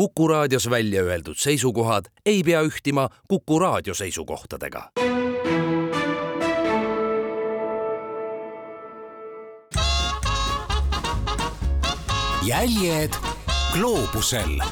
Kuku 0.00 0.28
raadios 0.28 0.70
välja 0.70 1.02
öeldud 1.02 1.36
seisukohad 1.36 2.06
ei 2.26 2.38
pea 2.42 2.62
ühtima 2.64 3.02
Kuku 3.28 3.58
raadio 3.58 3.94
seisukohtadega. 3.94 4.90
jäljed 12.46 13.12
gloobusel. 13.74 14.62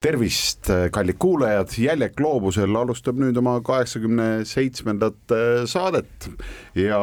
Tervist, 0.00 0.70
kallid 0.92 1.18
kuulajad, 1.18 1.74
Jäljed 1.78 2.14
gloobusel 2.14 2.76
alustab 2.76 3.18
nüüd 3.18 3.36
oma 3.36 3.58
kaheksakümne 3.60 4.44
seitsmendat 4.44 5.34
äh, 5.34 5.66
saadet. 5.66 6.30
Ja 6.74 7.02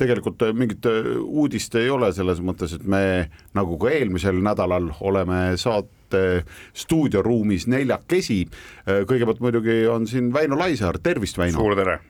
tegelikult 0.00 0.42
mingit 0.56 0.86
äh, 0.88 1.12
uudist 1.20 1.74
ei 1.80 1.90
ole 1.92 2.10
selles 2.16 2.42
mõttes, 2.44 2.74
et 2.76 2.84
me 2.88 3.30
nagu 3.56 3.78
ka 3.80 3.92
eelmisel 3.94 4.40
nädalal 4.44 4.90
oleme 5.00 5.40
saate 5.60 6.44
stuudioruumis 6.76 7.68
neljakesi. 7.70 8.42
Äh, 8.86 9.02
kõigepealt 9.08 9.42
muidugi 9.44 9.82
on 9.90 10.08
siin 10.10 10.32
Väino 10.34 10.58
Laisaar, 10.58 11.00
tervist, 11.02 11.38
Väino. 11.40 11.58
suur 11.58 11.78
tere. 11.78 12.00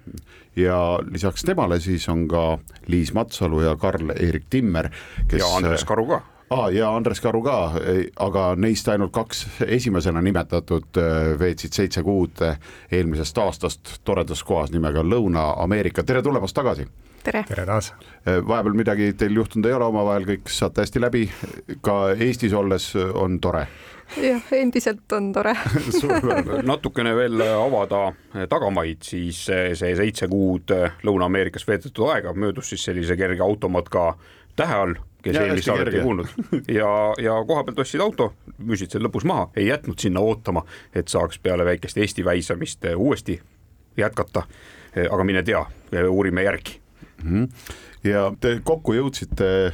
ja 0.56 0.98
lisaks 1.06 1.46
temale 1.46 1.78
siis 1.80 2.08
on 2.10 2.26
ka 2.28 2.58
Liis 2.90 3.14
Matsalu 3.14 3.62
ja 3.68 3.76
Karl-Erik 3.78 4.50
Timmer, 4.50 4.90
kes. 5.28 5.40
ja 5.40 5.56
Andres 5.56 5.86
Karu 5.86 6.06
ka 6.10 6.22
ah,. 6.50 6.68
ja 6.72 6.96
Andres 6.96 7.20
Karu 7.20 7.42
ka, 7.42 7.58
aga 8.18 8.46
neist 8.58 8.88
ainult 8.88 9.12
kaks 9.14 9.44
esimesena 9.66 10.22
nimetatud 10.22 10.98
äh, 10.98 11.20
veetsid 11.38 11.76
seitse 11.76 12.02
kuud 12.06 12.42
eelmisest 12.90 13.38
aastast 13.38 14.00
toredas 14.04 14.42
kohas 14.44 14.72
nimega 14.74 15.04
Lõuna-Ameerika, 15.06 16.04
tere 16.06 16.22
tulemast 16.22 16.56
tagasi 16.56 16.88
tere! 17.22 17.44
tere 17.48 17.66
taas! 17.68 17.92
vahepeal 18.26 18.76
midagi 18.76 19.12
teil 19.18 19.38
juhtunud 19.38 19.68
ei 19.70 19.76
ole, 19.76 19.88
omavahel 19.92 20.26
kõik 20.28 20.50
saate 20.50 20.84
hästi 20.84 21.02
läbi, 21.02 21.24
ka 21.84 22.00
Eestis 22.16 22.56
olles 22.56 22.90
on 22.98 23.38
tore? 23.40 23.66
jah, 24.18 24.50
endiselt 24.58 25.12
on 25.14 25.30
tore 25.36 25.54
natukene 26.72 27.14
veel 27.14 27.44
avada 27.46 28.08
tagamaid, 28.50 29.04
siis 29.06 29.44
see 29.46 29.94
seitse 29.94 30.28
kuud 30.30 30.74
Lõuna-Ameerikas 31.06 31.68
veedetud 31.68 32.10
aega 32.10 32.34
möödus 32.34 32.74
siis 32.74 32.88
sellise 32.90 33.18
kerge 33.20 33.46
automatka 33.46 34.10
tähe 34.58 34.82
all 34.82 34.98
kes 35.22 35.36
eelmist 35.36 35.68
saadet 35.68 35.94
ei 35.94 36.02
kuulnud 36.04 36.28
ja, 36.78 36.90
ja 37.22 37.36
koha 37.46 37.64
pealt 37.64 37.82
ostsid 37.84 38.02
auto, 38.04 38.32
müüsid 38.58 38.92
selle 38.92 39.08
lõpus 39.08 39.26
maha, 39.28 39.48
ei 39.56 39.68
jätnud 39.70 40.00
sinna 40.00 40.22
ootama, 40.24 40.64
et 40.94 41.08
saaks 41.12 41.40
peale 41.42 41.64
väikest 41.68 41.98
Eesti 42.00 42.24
väisamist 42.24 42.86
uuesti 42.96 43.40
jätkata. 43.96 44.42
aga 45.10 45.24
mine 45.24 45.42
tea, 45.42 45.64
uurime 46.08 46.42
järgi 46.42 46.80
mm. 47.22 47.30
-hmm. 47.30 47.48
ja 48.10 48.32
te 48.40 48.60
kokku 48.64 48.94
jõudsite 48.94 49.72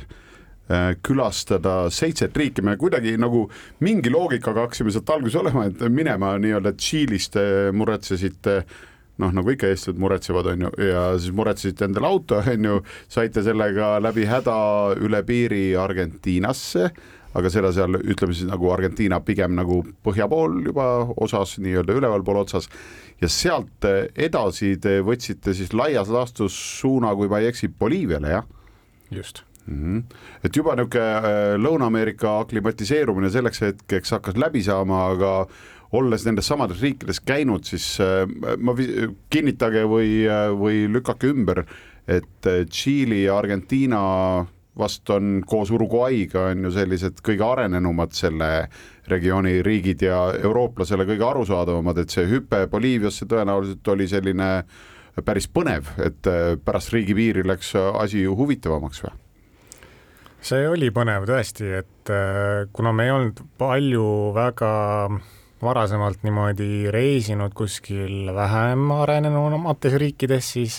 külastada 1.02 1.91
seitset 1.91 2.36
riiki, 2.36 2.62
me 2.62 2.77
kuidagi 2.77 3.17
nagu 3.17 3.50
mingi 3.80 4.11
loogikaga 4.11 4.61
hakkasime 4.67 4.91
sealt 4.91 5.11
alguses 5.11 5.36
olema, 5.39 5.64
et 5.64 5.80
minema 5.89 6.33
nii-öelda 6.39 6.72
Tšiilist 6.72 7.39
muretsesite 7.72 8.64
noh, 9.22 9.33
nagu 9.33 9.53
ikka 9.53 9.70
eestlased 9.72 10.00
muretsevad, 10.00 10.50
on 10.53 10.67
ju, 10.67 10.72
ja 10.91 11.05
siis 11.19 11.34
muretsesite 11.36 11.89
endale 11.89 12.11
auto, 12.11 12.41
on 12.55 12.70
ju, 12.70 12.81
saite 13.12 13.45
sellega 13.47 13.97
läbi 14.05 14.27
häda 14.28 14.56
üle 15.03 15.23
piiri 15.27 15.69
Argentiinasse, 15.81 16.91
aga 17.36 17.53
selle 17.53 17.73
seal 17.77 17.98
ütleme 18.00 18.36
siis 18.36 18.48
nagu 18.48 18.70
Argentiina 18.73 19.20
pigem 19.25 19.56
nagu 19.58 19.83
põhja 20.05 20.28
pool 20.31 20.62
juba 20.69 20.86
osas, 21.20 21.56
nii-öelda 21.61 21.97
ülevalpool 21.98 22.42
otsas 22.45 22.70
ja 23.20 23.28
sealt 23.33 23.84
edasi 23.89 24.77
te 24.81 24.98
võtsite 25.05 25.56
siis 25.56 25.73
laias 25.77 26.12
laastus 26.12 26.56
suuna, 26.80 27.14
kui 27.17 27.28
ma 27.33 27.42
ei 27.42 27.51
eksi, 27.53 27.73
Boliiviale, 27.73 28.33
jah? 28.39 28.48
just 29.11 29.45
mm. 29.67 29.83
-hmm. 29.83 30.17
et 30.45 30.56
juba 30.56 30.75
niisugune 30.77 31.58
Lõuna-Ameerika 31.62 32.41
aklimatiseerumine 32.41 33.30
selleks 33.30 33.61
hetkeks 33.61 34.11
hakkas 34.11 34.36
läbi 34.36 34.62
saama, 34.62 35.06
aga 35.11 35.47
olles 35.97 36.27
nendes 36.27 36.48
samades 36.48 36.83
riikides 36.84 37.22
käinud, 37.25 37.64
siis 37.69 37.97
ma 38.58 38.75
kinnitage 39.33 39.84
või, 39.89 40.27
või 40.58 40.84
lükake 40.92 41.33
ümber, 41.33 41.64
et 42.07 42.51
Tšiili 42.70 43.24
ja 43.24 43.39
Argentiina 43.40 44.02
vast 44.79 45.11
on 45.11 45.40
koos 45.46 45.70
Uruguay'ga 45.70 46.51
on 46.52 46.68
ju 46.68 46.73
sellised 46.74 47.20
kõige 47.24 47.45
arenenumad 47.46 48.12
selle 48.17 48.68
regiooni 49.08 49.61
riigid 49.64 50.02
ja 50.05 50.18
eurooplasele 50.36 51.06
kõige 51.08 51.24
arusaadavamad, 51.24 52.02
et 52.02 52.12
see 52.12 52.27
hüpe 52.29 52.67
Boliiviasse 52.70 53.29
tõenäoliselt 53.30 53.89
oli 53.92 54.08
selline 54.11 54.51
päris 55.24 55.48
põnev, 55.48 55.89
et 56.02 56.29
pärast 56.64 56.92
riigipiiri 56.92 57.46
läks 57.46 57.73
asi 57.77 58.27
ju 58.27 58.36
huvitavamaks 58.36 59.06
või? 59.06 59.14
see 60.46 60.67
oli 60.68 60.92
põnev 60.95 61.24
tõesti, 61.27 61.70
et 61.80 62.12
äh, 62.12 62.68
kuna 62.77 62.92
me 62.95 63.08
ei 63.08 63.14
olnud 63.14 63.40
palju 63.58 64.05
väga 64.36 64.70
varasemalt 65.67 66.23
niimoodi 66.27 66.91
reisinud 66.95 67.55
kuskil 67.57 68.31
vähem 68.35 68.91
arenenumates 68.95 69.97
riikides, 70.01 70.53
siis 70.57 70.79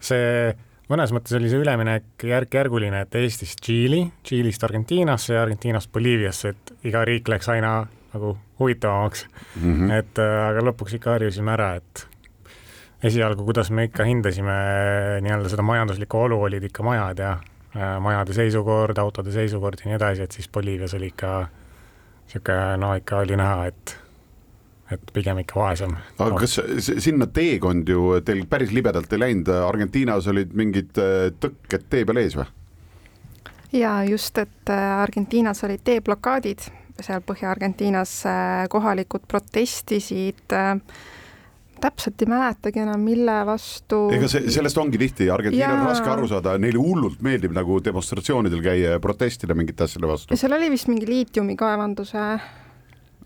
see 0.00 0.54
mõnes 0.90 1.12
mõttes 1.14 1.36
oli 1.38 1.50
see 1.50 1.60
üleminek 1.62 2.26
järk-järguline, 2.30 3.02
et 3.04 3.14
Eestist 3.20 3.60
Tšiili, 3.62 4.04
Tšiilist 4.24 4.64
Argentiinasse 4.66 5.34
ja 5.34 5.44
Argentiinast 5.44 5.92
Boliiviasse, 5.92 6.54
et 6.54 6.74
iga 6.90 7.04
riik 7.06 7.28
läks 7.32 7.50
aina 7.52 7.78
nagu 8.14 8.36
huvitavamaks 8.60 9.26
mm. 9.28 9.62
-hmm. 9.62 9.92
et 9.92 10.18
äh, 10.22 10.36
aga 10.48 10.62
lõpuks 10.70 10.96
ikka 10.96 11.16
harjusime 11.16 11.52
ära, 11.52 11.74
et 11.76 12.06
esialgu, 13.04 13.44
kuidas 13.44 13.70
me 13.70 13.84
ikka 13.90 14.04
hindasime 14.04 14.56
nii-öelda 15.20 15.52
seda 15.52 15.62
majanduslikku 15.62 16.18
olu, 16.18 16.40
olid 16.48 16.64
ikka 16.64 16.82
majad 16.82 17.18
ja 17.18 17.32
äh, 17.76 18.00
majade 18.00 18.32
seisukord, 18.32 18.98
autode 18.98 19.32
seisukord 19.32 19.84
ja 19.84 19.90
nii 19.90 20.00
edasi, 20.00 20.22
et 20.22 20.32
siis 20.32 20.48
Boliivias 20.48 20.94
oli 20.94 21.12
ikka 21.12 21.46
niisugune 22.26 22.76
no 22.76 22.94
ikka 22.94 23.18
oli 23.18 23.36
näha, 23.36 23.66
et 23.66 23.98
et 24.94 25.10
pigem 25.14 25.40
ikka 25.42 25.58
vaesem. 25.58 25.96
aga 26.18 26.38
kas 26.38 26.58
sinna 27.02 27.26
teekond 27.26 27.88
ju 27.90 28.20
teil 28.26 28.44
päris 28.50 28.72
libedalt 28.74 29.12
ei 29.12 29.22
läinud, 29.22 29.50
Argentiinas 29.66 30.28
olid 30.30 30.54
mingid 30.58 31.00
äh, 31.02 31.28
tõkked 31.42 31.88
tee 31.90 32.06
peal 32.06 32.22
ees 32.22 32.38
või? 32.38 32.46
ja 33.74 33.98
just, 34.06 34.38
et 34.38 34.72
äh, 34.72 34.86
Argentiinas 35.02 35.64
olid 35.66 35.82
teeblokaadid, 35.86 36.68
seal 37.00 37.24
Põhja-Argentiinas 37.26 38.16
äh, 38.30 38.64
kohalikud 38.72 39.26
protestisid 39.28 40.56
täpselt 41.76 42.22
ei 42.24 42.28
mäletagi 42.30 42.80
enam, 42.80 43.02
mille 43.04 43.34
vastu. 43.46 44.06
ega 44.14 44.28
see, 44.30 44.46
sellest 44.54 44.78
ongi 44.80 45.00
tihti, 45.02 45.26
Argentiinal 45.34 45.82
on 45.82 45.90
raske 45.90 46.12
aru 46.12 46.30
saada, 46.30 46.54
neile 46.62 46.80
hullult 46.80 47.20
meeldib 47.26 47.52
nagu 47.56 47.80
demonstratsioonidel 47.84 48.62
käia 48.64 48.94
ja 48.94 49.02
protestida 49.02 49.58
mingite 49.58 49.84
asjade 49.84 50.08
vastu. 50.08 50.38
seal 50.38 50.56
oli 50.56 50.70
vist 50.72 50.88
mingi 50.88 51.10
liitiumikaevanduse 51.10 52.28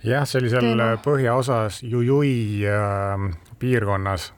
jah, 0.04 0.26
see 0.26 0.42
oli 0.42 0.52
seal 0.52 0.68
teema. 0.70 0.92
põhjaosas 1.04 1.82
Jujui 1.86 2.66
äh, 2.68 3.30
piirkonnas 3.58 4.32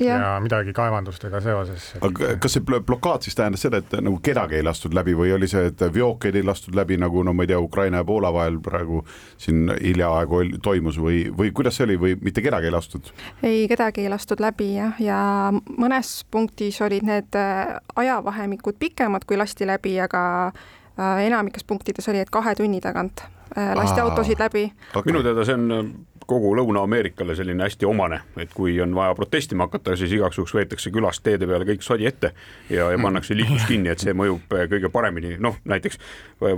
ja. 0.00 0.18
ja 0.18 0.40
midagi 0.40 0.72
kaevandustega 0.72 1.40
seoses. 1.40 1.92
aga 2.00 2.34
kas 2.40 2.56
see 2.56 2.64
blokaad 2.64 3.26
siis 3.26 3.36
tähendas 3.38 3.64
seda, 3.66 3.80
et 3.82 3.94
nagu 4.00 4.18
kedagi 4.24 4.58
ei 4.58 4.64
lastud 4.66 4.94
läbi 4.96 5.14
või 5.18 5.32
oli 5.34 5.48
see, 5.50 5.68
et 5.72 5.82
veokeid 5.94 6.38
ei 6.38 6.46
lastud 6.46 6.76
läbi, 6.78 6.98
nagu 7.00 7.22
no 7.26 7.34
ma 7.36 7.44
ei 7.44 7.52
tea, 7.52 7.60
Ukraina 7.62 8.02
ja 8.02 8.08
Poola 8.08 8.32
vahel 8.34 8.58
praegu 8.64 9.02
siin 9.40 9.72
hiljaaegu 9.74 10.42
toimus 10.64 11.00
või, 11.02 11.24
või 11.34 11.52
kuidas 11.54 11.78
see 11.78 11.88
oli 11.88 11.98
või 12.00 12.18
mitte 12.22 12.44
kedagi 12.44 12.70
ei 12.70 12.74
lastud? 12.74 13.12
ei, 13.42 13.64
kedagi 13.70 14.06
ei 14.06 14.12
lastud 14.12 14.42
läbi 14.42 14.72
jah, 14.76 15.00
ja 15.02 15.20
mõnes 15.54 16.14
punktis 16.30 16.80
olid 16.84 17.06
need 17.06 17.38
äh, 17.38 17.78
ajavahemikud 17.96 18.78
pikemad, 18.78 19.26
kui 19.26 19.40
lasti 19.40 19.66
läbi, 19.68 19.98
aga 20.02 20.22
äh, 20.50 21.26
enamikes 21.26 21.66
punktides 21.66 22.08
oli, 22.12 22.22
et 22.22 22.32
kahe 22.34 22.54
tunni 22.58 22.82
tagant 22.84 23.26
Äh, 23.56 23.74
lasti 23.76 24.00
autosid 24.00 24.38
läbi. 24.38 24.72
Minu 25.04 25.22
teada 25.22 25.44
see 25.44 25.54
on 25.54 25.70
äh, 25.70 25.84
kogu 26.28 26.50
Lõuna-Ameerikale 26.58 27.36
selline 27.36 27.64
hästi 27.64 27.86
omane, 27.88 28.20
et 28.36 28.52
kui 28.54 28.74
on 28.84 28.92
vaja 28.94 29.14
protestima 29.16 29.64
hakata, 29.68 29.96
siis 29.96 30.12
igaks 30.12 30.38
juhuks 30.38 30.54
võetakse 30.54 30.92
külast 30.92 31.22
teede 31.24 31.48
peale 31.48 31.64
kõik 31.68 31.84
sodi 31.84 32.06
ette 32.08 32.32
ja, 32.70 32.90
ja 32.92 32.98
pannakse 33.00 33.36
liiklus 33.36 33.64
kinni, 33.68 33.88
et 33.92 34.04
see 34.04 34.12
mõjub 34.16 34.52
äh, 34.56 34.66
kõige 34.70 34.92
paremini, 34.92 35.36
noh 35.40 35.56
näiteks 35.68 36.00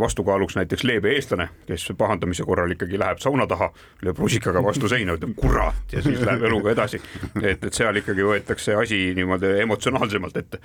vastukaaluks 0.03 0.59
näiteks 0.59 0.85
leebe 0.85 1.15
eestlane, 1.15 1.49
kes 1.71 1.87
pahandamise 1.99 2.45
korral 2.49 2.75
ikkagi 2.75 2.99
läheb 2.99 3.23
sauna 3.23 3.47
taha, 3.51 3.71
lööb 4.03 4.19
rusikaga 4.19 4.63
vastu 4.65 4.91
seina, 4.91 5.15
ütleb 5.19 5.37
kurat 5.39 5.95
ja 5.95 6.03
siis 6.03 6.19
läheb 6.21 6.49
eluga 6.51 6.75
edasi. 6.75 7.01
et, 7.43 7.63
et 7.63 7.75
seal 7.75 8.03
ikkagi 8.03 8.27
võetakse 8.27 8.75
asi 8.79 9.03
niimoodi 9.15 9.55
emotsionaalsemalt 9.63 10.43
ette 10.43 10.61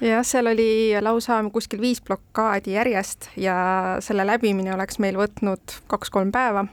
jah, 0.00 0.24
seal 0.24 0.48
oli 0.50 0.96
lausa 1.00 1.38
kuskil 1.52 1.80
viis 1.80 2.02
blokaadi 2.04 2.76
järjest 2.76 3.30
ja 3.36 3.56
selle 4.04 4.26
läbimine 4.26 4.74
oleks 4.74 5.00
meil 5.02 5.16
võtnud 5.20 5.80
kaks-kolm 5.90 6.32
päeva. 6.32 6.66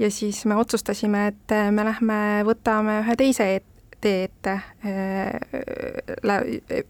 Ja 0.00 0.10
siis 0.10 0.44
me 0.48 0.56
otsustasime, 0.56 1.26
et 1.32 1.56
me 1.76 1.84
lähme 1.84 2.18
võtame 2.48 3.00
ühe 3.04 3.16
teise 3.20 3.48
tee 4.00 4.24
ette 4.30 4.56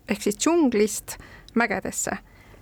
ehk 0.08 0.22
siis 0.22 0.38
džunglist 0.38 1.16
mägedesse 1.58 2.20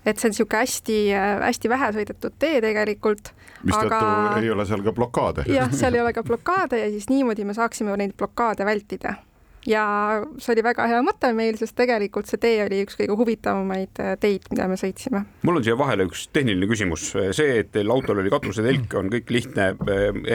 et 0.08 0.20
see 0.20 0.28
on 0.28 0.34
niisugune 0.34 0.62
hästi-hästi 0.62 1.70
vähe 1.70 1.90
sõidetud 1.96 2.36
tee 2.40 2.60
tegelikult. 2.64 3.32
mistõttu 3.62 3.94
aga... 3.98 4.40
ei 4.40 4.50
ole 4.54 4.66
seal 4.68 4.84
ka 4.86 4.94
blokaade. 4.96 5.44
jah, 5.52 5.72
seal 5.74 5.98
ei 5.98 6.04
ole 6.04 6.12
ka 6.16 6.24
blokaade 6.30 6.80
ja 6.80 6.90
siis 6.94 7.08
niimoodi 7.12 7.44
me 7.48 7.56
saaksime 7.56 7.96
neid 8.00 8.14
blokaade 8.18 8.66
vältida 8.68 9.18
ja 9.68 9.84
see 10.40 10.54
oli 10.54 10.64
väga 10.64 10.86
hea 10.88 11.00
mõte 11.04 11.30
meil, 11.36 11.58
sest 11.60 11.76
tegelikult 11.78 12.28
see 12.30 12.40
tee 12.40 12.62
oli 12.64 12.80
üks 12.86 12.96
kõige 12.98 13.16
huvitavamaid 13.18 14.00
äh, 14.02 14.14
teid, 14.20 14.46
mida 14.52 14.68
me 14.70 14.78
sõitsime. 14.80 15.24
mul 15.44 15.60
on 15.60 15.66
siia 15.66 15.76
vahele 15.78 16.06
üks 16.08 16.26
tehniline 16.32 16.68
küsimus, 16.70 17.10
see, 17.36 17.58
et 17.62 17.70
teil 17.74 17.92
autol 17.92 18.22
oli 18.22 18.32
katusetelk, 18.32 18.96
on 18.98 19.10
kõik 19.12 19.32
lihtne, 19.34 19.70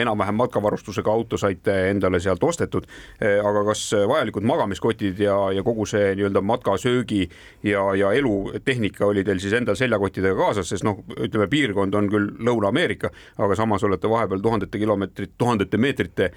enam-vähem 0.04 0.38
matkavarustusega 0.38 1.10
auto 1.10 1.38
saite 1.40 1.74
endale 1.90 2.20
sealt 2.22 2.42
ostetud, 2.46 2.86
aga 3.20 3.64
kas 3.70 3.82
vajalikud 4.08 4.46
magamiskotid 4.46 5.18
ja, 5.24 5.36
ja 5.54 5.64
kogu 5.66 5.86
see 5.88 6.12
nii-öelda 6.18 6.42
matkasöögi 6.44 7.24
ja, 7.66 7.84
ja 7.98 8.12
elutehnika 8.14 9.06
oli 9.08 9.24
teil 9.26 9.42
siis 9.42 9.56
endal 9.58 9.78
seljakottidega 9.78 10.38
kaasas, 10.38 10.70
sest 10.70 10.86
noh, 10.86 11.02
ütleme 11.16 11.48
piirkond 11.50 11.94
on 11.98 12.10
küll 12.12 12.30
Lõuna-Ameerika, 12.44 13.10
aga 13.42 13.58
samas 13.58 13.84
olete 13.86 14.10
vahepeal 14.10 14.42
tuhandete 14.44 14.78
kilomeetrite, 14.78 15.34
tuhandete 15.40 15.80
meetrite 15.80 16.30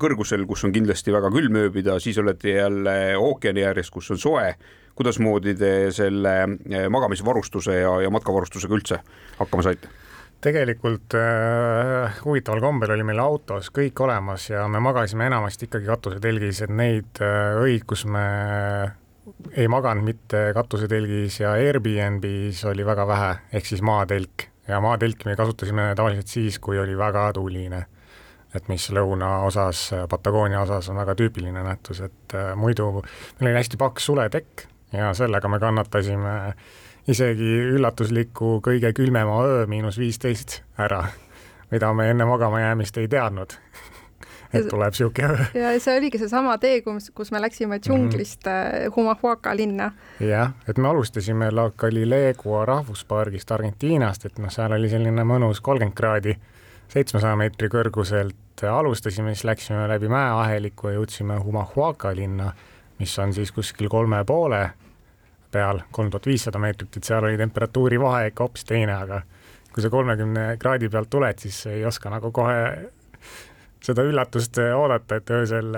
kõrgusel, 0.00 0.44
kus 0.48 0.66
on 0.66 0.74
kindlasti 0.74 1.14
väga 1.14 1.30
külm 1.32 1.58
ööbida, 1.64 1.98
siis 2.02 2.18
olete 2.20 2.41
olete 2.42 2.58
jälle 2.58 3.16
ookeani 3.16 3.64
ääres, 3.64 3.90
kus 3.90 4.10
on 4.10 4.18
soe. 4.18 4.54
kuidasmoodi 4.94 5.54
te 5.56 5.90
selle 5.90 6.42
eh, 6.68 6.88
magamisvarustuse 6.90 7.78
ja, 7.80 8.00
ja 8.02 8.10
matkavarustusega 8.10 8.74
üldse 8.74 8.98
hakkama 9.38 9.62
saite? 9.62 9.88
tegelikult 10.42 11.14
äh, 11.14 12.18
huvitaval 12.24 12.60
kombel 12.60 12.90
oli 12.90 13.04
meil 13.06 13.20
autos 13.22 13.70
kõik 13.70 14.00
olemas 14.02 14.50
ja 14.50 14.66
me 14.68 14.80
magasime 14.82 15.26
enamasti 15.30 15.68
ikkagi 15.68 15.86
katusetelgis, 15.86 16.64
et 16.66 16.74
neid 16.74 17.22
äh, 17.22 17.62
öid, 17.62 17.86
kus 17.86 18.04
me 18.04 18.26
ei 19.54 19.68
maganud 19.70 20.04
mitte 20.04 20.50
katusetelgis 20.52 21.40
ja 21.40 21.54
Airbnb-s 21.54 22.66
oli 22.66 22.84
väga 22.84 23.06
vähe, 23.06 23.32
ehk 23.54 23.70
siis 23.70 23.82
maatelk 23.86 24.48
ja 24.68 24.82
maatelki 24.82 25.30
me 25.30 25.38
kasutasime 25.38 25.92
tavaliselt 25.96 26.26
siis, 26.26 26.58
kui 26.58 26.78
oli 26.78 26.98
väga 26.98 27.30
tuuline 27.38 27.86
et 28.54 28.68
mis 28.68 28.90
lõunaosas, 28.92 29.86
Patagoonia 30.08 30.60
osas 30.60 30.90
on 30.92 31.00
väga 31.00 31.14
tüüpiline 31.18 31.64
nähtus, 31.64 32.02
et 32.04 32.36
äh, 32.36 32.52
muidu 32.56 32.90
meil 33.00 33.50
oli 33.50 33.58
hästi 33.60 33.80
paks 33.80 34.06
suletekk 34.10 34.66
ja 34.92 35.12
sellega 35.16 35.48
me 35.48 35.60
kannatasime 35.60 36.34
isegi 37.10 37.54
üllatusliku 37.72 38.58
kõige 38.64 38.92
külmema 38.94 39.40
öö, 39.46 39.64
miinus 39.66 39.98
viisteist 39.98 40.60
ära, 40.78 41.04
mida 41.72 41.90
me 41.96 42.10
enne 42.12 42.28
magama 42.28 42.60
jäämist 42.60 43.00
ei 43.00 43.08
teadnud 43.10 43.56
et 44.52 44.68
tuleb 44.68 44.94
öö. 45.00 45.44
ja 45.56 45.72
see 45.80 45.96
oligi 45.96 46.20
seesama 46.20 46.58
tee, 46.60 46.82
kus, 46.84 47.10
kus 47.14 47.32
me 47.32 47.40
läksime 47.40 47.78
džunglist 47.80 48.46
mm 48.46 48.52
-hmm. 48.52 48.92
Humahuaca 48.96 49.56
linna. 49.56 49.92
jah, 50.20 50.52
et 50.68 50.78
me 50.78 50.88
alustasime 50.88 51.50
La 51.50 51.70
Calilegua 51.70 52.64
rahvuspargist 52.66 53.50
Argentiinast, 53.50 54.24
et 54.24 54.38
noh, 54.38 54.50
seal 54.50 54.72
oli 54.72 54.88
selline 54.88 55.24
mõnus 55.24 55.60
kolmkümmend 55.60 55.96
kraadi 55.96 56.36
seitsmesaja 56.92 57.36
meetri 57.40 57.70
kõrguselt 57.72 58.64
alustasime, 58.68 59.34
siis 59.34 59.46
läksime 59.48 59.86
läbi 59.88 60.10
mäeaheliku 60.12 60.90
ja 60.90 60.98
jõudsime 60.98 61.38
Humahuaca 61.42 62.12
linna, 62.14 62.52
mis 62.98 63.14
on 63.18 63.32
siis 63.34 63.52
kuskil 63.52 63.88
kolme 63.90 64.20
poole 64.28 64.62
peal, 65.52 65.82
kolm 65.92 66.10
tuhat 66.10 66.26
viissada 66.26 66.60
meetrit, 66.62 66.96
et 66.96 67.04
seal 67.04 67.24
oli 67.24 67.38
temperatuuri 67.40 68.00
vahe 68.00 68.28
ikka 68.30 68.44
hoopis 68.46 68.64
teine, 68.68 68.94
aga 68.94 69.22
kui 69.72 69.84
sa 69.84 69.90
kolmekümne 69.92 70.44
kraadi 70.60 70.88
pealt 70.92 71.10
tuled, 71.10 71.40
siis 71.42 71.64
ei 71.72 71.84
oska 71.88 72.12
nagu 72.12 72.30
kohe 72.32 72.60
seda 73.82 74.04
üllatust 74.06 74.60
oodata, 74.76 75.18
et 75.18 75.30
öösel 75.32 75.72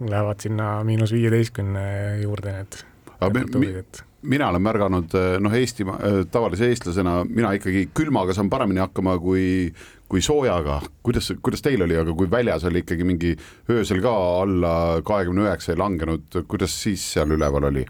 lähevad 0.00 0.44
sinna 0.44 0.68
miinus 0.84 1.14
viieteistkümne 1.14 1.86
juurde 2.22 2.52
need 2.58 2.82
temperatuurid, 3.18 3.80
et 3.82 4.04
mina 4.22 4.48
olen 4.48 4.62
märganud, 4.62 5.14
noh, 5.40 5.54
Eesti 5.54 5.86
tavalise 6.32 6.68
eestlasena 6.72 7.20
mina 7.28 7.52
ikkagi 7.54 7.88
külmaga 7.94 8.34
saan 8.34 8.50
paremini 8.50 8.82
hakkama 8.82 9.18
kui 9.22 9.70
kui 10.08 10.22
soojaga, 10.24 10.80
kuidas, 11.04 11.28
kuidas 11.44 11.62
teil 11.62 11.82
oli, 11.84 11.96
aga 12.00 12.14
kui 12.16 12.30
väljas 12.32 12.64
oli 12.64 12.80
ikkagi 12.80 13.04
mingi 13.04 13.34
öösel 13.70 14.00
ka 14.00 14.14
alla 14.42 14.74
kahekümne 15.04 15.44
üheksa 15.44 15.74
ei 15.74 15.80
langenud, 15.82 16.40
kuidas 16.48 16.74
siis 16.82 17.04
seal 17.12 17.36
üleval 17.36 17.68
oli? 17.68 17.84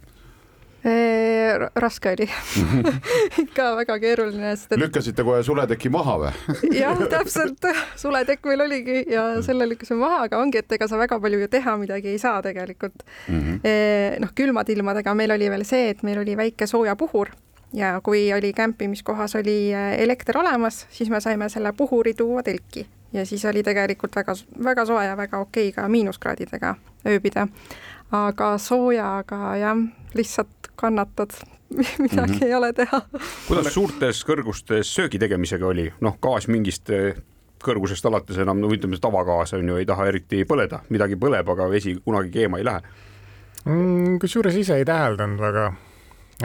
Raske 1.75 2.13
oli. 2.15 2.29
Ikka 3.45 3.71
väga 3.81 3.99
keeruline, 4.03 4.55
sest 4.57 4.75
et. 4.75 4.83
lükkasite 4.83 5.27
kohe 5.27 5.43
suleteki 5.47 5.93
maha 5.95 6.17
või? 6.23 6.33
Jah, 6.77 7.01
täpselt, 7.11 7.69
suletekk 7.99 8.47
meil 8.51 8.65
oligi 8.67 9.03
ja 9.13 9.27
selle 9.45 9.69
lükkasime 9.71 10.01
maha, 10.05 10.23
aga 10.29 10.43
ongi, 10.43 10.63
et 10.63 10.79
ega 10.79 10.89
sa 10.91 11.01
väga 11.01 11.21
palju 11.23 11.43
ju 11.45 11.51
teha 11.53 11.77
midagi 11.81 12.15
ei 12.15 12.23
saa 12.23 12.41
tegelikult. 12.45 13.05
Mm 13.29 13.43
-hmm.. 13.43 14.23
noh, 14.25 14.33
külmade 14.35 14.73
ilmadega 14.73 15.15
meil 15.15 15.37
oli 15.37 15.51
veel 15.51 15.67
see, 15.69 15.91
et 15.95 16.03
meil 16.07 16.23
oli 16.23 16.37
väike 16.37 16.67
soojapuhur 16.67 17.35
ja 17.73 18.01
kui 18.03 18.33
oli 18.33 18.53
kämpimiskohas 18.53 19.37
oli 19.37 19.75
äh, 19.75 20.01
elekter 20.01 20.39
olemas, 20.39 20.87
siis 20.91 21.11
me 21.11 21.21
saime 21.21 21.49
selle 21.49 21.73
puhuri 21.73 22.15
tuua 22.15 22.43
telki. 22.43 22.87
Ja 23.13 23.27
siis 23.27 23.45
oli 23.45 23.63
tegelikult 23.63 24.17
väga, 24.17 24.35
väga 24.65 24.85
soe 24.85 25.05
ja 25.05 25.17
väga 25.17 25.39
okei 25.39 25.73
ka 25.73 25.89
miinuskraadidega 25.89 26.75
ööbida. 27.07 27.49
aga 28.13 28.59
soojaga 28.59 29.57
jah, 29.57 29.77
lihtsalt 30.15 30.58
kannatad 30.79 31.35
midagi 32.05 32.33
mm 32.33 32.39
-hmm. 32.39 32.47
ei 32.47 32.55
ole 32.55 32.73
teha. 32.73 33.01
kuidas 33.49 33.75
suurtes 33.75 34.25
kõrgustes 34.27 34.95
söögi 34.95 35.19
tegemisega 35.19 35.67
oli, 35.67 35.93
noh, 36.01 36.19
gaas 36.23 36.49
mingist 36.49 36.91
äh, 36.91 37.19
kõrgusest 37.65 38.07
alates 38.07 38.39
enam, 38.39 38.61
no 38.61 38.71
ütleme, 38.71 38.99
tavagaas 39.01 39.53
on 39.53 39.69
ju, 39.69 39.77
ei 39.77 39.87
taha 39.87 40.07
eriti 40.07 40.45
põleda, 40.45 40.81
midagi 40.89 41.17
põleb, 41.17 41.49
aga 41.49 41.71
vesi 41.71 41.99
kunagi 42.05 42.31
keema 42.31 42.59
ei 42.59 42.65
lähe 42.65 42.83
mm,. 43.65 44.19
kusjuures 44.19 44.57
ise 44.57 44.77
ei 44.77 44.85
täheldanud 44.85 45.41
väga 45.41 45.73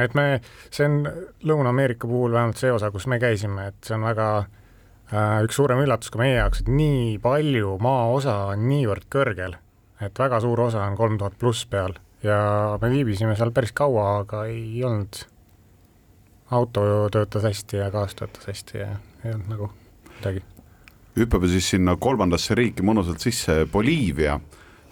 et 0.02 0.16
me, 0.18 0.42
see 0.74 0.88
on 0.90 1.04
Lõuna-Ameerika 1.46 2.08
puhul 2.10 2.34
vähemalt 2.34 2.58
see 2.58 2.72
osa, 2.74 2.92
kus 2.92 3.08
me 3.08 3.20
käisime, 3.22 3.68
et 3.70 3.86
see 3.86 3.96
on 3.98 4.08
väga 4.08 4.30
äh, 4.40 5.44
üks 5.46 5.60
suurem 5.60 5.84
üllatus 5.84 6.14
ka 6.14 6.22
meie 6.22 6.40
jaoks, 6.40 6.64
et 6.64 6.72
nii 6.74 7.20
palju 7.24 7.78
maaosa 7.84 8.38
on 8.54 8.66
niivõrd 8.70 9.06
kõrgel, 9.14 9.58
et 10.02 10.20
väga 10.20 10.42
suur 10.44 10.66
osa 10.68 10.88
on 10.88 10.98
kolm 10.98 11.20
tuhat 11.22 11.38
pluss 11.40 11.68
peal 11.70 11.98
ja 12.24 12.40
me 12.82 12.90
viibisime 12.92 13.36
seal 13.36 13.52
päris 13.56 13.74
kaua, 13.76 14.08
aga 14.24 14.46
ei 14.50 14.84
olnud, 14.86 15.24
auto 16.54 16.84
töötas 17.12 17.46
hästi 17.48 17.82
ja 17.82 17.92
gaas 17.92 18.16
töötas 18.16 18.48
hästi 18.48 18.78
ja 18.78 18.90
ei 19.24 19.34
olnud 19.34 19.50
nagu 19.52 19.70
midagi. 20.18 20.44
hüppame 21.18 21.48
siis 21.52 21.70
sinna 21.76 21.96
kolmandasse 22.00 22.56
riiki 22.56 22.86
mõnusalt 22.86 23.24
sisse, 23.24 23.64
Boliivia. 23.72 24.40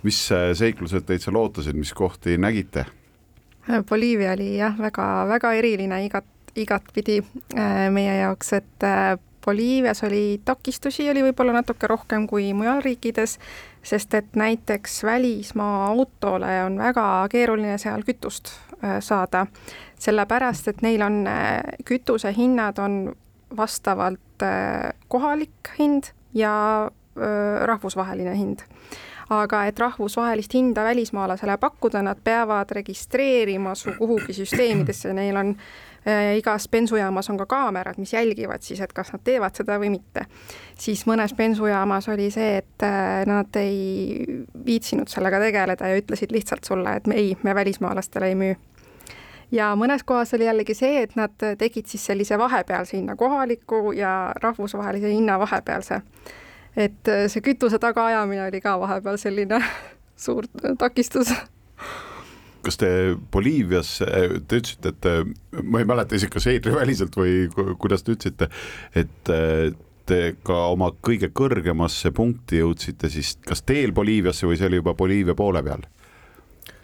mis 0.03 0.17
seiklused 0.57 1.05
teid 1.05 1.21
seal 1.21 1.37
ootasid, 1.37 1.77
mis 1.77 1.93
kohti 1.93 2.37
nägite? 2.37 2.85
Boliivia 3.89 4.31
oli 4.33 4.55
jah, 4.57 4.77
väga-väga 4.77 5.51
eriline 5.53 5.99
igat, 6.05 6.25
igatpidi 6.57 7.19
äh, 7.21 7.89
meie 7.93 8.15
jaoks, 8.23 8.53
et 8.57 8.85
äh, 8.85 9.17
Boliivias 9.45 10.03
oli 10.03 10.41
takistusi, 10.45 11.09
oli 11.09 11.23
võib-olla 11.25 11.55
natuke 11.55 11.87
rohkem 11.89 12.27
kui 12.29 12.51
mujal 12.53 12.81
riikides, 12.85 13.37
sest 13.83 14.13
et 14.13 14.35
näiteks 14.37 15.03
välismaa 15.03 15.87
autole 15.87 16.53
on 16.65 16.77
väga 16.77 17.05
keeruline 17.31 17.77
seal 17.81 18.05
kütust 18.07 18.53
äh, 18.83 18.99
saada, 18.99 19.45
sellepärast 19.99 20.71
et 20.71 20.81
neil 20.85 21.01
on 21.05 21.23
kütusehinnad 21.85 22.79
on 22.79 23.03
vastavalt 23.57 24.45
kohalik 25.11 25.73
hind 25.77 26.13
ja 26.33 26.89
rahvusvaheline 27.65 28.33
hind. 28.37 28.63
Aga 29.31 29.65
et 29.69 29.79
rahvusvahelist 29.79 30.53
hinda 30.53 30.83
välismaalasele 30.83 31.57
pakkuda, 31.57 32.01
nad 32.03 32.19
peavad 32.23 32.71
registreerima 32.75 33.75
su 33.75 33.93
kuhugi 33.97 34.33
süsteemidesse, 34.35 35.13
neil 35.15 35.37
on 35.39 35.53
äh, 35.53 35.90
igas 36.37 36.67
bensujaamas 36.69 37.29
on 37.29 37.37
ka 37.37 37.45
kaamerad, 37.45 37.97
mis 37.97 38.13
jälgivad 38.13 38.61
siis, 38.61 38.81
et 38.81 38.93
kas 38.93 39.11
nad 39.13 39.21
teevad 39.23 39.55
seda 39.55 39.77
või 39.79 39.91
mitte. 39.93 40.25
siis 40.77 41.05
mõnes 41.05 41.35
bensujaamas 41.37 42.09
oli 42.09 42.31
see, 42.31 42.57
et 42.57 42.83
äh, 42.83 43.21
nad 43.29 43.55
ei 43.55 44.25
viitsinud 44.65 45.07
sellega 45.07 45.39
tegeleda 45.39 45.87
ja 45.87 46.01
ütlesid 46.01 46.33
lihtsalt 46.33 46.63
sulle, 46.63 46.95
et 46.95 47.07
me 47.07 47.15
ei, 47.15 47.37
me 47.43 47.55
välismaalastele 47.55 48.27
ei 48.27 48.35
müü. 48.35 48.55
Ja 49.51 49.75
mõnes 49.75 50.03
kohas 50.05 50.33
oli 50.33 50.45
jällegi 50.45 50.73
see, 50.73 51.03
et 51.03 51.15
nad 51.15 51.33
tegid 51.57 51.85
siis 51.85 52.05
sellise 52.05 52.37
vahepealse 52.39 52.97
hinna, 52.97 53.15
kohaliku 53.15 53.91
ja 53.91 54.33
rahvusvahelise 54.41 55.11
hinna 55.11 55.37
vahepealse. 55.39 56.01
Et 56.75 57.07
äh, 57.07 57.27
see 57.27 57.45
kütuse 57.45 57.79
tagaajamine 57.79 58.47
oli 58.47 58.61
ka 58.61 58.79
vahepeal 58.79 59.21
selline 59.21 59.61
suur 60.25 60.49
takistus 60.77 61.35
kas 62.65 62.77
te 62.81 62.89
Boliivias, 63.31 63.97
te 64.01 64.59
ütlesite, 64.61 64.93
et 64.93 65.07
äh, 65.09 65.23
ma 65.63 65.81
ei 65.81 65.87
mäleta 65.89 66.17
isegi, 66.17 66.33
kas 66.35 66.49
eetriväliselt 66.51 67.15
või 67.17 67.47
kuidas 67.81 68.05
te 68.05 68.15
ütlesite, 68.17 68.51
et 68.95 69.33
te 70.11 70.19
ka 70.43 70.57
oma 70.73 70.91
kõige 71.05 71.31
kõrgemasse 71.35 72.11
punkti 72.15 72.61
jõudsite 72.61 73.09
siis 73.11 73.35
kas 73.45 73.63
teel 73.67 73.93
Boliiviasse 73.95 74.49
või 74.49 74.59
see 74.59 74.69
oli 74.69 74.81
juba 74.81 74.95
Boliivia 74.97 75.35
poole 75.37 75.63
peal? 75.65 75.85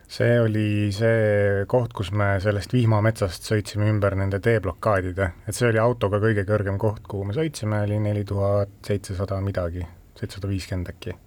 see 0.08 0.38
oli 0.40 0.88
see 0.96 1.66
koht, 1.68 1.92
kus 1.96 2.14
me 2.16 2.38
sellest 2.44 2.72
vihmametsast 2.72 3.50
sõitsime 3.50 3.90
ümber 3.92 4.16
nende 4.16 4.40
teeblokaadide, 4.44 5.32
et 5.44 5.56
see 5.58 5.68
oli 5.68 5.82
autoga 5.84 6.22
kõige 6.24 6.48
kõrgem 6.48 6.80
koht, 6.80 7.04
kuhu 7.12 7.28
me 7.28 7.36
sõitsime, 7.36 7.84
oli 7.84 8.00
neli 8.00 8.24
tuhat 8.28 8.72
seitsesada 8.88 9.42
midagi, 9.44 9.84
seitsesada 10.16 10.52
viiskümmend 10.54 10.94
äkki 10.94 11.18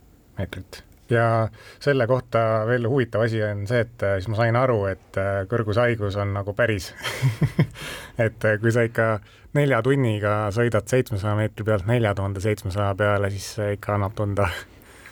meetrit. 0.40 0.80
Ja 1.10 1.48
selle 1.80 2.06
kohta 2.06 2.64
veel 2.68 2.88
huvitav 2.88 3.24
asi 3.26 3.42
on 3.44 3.66
see, 3.68 3.82
et 3.84 4.02
äh, 4.06 4.16
siis 4.18 4.30
ma 4.32 4.40
sain 4.40 4.56
aru, 4.56 4.84
et 4.90 5.20
äh, 5.20 5.42
kõrgushaigus 5.50 6.18
on 6.20 6.34
nagu 6.36 6.54
päris 6.56 6.90
et 8.26 8.44
äh, 8.44 8.58
kui 8.62 8.72
sa 8.74 8.84
ikka 8.86 9.12
nelja 9.56 9.80
tunniga 9.82 10.34
sõidad 10.54 10.86
seitsmesaja 10.90 11.36
meetri 11.38 11.66
pealt 11.66 11.88
nelja 11.90 12.14
tuhande 12.14 12.42
seitsmesaja 12.42 12.94
peale, 12.98 13.32
siis 13.34 13.48
see 13.56 13.72
ikka 13.76 13.96
annab 13.96 14.14
tunda. 14.18 14.46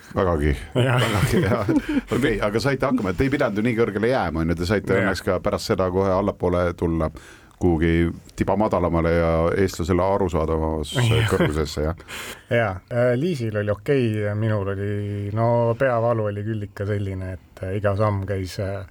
Vägagi, 0.09 0.55
vägagi 0.73 1.43
hea, 1.43 1.59
okei 1.67 1.99
okay,, 2.17 2.37
aga 2.41 2.61
saite 2.63 2.87
hakkama, 2.87 3.13
et 3.13 3.21
ei 3.21 3.29
pidanud 3.29 3.59
ju 3.59 3.65
nii 3.67 3.75
kõrgele 3.77 4.09
jääma, 4.09 4.41
on 4.41 4.53
ju, 4.53 4.57
te 4.57 4.69
saite 4.69 4.95
Jah. 4.95 5.03
õnneks 5.03 5.21
ka 5.27 5.37
pärast 5.43 5.69
seda 5.69 5.89
kohe 5.93 6.09
allapoole 6.15 6.63
tulla 6.79 7.11
kuhugi 7.59 8.11
tiba 8.35 8.55
madalamale 8.57 9.11
ja 9.11 9.31
eestlasele 9.57 10.03
arusaadavamasse 10.03 11.23
kõrgusesse, 11.31 11.83
jah. 11.83 12.03
jaa, 12.49 12.71
Liisil 13.19 13.57
oli 13.59 13.73
okei 13.73 14.05
okay,, 14.21 14.35
minul 14.39 14.73
oli, 14.75 14.91
no 15.35 15.75
peavalu 15.79 16.29
oli 16.31 16.43
küll 16.47 16.69
ikka 16.69 16.87
selline, 16.87 17.33
et 17.35 17.63
äh, 17.65 17.75
iga 17.81 17.95
samm 17.99 18.23
käis 18.29 18.55
äh, 18.63 18.85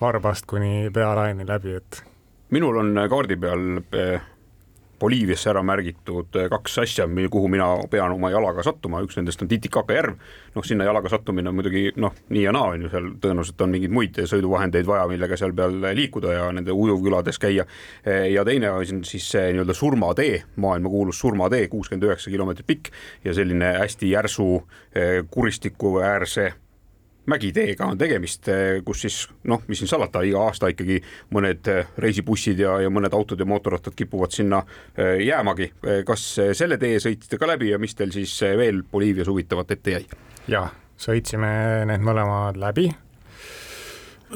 varbast 0.00 0.46
kuni 0.50 0.90
pealaeni 0.94 1.46
läbi, 1.48 1.74
et 1.80 2.04
minul 2.54 2.78
on 2.84 2.94
kaardi 3.10 3.36
peal 3.40 3.82
Boliiviasse 5.00 5.50
ära 5.50 5.62
märgitud 5.66 6.36
eh, 6.38 6.48
kaks 6.52 6.78
asja, 6.84 7.06
kuhu 7.30 7.48
mina 7.52 7.68
pean 7.90 8.14
oma 8.14 8.30
jalaga 8.32 8.64
sattuma, 8.66 9.02
üks 9.04 9.18
nendest 9.18 9.42
on 9.42 9.50
Titicaca 9.50 9.96
järv. 9.96 10.16
noh, 10.54 10.64
sinna 10.64 10.86
jalaga 10.86 11.10
sattumine 11.10 11.50
on 11.50 11.58
muidugi 11.58 11.88
noh, 11.96 12.14
nii 12.30 12.44
ja 12.44 12.52
naa 12.54 12.72
on 12.74 12.86
ju, 12.86 12.90
seal 12.92 13.10
tõenäoliselt 13.20 13.64
on 13.66 13.74
mingeid 13.74 13.94
muid 13.94 14.20
sõiduvahendeid 14.30 14.86
vaja, 14.86 15.06
millega 15.10 15.36
seal 15.36 15.54
peal 15.56 15.80
liikuda 15.98 16.32
ja 16.36 16.48
nende 16.54 16.72
ujuvkülades 16.72 17.40
käia. 17.42 17.66
ja 18.30 18.44
teine 18.44 18.70
on 18.70 19.04
siis 19.04 19.26
see 19.34 19.52
nii-öelda 19.52 19.74
surmatee, 19.74 20.42
maailmakuulus 20.56 21.18
surmatee, 21.18 21.68
kuuskümmend 21.68 22.06
üheksa 22.08 22.30
kilomeetrit 22.30 22.66
pikk 22.66 22.92
ja 23.24 23.34
selline 23.34 23.74
hästi 23.80 24.10
järsu 24.10 24.48
eh, 24.94 25.24
kuristiku 25.30 25.98
äärse 26.00 26.52
mägiteega 27.26 27.86
on 27.86 27.98
tegemist, 27.98 28.48
kus 28.84 29.00
siis 29.04 29.18
noh, 29.48 29.62
mis 29.68 29.80
siin 29.80 29.88
salata, 29.88 30.22
iga 30.26 30.42
aasta 30.44 30.68
ikkagi 30.72 31.00
mõned 31.34 31.70
eh, 31.72 31.92
reisibussid 31.98 32.60
ja, 32.60 32.76
ja 32.84 32.90
mõned 32.92 33.14
autod 33.16 33.40
ja 33.40 33.48
mootorrattad 33.48 33.96
kipuvad 33.96 34.34
sinna 34.34 34.62
eh, 34.96 35.24
jäämagi. 35.26 35.72
kas 36.06 36.26
eh, 36.38 36.52
selle 36.56 36.78
tee 36.78 36.98
sõitsite 37.02 37.38
ka 37.40 37.48
läbi 37.48 37.70
ja 37.72 37.78
mis 37.78 37.94
teil 37.94 38.12
siis 38.14 38.34
eh, 38.42 38.56
veel 38.58 38.82
Boliivias 38.90 39.28
huvitavat 39.28 39.70
ette 39.76 39.96
jäi? 39.98 40.04
jah, 40.48 40.72
sõitsime 41.00 41.84
need 41.88 42.04
mõlemad 42.04 42.60
läbi. 42.60 42.90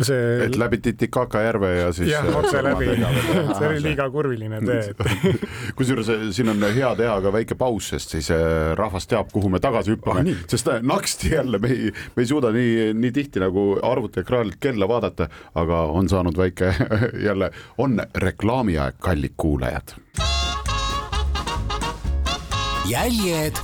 See 0.06 0.46
et 0.46 0.56
läbi 0.58 0.78
Titicaca 0.82 1.42
järve 1.42 1.70
ja 1.76 1.88
siis. 1.92 2.10
jah, 2.12 2.26
otse 2.38 2.62
läbi, 2.64 2.90
see 2.98 3.68
oli 3.68 3.82
liiga 3.82 4.08
kurviline 4.12 4.60
tee, 4.64 4.92
et 4.92 5.38
kusjuures 5.78 6.10
eh, 6.14 6.26
siin 6.34 6.52
on 6.52 6.66
hea 6.74 6.90
teha 6.98 7.18
ka 7.24 7.32
väike 7.34 7.58
paus, 7.58 7.90
sest 7.94 8.16
siis 8.16 8.30
eh, 8.34 8.72
rahvas 8.78 9.08
teab, 9.10 9.32
kuhu 9.34 9.50
me 9.52 9.62
tagasi 9.62 9.94
hüppame 9.96 10.24
Ah,, 10.24 10.44
sest 10.50 10.70
eh, 10.72 10.80
naksti 10.82 11.34
jälle 11.34 11.60
me 11.62 11.72
ei, 11.74 11.92
me 12.16 12.24
ei 12.24 12.30
suuda 12.30 12.52
nii, 12.54 12.92
nii 12.98 13.12
tihti 13.14 13.42
nagu 13.42 13.68
arvutiekraanilt 13.82 14.58
kella 14.60 14.88
vaadata, 14.90 15.28
aga 15.58 15.84
on 15.94 16.08
saanud 16.10 16.38
väike 16.38 16.72
jälle, 17.28 17.50
on 17.78 18.00
reklaamiaeg, 18.14 18.98
kallid 19.02 19.36
kuulajad. 19.36 19.96
jäljed 22.88 23.58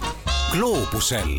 gloobusel 0.53 1.39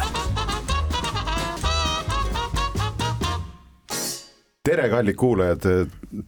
tere, 4.65 4.88
kallid 4.89 5.15
kuulajad, 5.15 5.65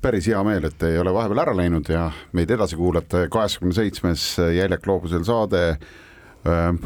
päris 0.01 0.27
hea 0.29 0.39
meel, 0.45 0.67
et 0.67 0.75
te 0.77 0.91
ei 0.93 0.99
ole 1.01 1.13
vahepeal 1.13 1.39
ära 1.41 1.53
läinud 1.57 1.87
ja 1.89 2.03
meid 2.37 2.51
edasi 2.53 2.77
kuulate, 2.77 3.23
kaheksakümne 3.33 3.73
seitsmes 3.73 4.25
Jäljak 4.53 4.83
gloobusel 4.85 5.25
saade. 5.25 5.63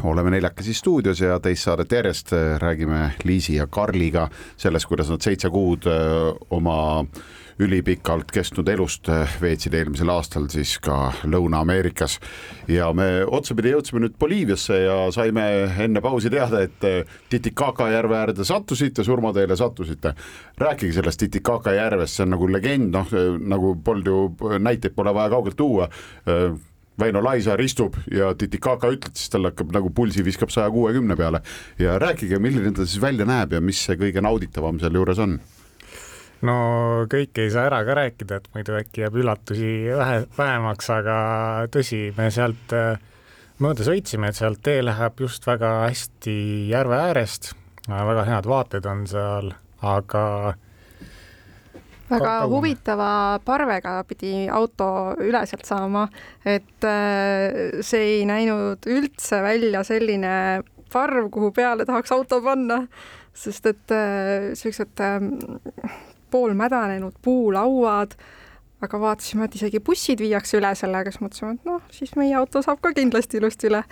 oleme 0.02 0.30
neljakesi 0.30 0.74
stuudios 0.74 1.20
ja 1.20 1.38
teist 1.40 1.62
saadet 1.62 1.92
järjest 1.92 2.32
räägime 2.58 3.12
Liisi 3.24 3.54
ja 3.54 3.66
Karliga 3.66 4.28
sellest, 4.56 4.86
kuidas 4.86 5.10
nad 5.10 5.20
seitse 5.20 5.50
kuud 5.50 5.84
oma 6.50 7.04
ülipikalt 7.58 8.30
kestnud 8.32 8.68
elust 8.68 9.08
öö, 9.08 9.26
veetsid 9.40 9.74
eelmisel 9.74 10.10
aastal 10.12 10.48
siis 10.52 10.78
ka 10.82 11.12
Lõuna-Ameerikas 11.28 12.18
ja 12.70 12.92
me 12.96 13.24
otsapidi 13.26 13.74
jõudsime 13.74 14.02
nüüd 14.04 14.16
Boliiviasse 14.20 14.78
ja 14.84 14.96
saime 15.14 15.44
enne 15.84 16.00
pausi 16.04 16.32
teada, 16.32 16.62
et 16.64 16.84
öö, 16.88 17.04
Titicaca 17.32 17.90
järve 17.92 18.18
äärde 18.18 18.44
sattusite, 18.44 19.04
surmateele 19.04 19.56
sattusite. 19.56 20.14
rääkige 20.58 20.92
sellest 20.92 21.20
Titicaca 21.20 21.72
järvest, 21.72 22.16
see 22.16 22.26
on 22.26 22.36
nagu 22.36 22.48
legend, 22.52 22.92
noh 22.92 23.14
nagu 23.52 23.76
polnud 23.84 24.06
ju 24.06 24.58
näiteid 24.58 24.94
pole 24.94 25.14
vaja 25.14 25.30
kaugelt 25.32 25.56
tuua. 25.56 25.88
Väino 27.00 27.22
Laisaar 27.24 27.60
istub 27.60 27.96
ja 28.12 28.34
Titicaca 28.38 28.90
ütled, 28.92 29.16
siis 29.16 29.32
tal 29.32 29.48
hakkab 29.48 29.72
nagu 29.74 29.90
pulsi 29.96 30.24
viskab 30.24 30.52
saja 30.52 30.70
kuuekümne 30.70 31.16
peale 31.16 31.40
ja 31.80 31.96
rääkige, 31.98 32.38
milline 32.38 32.72
ta 32.76 32.86
siis 32.86 33.00
välja 33.02 33.24
näeb 33.28 33.56
ja 33.56 33.62
mis 33.64 33.80
see 33.86 33.96
kõige 33.96 34.22
nauditavam 34.24 34.78
sealjuures 34.82 35.22
on 35.24 35.38
no 36.46 36.56
kõike 37.10 37.46
ei 37.46 37.52
saa 37.54 37.68
ära 37.70 37.82
ka 37.86 37.96
rääkida, 37.98 38.40
et 38.40 38.50
muidu 38.56 38.76
äkki 38.78 39.04
jääb 39.04 39.16
üllatusi 39.22 39.72
vähe, 39.98 40.18
vähemaks, 40.38 40.90
aga 40.94 41.16
tõsi, 41.74 42.04
me 42.16 42.28
sealt 42.34 42.74
äh, 42.76 42.98
mööda 43.62 43.86
sõitsime, 43.86 44.32
et 44.32 44.38
sealt 44.38 44.62
tee 44.64 44.82
läheb 44.84 45.22
just 45.22 45.46
väga 45.46 45.74
hästi 45.86 46.36
järve 46.72 46.98
äärest, 47.10 47.52
väga 47.88 48.26
head 48.28 48.48
vaated 48.50 48.86
on 48.90 49.06
seal, 49.10 49.54
aga 49.82 50.26
väga 52.12 52.34
huvitava 52.50 53.12
parvega 53.44 53.94
pidi 54.08 54.46
auto 54.52 54.88
üle 55.22 55.42
sealt 55.48 55.66
saama, 55.68 56.06
et 56.44 56.86
äh, 56.86 57.80
see 57.84 58.18
ei 58.18 58.22
näinud 58.28 58.88
üldse 58.90 59.40
välja 59.44 59.84
selline 59.86 60.62
parv, 60.92 61.30
kuhu 61.32 61.52
peale 61.56 61.86
tahaks 61.88 62.12
auto 62.12 62.42
panna, 62.44 62.82
sest 63.32 63.68
et 63.70 63.94
äh, 63.96 64.52
siuksed 64.58 65.00
äh, 65.00 65.22
poolmädanenud 66.32 67.18
puulauad, 67.22 68.16
aga 68.82 69.00
vaatasime, 69.00 69.46
et 69.46 69.56
isegi 69.60 69.80
bussid 69.84 70.22
viiakse 70.24 70.58
üle 70.58 70.72
sellega, 70.78 71.12
siis 71.12 71.22
mõtlesime, 71.22 71.54
et 71.58 71.68
noh, 71.68 71.80
siis 71.94 72.14
meie 72.18 72.34
auto 72.38 72.64
saab 72.64 72.82
ka 72.82 72.94
kindlasti 72.96 73.38
ilusti 73.40 73.70
üle. 73.70 73.84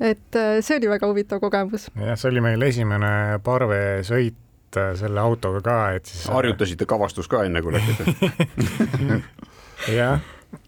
et 0.00 0.38
äh, 0.38 0.54
see 0.64 0.78
oli 0.80 0.88
väga 0.92 1.10
huvitav 1.10 1.42
kogemus. 1.42 1.88
jah, 1.96 2.18
see 2.18 2.30
oli 2.30 2.44
meil 2.44 2.62
esimene 2.68 3.40
parvesõit 3.44 4.78
äh, 4.78 4.92
selle 4.98 5.20
autoga 5.20 5.62
ka, 5.64 5.78
et 5.98 6.06
siis 6.06 6.28
harjutasite 6.32 6.86
kavastust 6.88 7.30
ka 7.32 7.44
enne, 7.48 7.62
kui 7.62 7.74
läksite? 7.74 8.04
jah, 9.98 10.20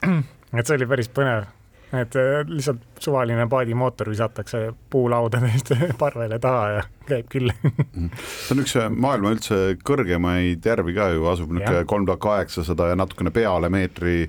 et 0.02 0.66
see 0.66 0.76
oli 0.78 0.90
päris 0.90 1.12
põnev, 1.12 1.46
et 1.92 2.16
äh, 2.16 2.40
lihtsalt 2.48 2.82
suvaline 3.02 3.46
paadimootor 3.50 4.10
visatakse 4.10 4.72
puulaudadest 4.90 5.74
parvele 6.02 6.38
taha 6.38 6.66
ja 6.78 6.82
käib 7.08 7.30
küll. 7.32 7.52
see 7.60 8.56
on 8.56 8.64
üks 8.64 8.76
äh, 8.80 8.90
maailma 8.90 9.34
üldse 9.36 9.78
kõrgemaid 9.84 10.64
järvi 10.64 10.96
ka 10.96 11.12
ju, 11.14 11.28
asub 11.30 11.52
niisugune 11.52 11.82
Jah. 11.82 11.88
kolm 11.88 12.08
tuhat 12.08 12.22
kaheksasada 12.24 12.92
ja 12.92 12.98
natukene 12.98 13.34
peale 13.34 13.70
meetri 13.72 14.28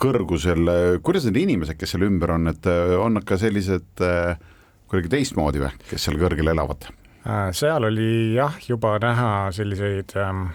kõrgusel. 0.00 0.70
kuidas 1.04 1.26
need 1.28 1.40
inimesed, 1.44 1.78
kes 1.78 1.94
seal 1.94 2.06
ümber 2.08 2.34
on, 2.36 2.48
et 2.52 2.66
äh, 2.70 2.94
on 3.00 3.18
nad 3.18 3.26
ka 3.28 3.38
sellised 3.40 4.04
äh, 4.04 4.40
kuidagi 4.90 5.12
teistmoodi 5.12 5.62
või, 5.62 5.72
kes 5.90 6.08
seal 6.08 6.18
kõrgel 6.20 6.52
elavad? 6.52 6.88
Äh, 7.20 7.50
seal 7.56 7.86
oli 7.88 8.36
jah, 8.36 8.56
juba 8.66 8.96
näha 9.02 9.30
selliseid 9.54 10.14
ähm, 10.20 10.48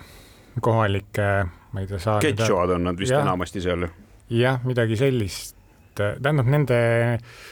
kohalikke, 0.65 1.29
ma 1.71 1.83
ei 1.83 1.89
tea, 1.89 2.01
saa-. 2.01 2.21
Ketšoad 2.23 2.75
on 2.77 2.89
nad 2.89 2.99
vist 2.99 3.13
Jah. 3.13 3.25
enamasti 3.25 3.63
seal. 3.63 3.87
jah, 4.33 4.61
midagi 4.65 4.97
sellist, 4.99 5.54
tähendab 5.99 6.49
nende, 6.51 6.77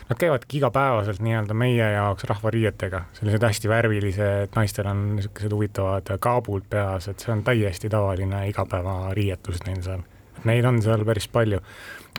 nad 0.09 0.19
käivadki 0.19 0.59
igapäevaselt 0.59 1.21
nii-öelda 1.23 1.55
meie 1.57 1.91
jaoks 1.95 2.27
rahvariietega, 2.29 3.03
sellised 3.19 3.45
hästi 3.47 3.71
värvilised, 3.71 4.53
naistel 4.55 4.89
on 4.91 5.03
niisugused 5.17 5.55
huvitavad 5.55 6.13
kaabud 6.19 6.67
peas, 6.69 7.07
et 7.12 7.23
see 7.23 7.33
on 7.35 7.43
täiesti 7.47 7.91
tavaline 7.93 8.45
igapäevariietus 8.51 9.63
neil 9.67 9.81
seal. 9.85 10.05
Neid 10.43 10.65
on 10.67 10.81
seal 10.83 11.05
päris 11.07 11.27
palju. 11.31 11.62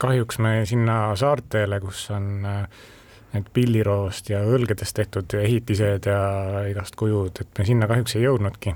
kahjuks 0.00 0.38
me 0.43 0.64
sinna 0.66 1.14
saartele, 1.16 1.78
kus 1.81 2.09
on 2.11 2.47
äh, 2.49 2.64
need 3.35 3.50
pilliroost 3.54 4.31
ja 4.31 4.40
õlgedest 4.47 4.97
tehtud 4.97 5.35
ehitised 5.38 6.09
ja 6.11 6.64
igast 6.71 6.97
kujud, 6.99 7.40
et 7.40 7.59
me 7.59 7.66
sinna 7.69 7.90
kahjuks 7.90 8.16
ei 8.16 8.26
jõudnudki. 8.26 8.75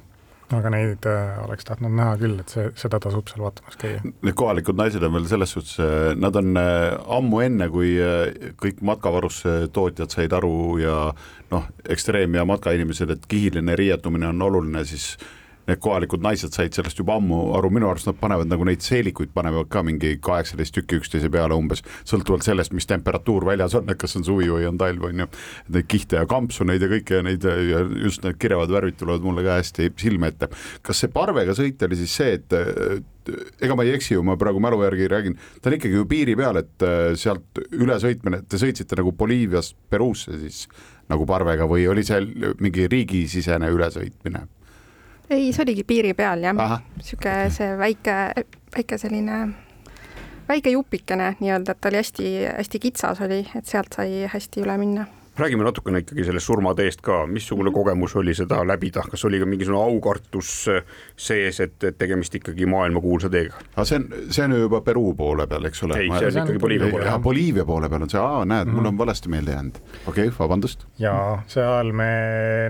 Aga 0.56 0.70
neid 0.72 1.06
äh, 1.08 1.38
oleks 1.44 1.66
tahtnud 1.68 1.92
näha 1.92 2.14
küll, 2.20 2.38
et 2.40 2.52
see, 2.52 2.68
seda 2.80 3.00
tasub 3.02 3.28
seal 3.28 3.44
vaatamas 3.44 3.76
käia. 3.80 4.02
Need 4.04 4.36
kohalikud 4.38 4.78
naised 4.78 5.04
on 5.04 5.12
veel 5.16 5.26
selles 5.30 5.52
suhtes, 5.56 5.74
nad 6.16 6.38
on 6.40 6.56
äh, 6.60 6.94
ammu 7.18 7.42
enne, 7.44 7.68
kui 7.72 7.94
äh, 8.00 8.52
kõik 8.60 8.80
matkavarustuse 8.88 9.68
tootjad 9.74 10.14
said 10.14 10.36
aru 10.36 10.54
ja 10.82 10.96
noh, 11.52 11.68
ekstreem- 11.88 12.38
ja 12.38 12.46
matkainimesed, 12.48 13.12
et 13.12 13.28
kihiline 13.28 13.76
riietumine 13.78 14.30
on 14.32 14.48
oluline, 14.48 14.84
siis 14.88 15.14
need 15.68 15.80
kohalikud 15.84 16.24
naised 16.24 16.54
said 16.56 16.76
sellest 16.76 16.98
juba 17.00 17.18
ammu 17.18 17.40
aru, 17.58 17.70
minu 17.74 17.90
arust 17.90 18.08
nad 18.08 18.18
panevad 18.20 18.50
nagu 18.50 18.66
neid 18.68 18.84
seelikuid 18.84 19.34
panevad 19.34 19.68
ka 19.72 19.82
mingi 19.86 20.14
kaheksateist 20.24 20.74
tükki 20.78 21.00
üksteise 21.02 21.30
peale 21.32 21.56
umbes, 21.58 21.84
sõltuvalt 22.08 22.46
sellest, 22.46 22.74
mis 22.76 22.88
temperatuur 22.88 23.46
väljas 23.48 23.76
on, 23.78 23.88
et 23.92 24.00
kas 24.00 24.16
on 24.18 24.26
suvi 24.26 24.48
või 24.52 24.66
on 24.68 24.80
talv, 24.80 25.08
on 25.10 25.24
ju. 25.24 25.28
Neid 25.74 25.90
kihte 25.90 26.20
ja 26.20 26.28
kampsuneid 26.28 26.82
ja 26.82 26.90
kõike 26.90 27.20
ja 27.20 27.26
neid 27.26 27.44
ja 27.44 27.84
just 28.02 28.24
need 28.24 28.40
kirevad 28.40 28.72
värvid 28.72 28.98
tulevad 29.00 29.24
mulle 29.26 29.44
ka 29.46 29.60
hästi 29.60 29.92
silme 30.00 30.32
ette. 30.32 30.50
kas 30.82 31.04
see 31.04 31.12
parvega 31.12 31.54
sõit 31.56 31.82
oli 31.84 31.98
siis 32.00 32.16
see, 32.20 32.38
et 32.38 32.58
ega 33.60 33.76
ma 33.76 33.84
ei 33.84 33.94
eksi 33.96 34.14
ju, 34.14 34.24
ma 34.24 34.36
praegu 34.40 34.60
mälu 34.62 34.80
järgi 34.84 35.08
räägin, 35.12 35.38
ta 35.60 35.70
on 35.70 35.76
ikkagi 35.76 35.98
ju 35.98 36.06
piiri 36.08 36.36
peal, 36.38 36.60
et 36.62 36.84
äh, 36.86 37.12
sealt 37.18 37.62
üle 37.76 37.98
sõitmine, 38.00 38.42
te 38.48 38.60
sõitsite 38.60 38.98
nagu 38.98 39.12
Boliiviast 39.16 39.76
Peruusse 39.90 40.38
siis 40.40 40.64
nagu 41.08 41.26
parvega 41.28 41.68
või 41.68 41.86
oli 41.90 42.04
seal 42.06 42.28
mingi 42.62 42.88
riigisisene 42.90 43.70
ülesõitmine? 43.74 44.46
ei, 45.30 45.52
see 45.52 45.62
oligi 45.62 45.84
piiri 45.84 46.14
peal 46.14 46.42
jah, 46.42 46.78
sihuke 47.00 47.34
see 47.54 47.72
väike, 47.78 48.18
väike 48.76 48.98
selline 48.98 49.40
väike 50.48 50.70
jupikene 50.70 51.34
nii-öelda, 51.40 51.72
et 51.72 51.80
ta 51.80 51.90
oli 51.90 52.00
hästi-hästi 52.00 52.78
kitsas 52.80 53.20
oli, 53.20 53.42
et 53.56 53.66
sealt 53.66 53.92
sai 53.96 54.24
hästi 54.32 54.64
üle 54.64 54.78
minna. 54.80 55.06
Räägime 55.38 55.64
natukene 55.64 56.02
ikkagi 56.02 56.24
sellest 56.26 56.46
surmateest 56.46 57.02
ka, 57.04 57.20
missugune 57.30 57.70
kogemus 57.74 58.16
oli 58.16 58.34
seda 58.34 58.60
läbida, 58.66 59.04
kas 59.10 59.24
oli 59.28 59.40
ka 59.40 59.46
mingisugune 59.48 59.80
aukartus 59.82 60.50
sees, 61.16 61.60
et, 61.64 61.76
et 61.84 61.98
tegemist 61.98 62.34
ikkagi 62.34 62.66
maailmakuulsa 62.70 63.30
teega? 63.32 63.60
aga 63.74 63.86
see 63.88 64.00
on, 64.00 64.08
see 64.34 64.44
on 64.44 64.56
ju 64.56 64.60
juba 64.64 64.80
Peruu 64.88 65.14
poole 65.18 65.46
peal, 65.50 65.68
eks 65.70 65.82
ole? 65.86 66.00
ei, 66.02 66.10
see 66.16 66.30
on 66.30 66.42
ikkagi 66.42 66.62
Boliivia 66.62 66.90
poole 66.90 67.04
peal. 67.04 67.22
Boliivia 67.28 67.66
poole 67.68 67.90
peal 67.92 68.06
on 68.06 68.12
see, 68.12 68.20
aa, 68.22 68.44
näed 68.44 68.66
mm, 68.66 68.72
-hmm. 68.72 68.80
mul 68.80 68.92
on 68.92 68.98
valesti 68.98 69.28
meelde 69.28 69.56
jäänud. 69.56 69.80
okei 70.06 70.28
okay,, 70.28 70.38
vabandust. 70.38 70.86
jaa, 70.98 71.42
seal 71.46 71.92
me, 71.92 72.10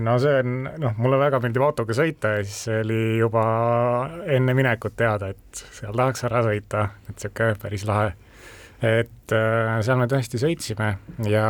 no 0.01 0.19
see 0.19 0.39
on, 0.43 0.69
noh, 0.77 0.97
mulle 0.97 1.19
väga 1.19 1.41
meeldib 1.43 1.65
autoga 1.65 1.97
sõita 1.97 2.37
ja 2.37 2.43
siis 2.43 2.63
see 2.69 2.81
oli 2.85 3.03
juba 3.17 3.43
enne 4.25 4.53
minekut 4.53 4.95
teada, 4.95 5.33
et 5.33 5.65
seal 5.71 5.95
tahaks 5.95 6.23
ära 6.29 6.43
sõita, 6.45 6.89
et 7.09 7.19
sihuke 7.19 7.53
päris 7.61 7.85
lahe 7.89 8.13
et 8.79 9.33
äh, 9.35 9.77
seal 9.83 9.99
me 9.99 10.07
tõesti 10.07 10.39
sõitsime 10.39 10.93
ja. 11.27 11.47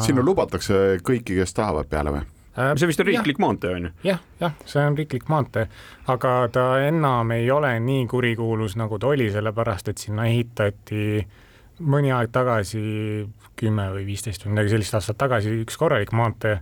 sinna 0.00 0.24
lubatakse 0.24 1.00
kõiki, 1.04 1.36
kes 1.40 1.52
tahavad 1.56 1.90
peale 1.90 2.14
või? 2.14 2.22
Äh, 2.56 2.72
see 2.80 2.88
vist 2.90 3.02
on 3.02 3.08
riiklik 3.10 3.38
ja. 3.38 3.44
maantee 3.44 3.74
on 3.76 3.88
ju? 3.88 3.92
jah, 4.08 4.22
jah, 4.40 4.56
see 4.68 4.82
on 4.86 4.96
riiklik 4.98 5.28
maantee, 5.30 5.66
aga 6.10 6.34
ta 6.52 6.66
enam 6.86 7.36
ei 7.36 7.50
ole 7.52 7.74
nii 7.84 8.08
kurikuulus, 8.10 8.78
nagu 8.80 8.98
ta 8.98 9.12
oli, 9.12 9.28
sellepärast 9.32 9.92
et 9.92 10.02
sinna 10.02 10.26
ehitati 10.30 11.20
mõni 11.80 12.12
aeg 12.12 12.32
tagasi, 12.32 12.82
kümme 13.60 13.86
või 13.94 14.06
viisteist 14.08 14.44
või 14.44 14.56
midagi 14.56 14.74
sellist 14.74 14.96
aastat 14.96 15.20
tagasi, 15.20 15.52
üks 15.64 15.76
korralik 15.80 16.12
maantee 16.16 16.58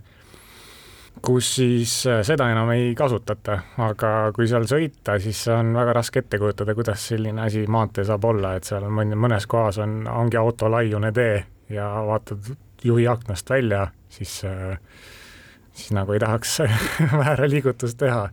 kus 1.25 1.55
siis 1.55 1.93
äh, 2.07 2.21
seda 2.25 2.49
enam 2.51 2.71
ei 2.73 2.93
kasutata, 2.97 3.59
aga 3.83 4.11
kui 4.35 4.47
seal 4.49 4.65
sõita, 4.69 5.17
siis 5.21 5.41
on 5.53 5.73
väga 5.77 5.93
raske 5.99 6.23
ette 6.23 6.39
kujutada, 6.41 6.75
kuidas 6.77 7.05
selline 7.11 7.43
asi 7.45 7.65
maantee 7.67 8.05
saab 8.07 8.25
olla, 8.29 8.55
et 8.57 8.67
seal 8.67 8.87
mõni, 8.93 9.17
mõnes 9.19 9.47
kohas 9.49 9.79
on, 9.83 10.01
ongi 10.09 10.39
auto 10.39 10.71
laiune 10.71 11.11
tee 11.15 11.43
ja 11.73 11.89
vaatad 12.07 12.51
juhi 12.83 13.07
aknast 13.07 13.49
välja, 13.49 13.87
siis, 14.09 14.41
äh, 14.47 14.77
siis 15.73 15.93
nagu 15.95 16.15
ei 16.15 16.21
tahaks 16.23 16.59
väära 17.21 17.49
liigutust 17.49 17.99
teha 17.99 18.29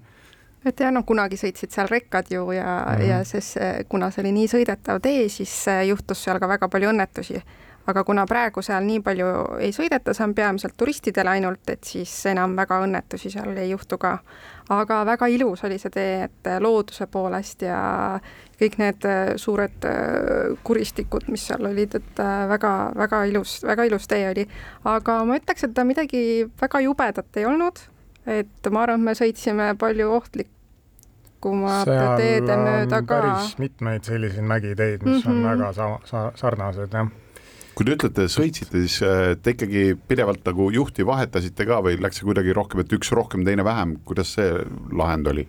et 0.67 0.81
jah, 0.83 0.91
noh, 0.91 1.05
kunagi 1.07 1.39
sõitsid 1.39 1.71
seal 1.71 1.87
rekkad 1.91 2.33
ju 2.33 2.49
ja 2.51 2.65
mm, 2.65 2.97
-hmm. 2.97 3.09
ja 3.09 3.25
siis 3.25 3.55
kuna 3.89 4.11
see 4.11 4.25
oli 4.25 4.33
nii 4.35 4.49
sõidetav 4.51 4.99
tee, 5.03 5.29
siis 5.29 5.53
juhtus 5.87 6.25
seal 6.25 6.41
ka 6.43 6.49
väga 6.49 6.69
palju 6.69 6.91
õnnetusi 6.91 7.43
aga 7.87 8.03
kuna 8.05 8.27
praegu 8.27 8.63
seal 8.65 8.85
nii 8.87 9.01
palju 9.05 9.29
ei 9.63 9.73
sõideta, 9.75 10.15
see 10.15 10.25
on 10.27 10.35
peamiselt 10.35 10.75
turistidele 10.79 11.37
ainult, 11.37 11.63
et 11.71 11.87
siis 11.87 12.13
enam 12.33 12.57
väga 12.59 12.81
õnnetusi 12.87 13.31
seal 13.31 13.57
ei 13.57 13.71
juhtu 13.71 13.99
ka. 13.99 14.19
aga 14.75 15.05
väga 15.07 15.27
ilus 15.31 15.63
oli 15.65 15.79
see 15.79 15.93
tee, 15.95 16.25
et 16.27 16.49
looduse 16.61 17.07
poolest 17.07 17.63
ja 17.63 17.79
kõik 18.59 18.79
need 18.81 19.07
äh, 19.07 19.35
suured 19.39 19.85
äh, 19.87 20.57
kuristikud, 20.67 21.29
mis 21.31 21.45
seal 21.47 21.69
olid, 21.69 21.95
et 21.95 22.23
väga-väga 22.51 23.23
äh, 23.23 23.31
ilus, 23.31 23.61
väga 23.67 23.87
ilus 23.87 24.09
tee 24.11 24.25
oli. 24.31 24.47
aga 24.85 25.21
ma 25.29 25.39
ütleks, 25.39 25.69
et 25.69 25.75
ta 25.77 25.85
midagi 25.85 26.49
väga 26.61 26.83
jubedat 26.89 27.39
ei 27.39 27.47
olnud, 27.47 27.85
et 28.27 28.71
ma 28.73 28.83
arvan, 28.83 29.05
et 29.05 29.11
me 29.11 29.15
sõitsime 29.19 29.75
palju 29.79 30.11
ohtlik 30.17 30.51
kumade 31.47 32.01
teede 32.19 32.57
mööda 32.59 33.03
ka. 33.05 33.21
päris 33.21 33.55
mitmeid 33.63 34.09
selliseid 34.09 34.43
mägiteid, 34.43 35.05
mis 35.05 35.23
mm 35.23 35.31
-hmm. 35.31 35.31
on 35.31 35.37
mhm. 35.37 35.49
väga 35.53 35.73
sa-, 35.73 36.01
sa-, 36.05 36.33
sarnased, 36.35 36.91
jah 36.93 37.13
kui 37.77 37.85
te 37.85 37.93
ütlete, 37.93 38.25
sõitsite, 38.33 38.81
siis 38.87 39.03
äh, 39.05 39.35
te 39.37 39.53
ikkagi 39.53 39.91
pidevalt 40.09 40.47
nagu 40.49 40.71
juhti 40.73 41.05
vahetasite 41.07 41.67
ka 41.69 41.83
või 41.85 41.99
läks 42.01 42.23
see 42.23 42.29
kuidagi 42.29 42.57
rohkem, 42.57 42.81
et 42.83 42.93
üks 42.97 43.13
rohkem, 43.13 43.45
teine 43.45 43.67
vähem, 43.67 43.99
kuidas 44.09 44.33
see 44.39 44.65
lahend 44.97 45.29
oli? 45.33 45.45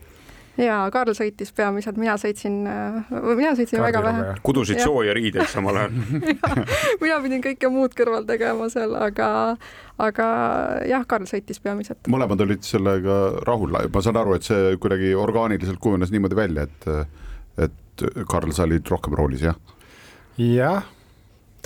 jaa, 0.57 0.87
Karl 0.91 1.13
sõitis 1.13 1.53
peamiselt, 1.55 1.99
mina 2.01 2.15
sõitsin, 2.19 2.57
äh, 2.67 3.11
mina 3.37 3.53
sõitsin 3.55 3.77
Karl 3.77 3.85
väga 3.85 4.01
vähe. 4.03 4.33
kudusid 4.43 4.81
sooja 4.81 5.13
riideid 5.15 5.47
samal 5.51 5.79
ajal 5.79 5.93
mina 7.03 7.19
pidin 7.23 7.45
kõike 7.45 7.71
muud 7.71 7.95
kõrval 7.95 8.27
tegema 8.27 8.67
seal, 8.73 8.97
aga, 9.07 9.29
aga 10.01 10.27
jah, 10.89 11.07
Karl 11.07 11.29
sõitis 11.29 11.63
peamiselt. 11.63 12.11
mõlemad 12.11 12.43
olid 12.43 12.67
sellega 12.67 13.21
rahul, 13.47 13.79
ma 13.93 14.03
saan 14.03 14.19
aru, 14.19 14.35
et 14.35 14.49
see 14.49 14.75
kuidagi 14.83 15.13
orgaaniliselt 15.15 15.79
kujunes 15.79 16.11
niimoodi 16.11 16.41
välja, 16.41 16.67
et, 16.67 16.91
et 17.69 18.07
Karl, 18.27 18.51
sa 18.51 18.67
olid 18.67 18.91
rohkem 18.91 19.15
roolis, 19.15 19.47
jah? 19.47 19.55
jah 20.41 20.83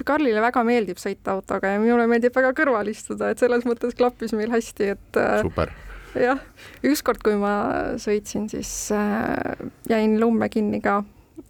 Karlile 0.07 0.41
väga 0.43 0.63
meeldib 0.67 0.99
sõita 1.01 1.35
autoga 1.37 1.73
ja 1.73 1.79
minule 1.81 2.07
meeldib 2.09 2.35
väga 2.35 2.53
kõrval 2.57 2.91
istuda, 2.91 3.31
et 3.31 3.41
selles 3.41 3.65
mõttes 3.67 3.95
klappis 3.97 4.35
meil 4.37 4.51
hästi, 4.53 4.91
et 4.95 5.19
äh, 5.19 5.41
super. 5.45 5.73
jah, 6.17 6.41
ükskord, 6.87 7.23
kui 7.25 7.37
ma 7.39 7.55
sõitsin, 8.01 8.47
siis 8.51 8.71
äh, 8.95 9.67
jäin 9.89 10.19
lumme 10.21 10.49
kinni 10.53 10.81
ka, 10.83 11.01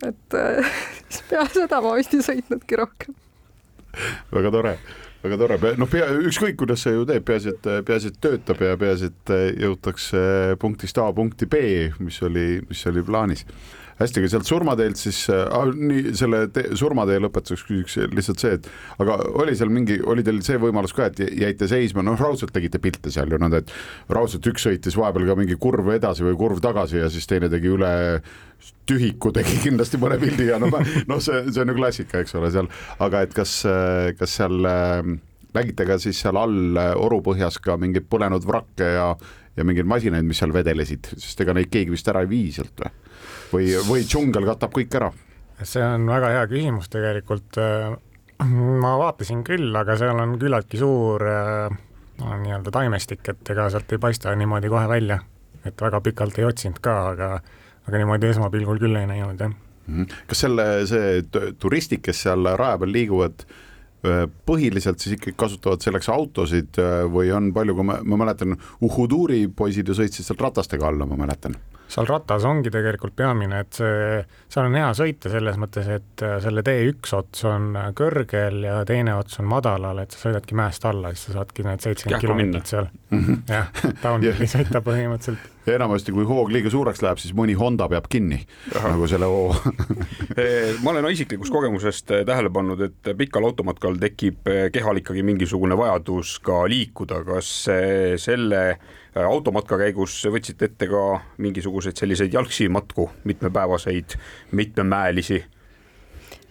et 0.08 0.38
äh, 0.38 0.82
peale 1.30 1.54
seda 1.54 1.82
ma 1.84 1.96
vist 2.00 2.18
ei 2.18 2.26
sõitnudki 2.32 2.82
rohkem. 2.82 3.18
väga 4.32 4.54
tore 4.54 4.76
väga 5.22 5.38
tore, 5.38 5.58
noh, 5.78 5.86
pea, 5.86 6.08
ükskõik 6.26 6.56
kuidas 6.58 6.82
see 6.82 6.96
ju 6.96 7.04
teeb, 7.06 7.22
peaasi, 7.28 7.52
et, 7.54 7.68
peaasi, 7.86 8.10
et 8.10 8.16
töötab 8.24 8.64
ja 8.66 8.74
peaasi, 8.80 9.12
et 9.12 9.34
jõutakse 9.62 10.24
punktist 10.62 10.98
A 10.98 11.12
punkti 11.14 11.46
B, 11.46 11.60
mis 12.02 12.18
oli, 12.26 12.48
mis 12.66 12.82
oli 12.90 13.04
plaanis 13.06 13.46
hästi, 14.02 14.22
aga 14.22 14.32
sealt 14.34 14.50
surmateelt 14.50 15.00
siis 15.00 15.24
äh,, 15.32 15.72
nii 15.78 16.14
selle 16.18 16.44
te, 16.54 16.68
surmatee 16.80 17.22
lõpetuseks 17.24 17.66
küsiks 17.68 17.98
lihtsalt 18.12 18.44
see, 18.44 18.58
et 18.60 18.70
aga 19.04 19.18
oli 19.42 19.56
seal 19.58 19.72
mingi, 19.74 20.00
oli 20.04 20.26
teil 20.28 20.42
see 20.46 20.60
võimalus 20.62 20.96
ka, 20.98 21.10
et 21.12 21.22
jäite 21.42 21.70
seisma, 21.72 22.06
noh, 22.06 22.20
raudselt 22.20 22.54
tegite 22.56 22.82
pilte 22.84 23.14
seal 23.14 23.32
ju 23.32 23.40
nõnda, 23.42 23.62
et 23.62 23.74
raudselt 24.12 24.48
üks 24.52 24.68
sõitis 24.68 24.98
vahepeal 25.00 25.30
ka 25.32 25.38
mingi 25.40 25.58
kurv 25.62 25.92
edasi 25.96 26.26
või 26.28 26.38
kurv 26.40 26.62
tagasi 26.64 27.02
ja 27.02 27.10
siis 27.14 27.30
teine 27.30 27.50
tegi 27.52 27.72
üle 27.72 27.92
tühiku 28.90 29.32
tegi 29.34 29.58
kindlasti 29.64 30.00
mõne 30.02 30.20
pildi 30.22 30.52
ja 30.52 30.60
noh, 30.62 30.74
noh, 31.10 31.22
see, 31.24 31.44
see 31.50 31.64
on 31.64 31.74
ju 31.74 31.78
klassika, 31.78 32.22
eks 32.22 32.38
ole, 32.40 32.52
seal, 32.54 32.70
aga 33.02 33.26
et 33.26 33.36
kas, 33.36 33.62
kas 34.20 34.40
seal 34.42 34.70
äh, 34.70 35.14
nägite 35.58 35.88
ka 35.88 36.00
siis 36.02 36.20
seal 36.22 36.40
all 36.40 36.80
orupõhjas 36.80 37.60
ka 37.64 37.78
mingeid 37.82 38.08
põlenud 38.12 38.46
vrakke 38.48 38.92
ja, 38.96 39.08
ja 39.58 39.68
mingeid 39.68 39.90
masinaid, 39.90 40.28
mis 40.28 40.42
seal 40.42 40.54
vedelesid, 40.56 41.14
sest 41.18 41.44
ega 41.44 41.56
neid 41.58 41.72
keegi 41.74 41.94
vist 41.94 42.08
ära 42.12 42.24
ei 42.26 42.32
vii 42.32 42.52
sealt 42.60 42.84
või? 42.86 43.01
Või, 43.52 43.76
või 43.88 44.08
džungel 44.08 44.48
katab 44.48 44.74
kõik 44.76 44.98
ära? 45.00 45.12
see 45.68 45.84
on 45.86 46.08
väga 46.10 46.32
hea 46.36 46.46
küsimus 46.50 46.90
tegelikult. 46.92 47.58
Äh, 47.62 47.96
ma 48.82 48.96
vaatasin 48.98 49.44
küll, 49.46 49.70
aga 49.78 49.98
seal 50.00 50.20
on 50.24 50.38
küllaltki 50.42 50.80
suur 50.82 51.26
äh, 51.30 51.80
no, 52.22 52.38
nii-öelda 52.44 52.74
taimestik, 52.74 53.24
et 53.30 53.54
ega 53.54 53.68
sealt 53.74 53.92
ei 53.94 54.02
paista 54.02 54.34
niimoodi 54.38 54.72
kohe 54.72 54.88
välja. 54.90 55.22
et 55.66 55.78
väga 55.82 56.00
pikalt 56.02 56.40
ei 56.40 56.46
otsinud 56.48 56.80
ka, 56.82 56.94
aga, 57.12 57.28
aga 57.86 58.00
niimoodi 58.02 58.32
esmapilgul 58.32 58.80
küll 58.82 58.98
ei 58.98 59.06
näinud, 59.06 59.38
jah. 59.38 59.52
Mhm. 59.86 60.08
kas 60.30 60.40
selle, 60.42 60.64
see 60.90 61.20
turistid, 61.62 62.02
kes 62.02 62.24
seal 62.26 62.50
raja 62.58 62.80
peal 62.82 62.94
liiguvad, 62.96 63.46
äh, 64.02 64.24
põhiliselt 64.50 65.04
siis 65.04 65.20
ikkagi 65.20 65.38
kasutavad 65.38 65.86
selleks 65.86 66.10
autosid 66.10 66.82
või 67.14 67.30
on 67.38 67.52
palju, 67.54 67.78
kui 67.78 67.86
ma, 67.86 68.00
ma 68.02 68.18
mäletan, 68.24 68.58
Uhhuduri 68.82 69.44
poisid 69.54 69.90
ju 69.90 69.98
sõitsid 69.98 70.26
sealt 70.26 70.42
ratastega 70.42 70.90
alla, 70.90 71.06
ma 71.06 71.20
mäletan 71.22 71.60
seal 71.92 72.08
ratas 72.08 72.46
ongi 72.48 72.72
tegelikult 72.72 73.16
peamine, 73.20 73.62
et 73.66 73.80
see, 73.82 74.20
seal 74.52 74.68
on 74.70 74.78
hea 74.80 74.90
sõita 74.98 75.32
selles 75.34 75.58
mõttes, 75.62 75.90
et 75.92 76.24
äh, 76.26 76.38
selle 76.44 76.64
tee 76.66 76.86
üks 76.90 77.16
ots 77.18 77.46
on 77.50 77.72
äh, 77.80 77.90
kõrgel 77.98 78.62
ja 78.68 78.80
teine 78.88 79.18
ots 79.20 79.42
on 79.44 79.50
madalal, 79.52 80.00
et 80.04 80.16
sa 80.16 80.28
sõidadki 80.28 80.58
mäest 80.58 80.86
alla, 80.88 81.12
siis 81.14 81.30
sa 81.30 81.40
saadki 81.40 81.66
need 81.68 81.84
seitsekümmend 81.84 82.26
kilomeetrit 82.26 82.74
seal 82.74 82.88
mm 82.88 83.24
-hmm. 83.26 83.42
jah, 83.52 83.72
downhill'i 84.04 84.48
sõita 84.56 84.84
põhimõtteliselt. 84.86 85.50
Ja 85.66 85.76
enamasti, 85.76 86.14
kui 86.16 86.26
hoog 86.26 86.50
liiga 86.54 86.72
suureks 86.74 87.02
läheb, 87.06 87.20
siis 87.22 87.36
mõni 87.38 87.54
Honda 87.58 87.88
peab 87.92 88.08
kinni 88.12 88.40
nagu 88.74 89.08
selle 89.10 89.30
hoo 89.30 89.52
eh, 90.42 90.74
ma 90.82 90.94
olen 90.94 91.10
isiklikust 91.12 91.54
kogemusest 91.54 92.16
eh, 92.16 92.24
tähele 92.28 92.50
pannud, 92.54 92.82
et 92.88 93.12
pikal 93.18 93.46
automatkal 93.50 94.00
tekib 94.02 94.50
eh, 94.50 94.64
kehal 94.74 95.02
ikkagi 95.02 95.24
mingisugune 95.28 95.78
vajadus 95.78 96.38
ka 96.46 96.64
liikuda, 96.72 97.22
kas 97.28 97.54
selle 98.22 98.62
automatka 99.22 99.78
käigus 99.82 100.16
võtsite 100.32 100.70
ette 100.70 100.88
ka 100.90 101.06
mingisuguseid 101.44 102.00
selliseid 102.00 102.34
jalgsi 102.34 102.70
matku, 102.72 103.10
mitmepäevaseid, 103.28 104.16
mitmemäelisi? 104.58 105.44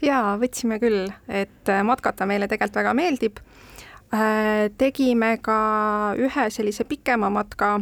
jaa, 0.05 0.37
võtsime 0.40 0.79
küll, 0.81 1.09
et 1.29 1.73
matkata 1.85 2.29
meile 2.29 2.49
tegelikult 2.49 2.79
väga 2.81 2.92
meeldib. 2.96 3.40
Tegime 4.81 5.35
ka 5.44 5.57
ühe 6.18 6.46
sellise 6.51 6.85
pikema 6.88 7.29
matka 7.33 7.79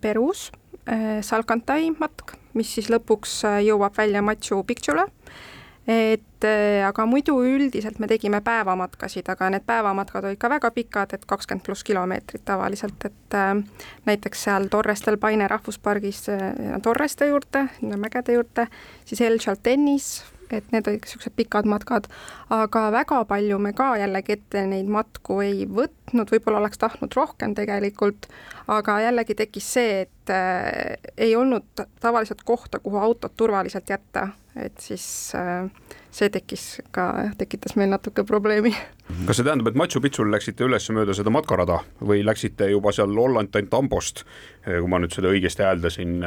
Peruus, 0.00 0.50
Salkantai 1.22 1.92
matk, 1.96 2.34
mis 2.58 2.72
siis 2.74 2.88
lõpuks 2.92 3.42
jõuab 3.64 3.96
välja 3.96 4.22
Machu 4.22 4.58
Picchule. 4.66 5.06
Et 5.86 6.44
äh, 6.46 6.86
aga 6.86 7.04
muidu 7.10 7.40
üldiselt 7.42 7.98
me 7.98 8.06
tegime 8.06 8.38
päevamatkasid, 8.44 9.26
aga 9.32 9.48
need 9.50 9.64
päevamatkad 9.66 10.28
olid 10.28 10.38
ka 10.38 10.50
väga 10.52 10.70
pikad, 10.70 11.14
et 11.16 11.24
kakskümmend 11.26 11.64
pluss 11.66 11.82
kilomeetrit 11.82 12.44
tavaliselt, 12.46 13.02
et 13.08 13.34
äh, 13.34 13.56
näiteks 14.06 14.44
seal 14.46 14.68
Torrestel 14.70 15.18
Paine 15.18 15.48
rahvuspargis 15.50 16.28
äh, 16.30 16.52
Torreste 16.86 17.26
juurde, 17.32 17.64
mägede 17.98 18.38
juurde, 18.38 18.68
siis 19.04 19.24
El 19.26 19.42
Chaltenis 19.42 20.20
et 20.52 20.72
need 20.74 20.88
olid 20.88 21.02
niisugused 21.04 21.34
pikad 21.36 21.68
matkad, 21.70 22.08
aga 22.52 22.86
väga 22.94 23.22
palju 23.28 23.58
me 23.62 23.72
ka 23.76 23.92
jällegi 24.00 24.36
ette 24.36 24.66
neid 24.68 24.90
matku 24.92 25.40
ei 25.44 25.66
võtnud, 25.66 26.30
võib-olla 26.32 26.62
oleks 26.62 26.80
tahtnud 26.82 27.14
rohkem 27.16 27.56
tegelikult, 27.58 28.28
aga 28.72 29.00
jällegi 29.06 29.36
tekkis 29.38 29.72
see, 29.76 30.04
et 30.06 30.32
äh, 30.34 30.98
ei 31.16 31.36
olnud 31.36 31.86
tavaliselt 32.00 32.44
kohta, 32.44 32.82
kuhu 32.82 33.00
autot 33.00 33.36
turvaliselt 33.36 33.90
jätta, 33.90 34.28
et 34.56 34.78
siis 34.84 35.04
äh, 35.38 35.66
see 36.12 36.28
tekkis 36.32 36.66
ka, 36.92 37.08
tekitas 37.40 37.76
meil 37.80 37.90
natuke 37.92 38.24
probleemi. 38.28 38.74
kas 39.26 39.40
see 39.40 39.46
tähendab, 39.46 39.72
et 39.72 39.78
Machu 39.80 40.02
Picchul 40.04 40.30
läksite 40.32 40.66
üles 40.68 40.88
mööda 40.94 41.16
seda 41.16 41.32
matkarada 41.32 41.80
või 42.04 42.22
läksite 42.26 42.68
juba 42.72 42.92
seal 42.94 43.16
Ollantaytambost, 43.24 44.24
kui 44.66 44.90
ma 44.90 45.00
nüüd 45.02 45.14
seda 45.16 45.32
õigesti 45.32 45.64
hääldasin, 45.66 46.18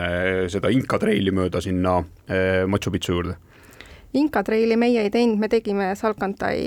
seda 0.52 0.72
Inka 0.74 1.00
treili 1.02 1.34
mööda 1.36 1.62
sinna 1.64 2.00
eh, 2.28 2.64
Machu 2.70 2.94
Picchu 2.94 3.20
juurde? 3.20 3.38
Inka 4.16 4.44
treili 4.48 4.78
meie 4.80 5.02
ei 5.04 5.12
teinud, 5.12 5.40
me 5.40 5.50
tegime 5.52 5.90
Salkantai 5.96 6.58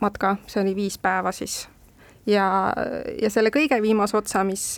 matka, 0.00 0.36
see 0.46 0.62
oli 0.62 0.74
viis 0.76 0.98
päeva 0.98 1.32
siis. 1.32 1.68
ja, 2.26 2.72
ja 3.22 3.30
selle 3.30 3.52
kõige 3.54 3.80
viimase 3.82 4.16
otsa, 4.16 4.44
mis 4.44 4.74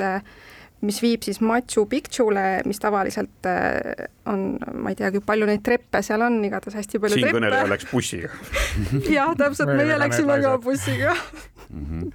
mis 0.80 1.00
viib 1.02 1.24
siis 1.26 1.40
Machu 1.42 1.86
Picchule, 1.90 2.44
mis 2.68 2.78
tavaliselt 2.82 3.48
äh, 3.50 4.06
on, 4.30 4.52
ma 4.78 4.92
ei 4.92 4.98
teagi, 4.98 5.22
palju 5.26 5.48
neid 5.48 5.64
treppe 5.66 6.02
seal 6.06 6.22
on, 6.26 6.38
igatahes 6.46 6.78
hästi 6.78 7.00
palju 7.02 7.18
siin 7.18 7.26
treppe. 7.26 7.40
kõneleja 7.40 7.70
läks 7.72 7.88
bussiga 7.90 8.30
jah, 9.16 9.34
täpselt, 9.38 9.74
meie 9.74 9.98
läksime 9.98 10.38
ka 10.44 10.54
bussiga 10.62 11.16
mm. 11.16 11.84
-hmm. 11.84 12.12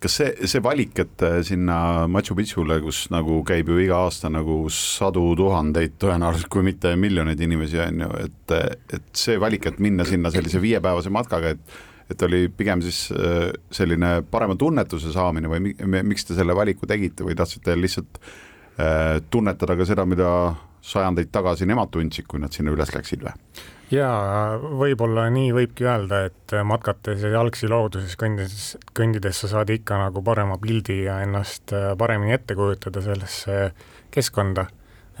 Kas 0.00 0.16
see, 0.20 0.48
see 0.48 0.62
valik, 0.64 0.96
et 1.02 1.24
äh, 1.26 1.40
sinna 1.46 2.06
Machu 2.10 2.36
Picchule, 2.38 2.80
kus 2.84 3.04
nagu 3.12 3.40
käib 3.46 3.70
ju 3.72 3.78
iga 3.82 4.00
aasta 4.06 4.30
nagu 4.32 4.62
sadu 4.72 5.26
tuhandeid, 5.38 5.98
tõenäoliselt 6.00 6.50
kui 6.52 6.64
mitte 6.66 6.94
miljoneid 7.00 7.40
inimesi, 7.44 7.80
on 7.84 8.04
ju, 8.06 8.10
et, 8.24 8.56
et 8.96 9.12
see 9.16 9.38
valik, 9.40 9.68
et 9.68 9.80
minna 9.82 10.06
sinna 10.08 10.32
sellise 10.34 10.62
viiepäevase 10.62 11.12
matkaga, 11.14 11.54
et 11.56 11.78
et 12.10 12.22
oli 12.26 12.48
pigem 12.50 12.80
siis 12.82 13.04
äh, 13.14 13.52
selline 13.70 14.24
parema 14.26 14.56
tunnetuse 14.58 15.12
saamine 15.14 15.46
või 15.46 15.74
miks 16.02 16.26
te 16.26 16.34
selle 16.34 16.56
valiku 16.58 16.88
tegite 16.90 17.22
või 17.22 17.36
tahtsite 17.38 17.76
lihtsalt 17.78 18.18
äh, 18.18 19.20
tunnetada 19.30 19.76
ka 19.78 19.86
seda, 19.86 20.06
mida 20.10 20.30
sajandeid 20.82 21.30
tagasi 21.30 21.68
nemad 21.70 21.92
tundsid, 21.94 22.26
kui 22.26 22.42
nad 22.42 22.50
sinna 22.56 22.74
üles 22.74 22.90
läksid 22.96 23.22
või? 23.26 23.36
Jaa, 23.90 24.58
võib-olla 24.58 25.26
nii 25.34 25.50
võibki 25.54 25.86
öelda, 25.86 26.24
et 26.30 26.54
matkates 26.64 27.24
ja 27.24 27.32
jalgsi 27.34 27.68
looduses 27.70 28.16
kõndides, 28.20 28.74
kõndides 28.96 29.42
sa 29.42 29.50
saad 29.50 29.72
ikka 29.74 29.98
nagu 29.98 30.22
parema 30.26 30.58
pildi 30.62 31.02
ja 31.04 31.20
ennast 31.24 31.74
äh, 31.76 31.92
paremini 31.98 32.36
ette 32.36 32.54
kujutada 32.58 33.02
sellesse 33.04 33.70
keskkonda. 34.10 34.66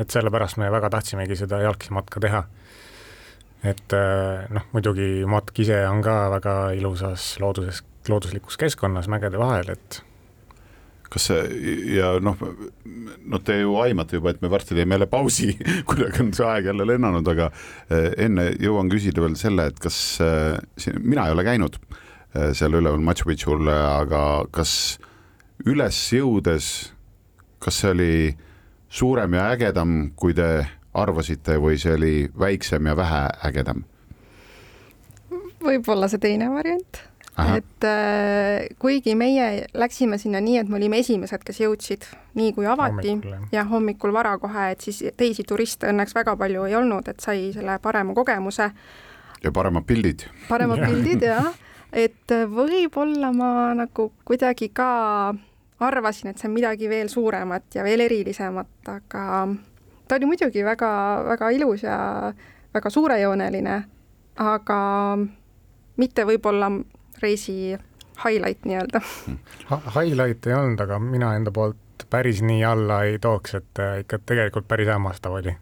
et 0.00 0.10
sellepärast 0.10 0.56
me 0.56 0.70
väga 0.72 0.88
tahtsimegi 0.90 1.36
seda 1.36 1.58
jalgsi 1.60 1.92
matka 1.92 2.20
teha 2.20 2.44
et 3.64 3.92
äh, 3.92 4.46
noh, 4.54 4.68
muidugi 4.72 5.24
matk 5.28 5.58
ise 5.60 5.82
on 5.88 6.00
ka 6.04 6.16
väga 6.32 6.54
ilusas 6.78 7.34
looduses, 7.42 7.82
looduslikus 8.08 8.56
keskkonnas 8.60 9.08
mägede 9.12 9.40
vahel, 9.40 9.74
et 9.74 10.00
kas 11.10 11.26
see 11.30 11.70
ja 11.96 12.12
noh, 12.22 12.38
no 13.26 13.40
te 13.42 13.60
ju 13.60 13.74
aimate 13.82 14.20
juba, 14.20 14.34
et 14.34 14.42
me 14.44 14.50
varsti 14.52 14.76
teeme 14.78 14.94
jälle 14.96 15.08
pausi 15.10 15.50
kuidagi 15.90 16.24
on 16.24 16.32
see 16.36 16.46
aeg 16.46 16.70
jälle 16.70 16.86
lennanud, 16.86 17.32
aga 17.34 17.50
äh, 17.50 18.12
enne 18.26 18.50
jõuan 18.62 18.90
küsida 18.92 19.24
veel 19.24 19.36
selle, 19.40 19.70
et 19.72 19.82
kas 19.82 19.98
siin, 20.20 21.02
mina 21.02 21.26
ei 21.26 21.36
ole 21.36 21.46
käinud 21.46 21.80
seal 22.54 22.76
üleval 22.78 23.02
Machu 23.02 23.26
Picchul, 23.26 23.66
aga 23.66 24.20
kas 24.54 24.72
üles 25.66 25.98
jõudes, 26.14 26.66
kas 27.58 27.80
see 27.82 27.90
oli 27.90 28.12
suurem 28.90 29.34
ja 29.34 29.48
ägedam, 29.54 30.12
kui 30.14 30.34
te 30.38 30.62
arvasite 30.94 31.58
või 31.62 31.78
see 31.78 31.94
oli 31.94 32.14
väiksem 32.38 32.86
ja 32.86 32.96
väheägedam? 32.98 33.84
võib-olla 35.60 36.08
see 36.08 36.22
teine 36.22 36.48
variant. 36.52 37.02
Et 37.56 37.86
äh, 37.86 38.66
kuigi 38.78 39.14
meie 39.18 39.66
läksime 39.74 40.18
sinna 40.18 40.40
nii, 40.40 40.58
et 40.62 40.68
me 40.68 40.78
olime 40.78 41.00
esimesed, 41.02 41.44
kes 41.46 41.60
jõudsid, 41.62 42.06
nii 42.38 42.52
kui 42.56 42.68
avati 42.70 43.16
ja 43.52 43.64
hommikul 43.70 44.12
vara 44.14 44.36
kohe, 44.38 44.70
et 44.74 44.84
siis 44.84 45.02
teisi 45.16 45.44
turiste 45.48 45.90
õnneks 45.90 46.14
väga 46.16 46.36
palju 46.40 46.66
ei 46.68 46.76
olnud, 46.78 47.08
et 47.08 47.20
sai 47.20 47.50
selle 47.56 47.78
parema 47.82 48.14
kogemuse. 48.14 48.70
ja 49.42 49.52
paremad 49.52 49.86
pildid. 49.86 50.26
paremad 50.48 50.84
pildid 50.84 51.26
jah, 51.28 51.50
et 52.06 52.36
võib-olla 52.50 53.32
ma 53.32 53.52
nagu 53.74 54.12
kuidagi 54.24 54.70
ka 54.74 54.90
arvasin, 55.80 56.30
et 56.30 56.38
see 56.38 56.48
on 56.48 56.54
midagi 56.54 56.88
veel 56.88 57.08
suuremat 57.08 57.74
ja 57.74 57.84
veel 57.84 58.04
erilisemat, 58.04 58.72
aga 58.88 59.24
ta 60.08 60.18
oli 60.18 60.28
muidugi 60.28 60.64
väga-väga 60.64 61.50
ilus 61.56 61.84
ja 61.86 61.98
väga 62.74 62.90
suurejooneline, 62.90 63.76
aga 64.36 64.80
mitte 66.00 66.24
võib-olla 66.28 66.70
reisi 67.22 67.78
highlight 68.24 68.64
nii-öelda 68.64 69.00
ha. 69.70 69.80
Highlight 70.00 70.46
ei 70.46 70.54
olnud, 70.54 70.80
aga 70.80 70.98
mina 70.98 71.34
enda 71.36 71.50
poolt 71.50 72.06
päris 72.10 72.42
nii 72.42 72.64
alla 72.64 73.02
ei 73.08 73.18
tooks, 73.18 73.54
et 73.54 73.82
ikka 74.00 74.18
tegelikult 74.26 74.68
päris 74.68 74.88
hämmastav 74.88 75.32
oli. 75.32 75.56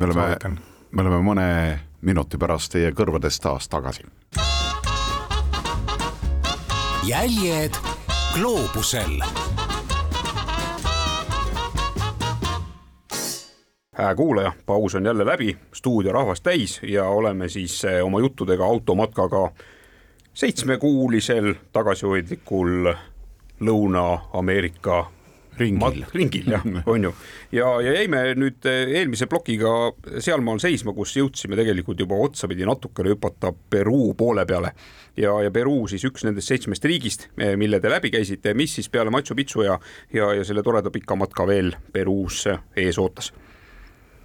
me 0.00 0.06
oleme, 0.06 0.56
me 0.90 1.02
oleme 1.02 1.22
mõne 1.22 1.48
minuti 2.00 2.38
pärast 2.38 2.72
teie 2.72 2.92
kõrvades 2.92 3.40
taas 3.40 3.68
tagasi. 3.68 4.06
jäljed 7.04 7.76
gloobusel 8.34 9.20
hää 13.94 14.14
kuulaja, 14.14 14.52
paus 14.66 14.94
on 14.94 15.04
jälle 15.04 15.26
läbi, 15.26 15.56
stuudio 15.74 16.12
rahvast 16.12 16.42
täis 16.42 16.80
ja 16.82 17.04
oleme 17.04 17.48
siis 17.48 17.84
eh, 17.84 18.04
oma 18.04 18.20
juttudega 18.20 18.64
automatkaga 18.64 19.50
seitsmekuulisel 20.34 21.54
tagasihoidlikul 21.72 22.94
Lõuna-Ameerika 23.64 25.04
ringil, 25.58 26.04
ringil 26.14 26.50
jah, 26.50 26.64
on 26.92 27.06
ju. 27.06 27.12
ja, 27.52 27.68
ja 27.84 27.94
jäime 28.00 28.22
nüüd 28.38 28.66
eh, 28.66 28.96
eelmise 28.98 29.28
plokiga 29.30 29.92
sealmaal 30.18 30.58
seisma, 30.62 30.94
kus 30.96 31.14
jõudsime 31.18 31.58
tegelikult 31.58 32.02
juba 32.02 32.18
otsapidi 32.26 32.66
natukene 32.66 33.14
hüpata 33.14 33.52
Peruu 33.70 34.12
poole 34.18 34.46
peale. 34.46 34.74
ja, 35.16 35.36
ja 35.46 35.54
Peruu 35.54 35.86
siis 35.90 36.04
üks 36.10 36.26
nendest 36.26 36.50
seitsmest 36.50 36.84
riigist, 36.90 37.28
eh, 37.38 37.54
mille 37.60 37.80
te 37.80 37.92
läbi 37.92 38.10
käisite, 38.14 38.54
mis 38.58 38.74
siis 38.80 38.90
peale 38.90 39.14
Machu 39.14 39.38
Picchu 39.38 39.62
ja, 39.62 39.78
ja, 40.12 40.32
ja 40.34 40.44
selle 40.44 40.66
toreda 40.66 40.90
pika 40.90 41.16
matka 41.16 41.46
veel 41.46 41.74
Peruus 41.92 42.48
ees 42.50 42.98
ootas 42.98 43.32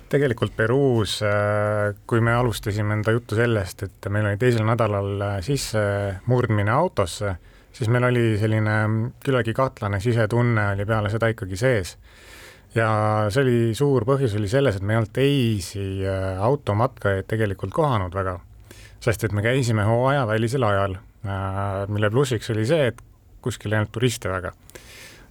tegelikult 0.09 0.55
Peruus, 0.57 1.19
äh, 1.25 1.93
kui 2.09 2.21
me 2.21 2.33
alustasime 2.37 2.97
enda 2.97 3.13
juttu 3.15 3.37
sellest, 3.37 3.83
et 3.85 4.09
meil 4.11 4.27
oli 4.29 4.39
teisel 4.41 4.65
nädalal 4.67 5.23
äh, 5.25 5.35
sissemurdmine 5.45 6.73
autosse, 6.73 7.35
siis 7.75 7.91
meil 7.93 8.09
oli 8.09 8.23
selline 8.41 8.75
küllaltki 9.23 9.53
kahtlane 9.57 10.01
sisetunne 10.03 10.71
oli 10.73 10.87
peale 10.89 11.11
seda 11.13 11.29
ikkagi 11.33 11.59
sees. 11.59 11.97
ja 12.75 12.89
see 13.33 13.43
oli, 13.43 13.59
suur 13.77 14.05
põhjus 14.05 14.35
oli 14.37 14.49
selles, 14.49 14.77
et 14.77 14.85
me 14.85 14.93
ei 14.93 15.01
olnud 15.01 15.13
teisi 15.13 15.85
äh, 16.05 16.41
automatkajaid 16.45 17.29
tegelikult 17.29 17.73
kohanud 17.73 18.15
väga. 18.15 18.39
sest 18.99 19.23
et 19.23 19.31
me 19.31 19.41
käisime 19.41 19.85
hooajavälisel 19.87 20.63
ajal, 20.63 20.97
mille 21.87 22.09
plussiks 22.11 22.49
oli 22.51 22.65
see, 22.67 22.89
et 22.91 22.99
kuskil 23.41 23.71
ei 23.71 23.79
olnud 23.79 23.91
turiste 23.95 24.29
väga 24.31 24.51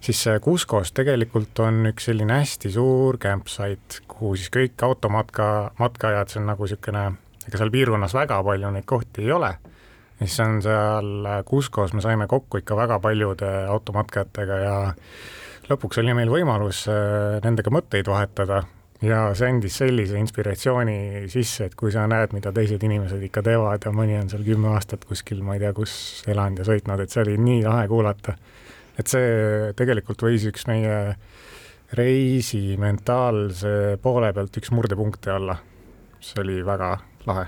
siis 0.01 0.21
Cuscos 0.43 0.93
tegelikult 0.95 1.59
on 1.65 1.89
üks 1.91 2.09
selline 2.09 2.39
hästi 2.39 2.71
suur 2.73 3.19
campsite, 3.21 4.03
kuhu 4.07 4.35
siis 4.37 4.51
kõik 4.53 4.85
automatka, 4.85 5.71
matkajad, 5.79 6.31
see 6.31 6.41
on 6.41 6.49
nagu 6.53 6.67
niisugune, 6.67 7.03
ega 7.47 7.59
seal 7.59 7.73
piirkonnas 7.73 8.15
väga 8.17 8.39
palju 8.45 8.71
neid 8.75 8.87
kohti 8.89 9.27
ei 9.27 9.35
ole, 9.35 9.51
siis 10.21 10.39
on 10.45 10.61
seal 10.65 11.29
Cuscos, 11.49 11.93
me 11.93 12.05
saime 12.05 12.29
kokku 12.31 12.63
ikka 12.63 12.77
väga 12.79 12.99
paljude 13.03 13.51
automatkajatega 13.75 14.63
ja 14.63 14.75
lõpuks 15.69 16.01
oli 16.01 16.17
meil 16.17 16.31
võimalus 16.33 16.85
äh, 16.89 17.39
nendega 17.45 17.71
mõtteid 17.73 18.09
vahetada 18.09 18.63
ja 19.05 19.21
see 19.37 19.47
andis 19.47 19.77
sellise 19.79 20.19
inspiratsiooni 20.19 21.27
sisse, 21.31 21.69
et 21.69 21.75
kui 21.79 21.91
sa 21.93 22.05
näed, 22.09 22.33
mida 22.35 22.51
teised 22.55 22.83
inimesed 22.83 23.21
ikka 23.29 23.43
teevad 23.45 23.85
ja 23.85 23.93
mõni 23.95 24.17
on 24.19 24.31
seal 24.31 24.43
kümme 24.47 24.73
aastat 24.73 25.05
kuskil, 25.07 25.43
ma 25.45 25.55
ei 25.55 25.63
tea, 25.63 25.73
kus 25.77 25.93
elanud 26.27 26.63
ja 26.63 26.67
sõitnud, 26.67 27.03
et 27.03 27.13
see 27.13 27.23
oli 27.23 27.37
nii 27.39 27.61
lahe 27.67 27.87
kuulata 27.91 28.35
et 28.99 29.07
see 29.07 29.71
tegelikult 29.79 30.25
võis 30.27 30.47
üks 30.51 30.67
meie 30.69 30.97
reisi 31.97 32.75
mentaalse 32.77 33.97
poole 34.01 34.33
pealt 34.35 34.59
üks 34.61 34.73
murdepunkte 34.75 35.33
olla. 35.33 35.57
see 36.19 36.41
oli 36.43 36.59
väga 36.65 36.97
lahe 37.25 37.47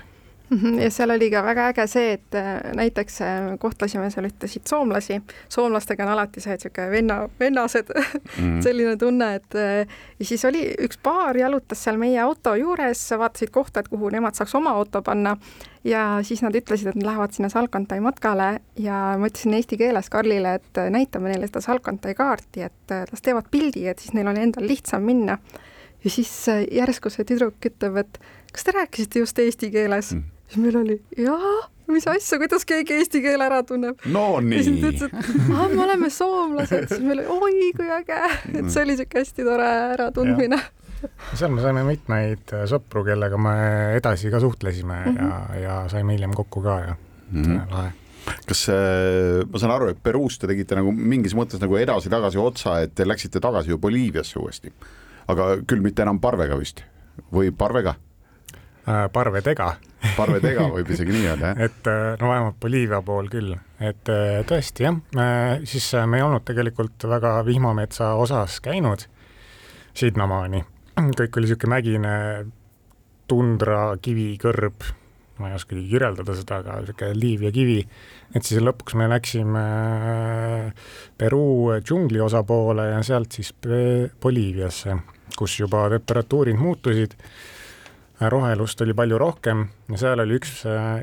Mhm, 0.52 0.78
ja 0.78 0.90
seal 0.90 1.10
oli 1.10 1.30
ka 1.32 1.40
väga 1.44 1.68
äge 1.72 1.86
see, 1.88 2.12
et 2.18 2.36
äh, 2.36 2.60
näiteks 2.76 3.20
äh, 3.24 3.46
kohtasime 3.60 4.10
seal 4.12 4.28
ühtesid 4.28 4.68
soomlasi, 4.68 5.20
soomlastega 5.48 6.04
on 6.04 6.12
alati 6.12 6.42
see, 6.44 6.56
niisugune 6.58 6.90
venna, 6.92 7.18
vennased 7.40 7.92
mm. 7.94 8.58
selline 8.66 8.96
tunne, 9.00 9.30
et 9.40 9.56
äh, 9.56 9.94
ja 10.18 10.28
siis 10.28 10.44
oli 10.48 10.66
üks 10.84 11.00
paar 11.02 11.38
jalutas 11.40 11.84
seal 11.86 12.00
meie 12.00 12.20
auto 12.20 12.54
juures, 12.58 13.06
vaatasid 13.18 13.52
kohta, 13.54 13.80
et 13.80 13.88
kuhu 13.92 14.12
nemad 14.12 14.36
saaks 14.36 14.54
oma 14.60 14.74
auto 14.76 15.02
panna 15.02 15.38
ja 15.84 16.02
siis 16.26 16.42
nad 16.44 16.54
ütlesid, 16.56 16.92
et 16.92 16.98
nad 16.98 17.06
lähevad 17.06 17.34
sinna 17.34 17.50
Salkantai 17.52 18.00
matkale 18.04 18.48
ja 18.78 19.00
ma 19.18 19.30
ütlesin 19.30 19.56
eesti 19.58 19.78
keeles 19.80 20.10
Karlile, 20.12 20.56
et 20.60 20.82
näitame 20.94 21.32
neile 21.32 21.48
seda 21.50 21.62
Salkantai 21.64 22.14
kaarti, 22.18 22.66
et 22.68 22.96
las 23.10 23.24
teevad 23.24 23.50
pildi, 23.50 23.86
et 23.90 24.02
siis 24.02 24.14
neil 24.16 24.30
on 24.30 24.38
endal 24.38 24.66
lihtsam 24.68 25.02
minna. 25.06 25.38
ja 26.04 26.10
siis 26.10 26.30
järsku 26.70 27.10
see 27.10 27.26
tüdruk 27.26 27.62
ütleb, 27.66 27.98
et 28.02 28.18
kas 28.52 28.64
te 28.66 28.74
rääkisite 28.74 29.22
just 29.22 29.38
eesti 29.38 29.70
keeles 29.70 30.14
mm.? 30.14 30.24
siis 30.48 30.62
meil 30.64 30.76
oli 30.76 30.96
jaa, 31.16 31.52
mis 31.92 32.06
asja, 32.10 32.38
kuidas 32.42 32.66
keegi 32.68 32.96
eesti 32.98 33.22
keele 33.24 33.46
ära 33.46 33.62
tunneb 33.66 34.02
no 34.12 34.26
ja 34.40 34.62
siis 34.62 34.74
nii 34.74 34.82
ta 34.82 34.90
ütles, 34.92 35.30
et 35.30 35.54
aa, 35.54 35.68
me 35.72 35.82
oleme 35.84 36.10
soomlased, 36.10 36.88
siis 36.90 37.02
meil 37.04 37.22
oli 37.22 37.38
oi 37.38 37.72
kui 37.76 37.90
äge, 37.98 38.20
et 38.52 38.70
see 38.70 38.84
oli 38.84 38.98
siuke 39.00 39.22
hästi 39.22 39.46
tore 39.46 39.68
äratundmine. 39.96 40.58
Seal 41.34 41.50
me 41.54 41.62
saime 41.64 41.84
mitmeid 41.86 42.52
äh, 42.52 42.66
sõpru, 42.70 43.04
kellega 43.06 43.38
me 43.40 43.56
edasi 43.96 44.30
ka 44.30 44.40
suhtlesime 44.42 45.00
mm 45.00 45.16
-hmm. 45.16 45.56
ja, 45.56 45.60
ja 45.62 45.88
saime 45.88 46.16
hiljem 46.16 46.34
kokku 46.34 46.62
ka 46.62 46.78
ja 46.80 46.94
mm 46.94 47.08
Mhm. 47.32 47.56
-hmm. 47.56 47.70
lahe. 47.72 47.92
kas 48.46 48.68
äh, 48.68 49.42
ma 49.52 49.58
saan 49.58 49.72
aru, 49.72 49.88
et 49.88 50.02
Peruus 50.02 50.38
te 50.38 50.46
tegite 50.46 50.74
nagu 50.74 50.92
mingis 50.92 51.34
mõttes 51.34 51.60
nagu 51.60 51.76
edasi-tagasi 51.76 52.38
otsa, 52.38 52.80
et 52.80 52.94
te 52.94 53.08
läksite 53.08 53.40
tagasi 53.40 53.70
ju 53.70 53.78
Boliiviasse 53.78 54.38
uuesti, 54.38 54.72
aga 55.28 55.56
küll 55.66 55.80
mitte 55.80 56.02
enam 56.02 56.20
parvega 56.20 56.58
vist 56.58 56.84
või 57.32 57.50
parvega, 57.50 57.94
Äh, 58.82 59.04
parvedega, 59.14 59.76
parvedega 60.16 60.64
võib 60.72 60.88
isegi 60.94 61.12
nii 61.14 61.26
öelda, 61.30 61.52
jah? 61.52 61.60
et 61.68 61.86
äh, 61.86 62.16
no 62.18 62.32
vähemalt 62.32 62.56
Boliivia 62.58 62.98
pool 63.06 63.28
küll, 63.30 63.52
et 63.78 64.10
äh, 64.10 64.40
tõesti 64.42 64.82
jah, 64.88 64.96
siis 65.70 65.86
äh, 65.94 66.06
me 66.10 66.18
ei 66.18 66.24
olnud 66.26 66.42
tegelikult 66.42 67.06
väga 67.06 67.36
vihmametsa 67.46 68.08
osas 68.18 68.56
käinud 68.64 69.04
sinnamaani, 69.94 70.64
kõik 70.96 71.38
oli 71.38 71.46
niisugune 71.48 71.72
mägine 71.72 72.16
tundra, 73.30 73.94
kivikõrb, 74.02 74.84
ma 75.40 75.50
ei 75.50 75.56
oskagi 75.56 75.86
kirjeldada 75.88 76.34
seda, 76.36 76.60
aga 76.60 76.80
niisugune 76.82 77.16
liiv 77.16 77.46
ja 77.46 77.52
kivi, 77.54 77.78
et 78.34 78.44
siis 78.44 78.60
lõpuks 78.62 78.96
me 79.00 79.08
läksime 79.10 79.62
äh, 79.62 80.92
Peruu 81.18 81.78
džungli 81.80 82.20
osapoole 82.20 82.90
ja 82.90 83.00
sealt 83.06 83.38
siis 83.38 83.54
Boliiviasse, 83.62 84.98
kus 85.38 85.58
juba 85.60 85.88
temperatuurid 85.92 86.60
muutusid. 86.60 87.16
Rohelust 88.22 88.80
oli 88.84 88.94
palju 88.94 89.16
rohkem 89.18 89.64
ja 89.90 89.98
seal 89.98 90.20
oli 90.22 90.36
üks, 90.38 90.60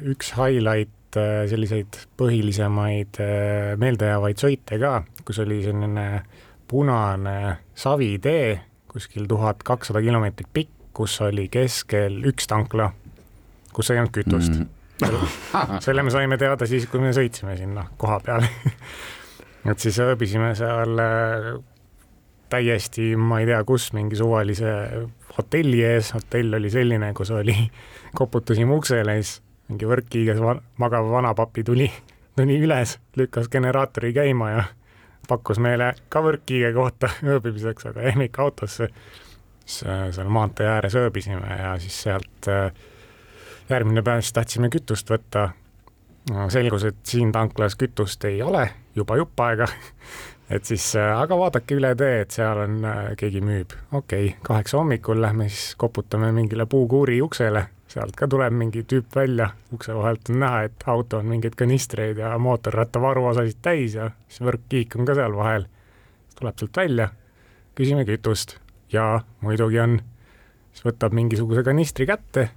üks 0.08 0.32
highlight 0.38 1.17
äh, 1.19 1.43
selliseid 1.52 1.97
põhilisemaid 2.19 3.19
äh, 3.25 3.73
meeldejäävaid 3.82 4.39
sõite 4.39 4.80
ka, 4.80 5.02
kus 5.28 5.41
oli 5.43 5.63
selline 5.65 6.08
punane 6.69 7.39
savitee, 7.75 8.68
kuskil 8.89 9.28
tuhat 9.30 9.63
kakssada 9.63 10.02
kilomeetrit 10.04 10.49
pikk, 10.54 10.73
kus 10.93 11.19
oli 11.21 11.47
keskel 11.52 12.19
üks 12.30 12.49
tankla, 12.49 12.89
kus 13.73 13.91
ei 13.93 14.02
olnud 14.02 14.13
kütust 14.15 14.58
mm. 14.58 14.67
selle 15.86 16.04
me 16.04 16.12
saime 16.12 16.38
teada 16.38 16.67
siis, 16.67 16.88
kui 16.91 17.02
me 17.04 17.13
sõitsime 17.15 17.56
sinna 17.60 17.86
koha 17.97 18.19
peale. 18.23 18.49
et 19.71 19.80
siis 19.80 19.99
ööbisime 20.04 20.52
seal 20.60 20.99
äh, 21.04 21.52
täiesti, 22.52 23.13
ma 23.15 23.39
ei 23.39 23.47
tea, 23.49 23.62
kus, 23.67 23.91
mingi 23.95 24.19
suvalise 24.19 24.73
hotelli 25.38 25.84
ees, 25.86 26.13
hotell 26.17 26.58
oli 26.60 26.71
selline, 26.73 27.13
kus 27.17 27.32
oli, 27.36 27.56
koputasime 28.19 28.75
uksele 28.75 29.19
ja 29.19 29.23
siis 29.23 29.39
mingi 29.69 29.86
võrkkiiges 29.86 30.41
va 30.41 30.58
magav 30.82 31.12
vanapapi 31.12 31.63
tuli, 31.63 31.89
tuli 32.38 32.58
üles, 32.65 32.97
lükkas 33.19 33.49
generaatori 33.54 34.12
käima 34.15 34.52
ja 34.56 34.63
pakkus 35.29 35.59
meile 35.61 35.93
ka 36.09 36.23
võrkkiige 36.25 36.73
kohta 36.75 37.11
ööbimiseks, 37.33 37.89
aga 37.91 38.07
jäime 38.07 38.29
ikka 38.29 38.43
autosse. 38.47 38.89
siis 39.65 39.83
äh, 39.87 40.07
seal 40.15 40.29
maantee 40.33 40.67
ääres 40.67 40.95
ööbisime 40.95 41.57
ja 41.61 41.75
siis 41.79 42.01
sealt 42.07 42.49
äh, 42.49 42.71
järgmine 43.69 44.01
päev 44.01 44.23
siis 44.23 44.33
tahtsime 44.33 44.69
kütust 44.69 45.09
võtta. 45.09 45.49
selgus, 46.49 46.83
et 46.83 46.97
siin 47.03 47.31
tanklas 47.31 47.75
kütust 47.75 48.25
ei 48.25 48.41
ole 48.41 48.69
juba 48.95 49.17
jupp 49.17 49.39
aega 49.39 49.67
et 50.55 50.65
siis, 50.65 50.91
aga 50.95 51.37
vaadake 51.37 51.77
üle 51.77 51.95
tee, 51.95 52.21
et 52.21 52.31
seal 52.31 52.65
on, 52.65 52.83
keegi 53.17 53.41
müüb, 53.41 53.73
okei 53.91 54.27
okay,, 54.27 54.39
kaheksa 54.43 54.77
hommikul 54.77 55.21
lähme 55.21 55.49
siis 55.49 55.75
koputame 55.77 56.31
mingile 56.31 56.65
puukuuri 56.65 57.21
uksele, 57.21 57.65
sealt 57.89 58.15
ka 58.17 58.28
tuleb 58.30 58.54
mingi 58.54 58.84
tüüp 58.86 59.15
välja, 59.15 59.49
ukse 59.73 59.95
vahelt 59.97 60.30
on 60.30 60.39
näha, 60.43 60.62
et 60.67 60.84
auto 60.86 61.17
on 61.17 61.30
mingeid 61.30 61.56
kanistreid 61.58 62.21
ja 62.21 62.36
mootorratta 62.38 63.02
varuosasid 63.02 63.62
täis 63.65 63.95
ja 63.97 64.12
siis 64.28 64.43
võrkkiik 64.45 64.97
on 64.99 65.10
ka 65.10 65.15
seal 65.17 65.36
vahel. 65.36 65.65
tuleb 66.38 66.62
sealt 66.62 66.78
välja, 66.78 67.10
küsime 67.75 68.06
kütust 68.06 68.60
ja 68.93 69.21
muidugi 69.41 69.80
on, 69.82 69.97
siis 70.71 70.86
võtab 70.86 71.17
mingisuguse 71.17 71.63
kanistri 71.65 72.06
kätte. 72.06 72.49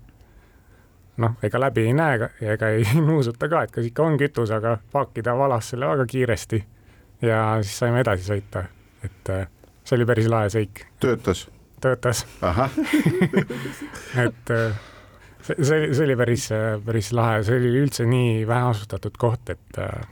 noh, 1.17 1.37
ega 1.43 1.61
läbi 1.61 1.87
ei 1.87 1.97
näe 1.97 2.29
ja 2.41 2.53
ega 2.53 2.69
ei 2.69 2.85
nuusuta 3.09 3.49
ka, 3.49 3.63
et 3.63 3.73
kas 3.73 3.89
ikka 3.89 4.05
on 4.05 4.21
kütus, 4.21 4.53
aga 4.53 4.79
paakida 4.93 5.37
valas 5.39 5.73
selle 5.73 5.89
väga 5.89 6.07
kiiresti 6.07 6.65
ja 7.23 7.43
siis 7.63 7.79
saime 7.79 8.05
edasi 8.05 8.29
sõita, 8.29 8.67
et 9.05 9.33
äh, 9.33 9.49
see 9.85 9.97
oli 9.97 10.07
päris 10.09 10.29
lahe 10.29 10.53
sõik, 10.53 10.87
töötas, 11.01 11.47
töötas, 11.81 12.27
ahah, 12.43 12.73
et 14.27 14.51
äh, 14.53 14.92
see, 15.43 15.59
see, 15.59 15.93
see 15.93 16.07
oli 16.07 16.17
päris, 16.19 16.49
päris 16.87 17.13
lahe, 17.17 17.43
see 17.47 17.61
oli 17.61 17.77
üldse 17.83 18.09
nii 18.09 18.43
vähe 18.49 18.73
asustatud 18.73 19.17
koht, 19.21 19.53
et 19.55 19.81
äh, 19.83 20.03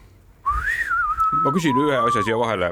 ma 1.44 1.52
küsin 1.54 1.78
ühe 1.78 1.96
asja 2.00 2.24
siia 2.26 2.38
vahele. 2.40 2.70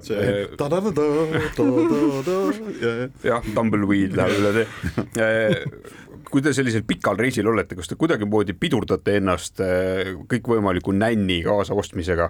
jah, 3.31 3.49
tumbleweed 3.55 4.18
läheb 4.18 4.42
üle 4.42 4.53
tee. 4.59 5.64
kui 6.29 6.44
te 6.44 6.53
sellisel 6.53 6.85
pikal 6.88 7.16
reisil 7.21 7.49
olete, 7.49 7.79
kas 7.79 7.88
te 7.88 7.97
kuidagimoodi 8.01 8.57
pidurdate 8.59 9.16
ennast 9.21 9.62
eh, 9.64 10.12
kõikvõimaliku 10.29 10.92
nänni 10.92 11.40
kaasaostmisega, 11.47 12.29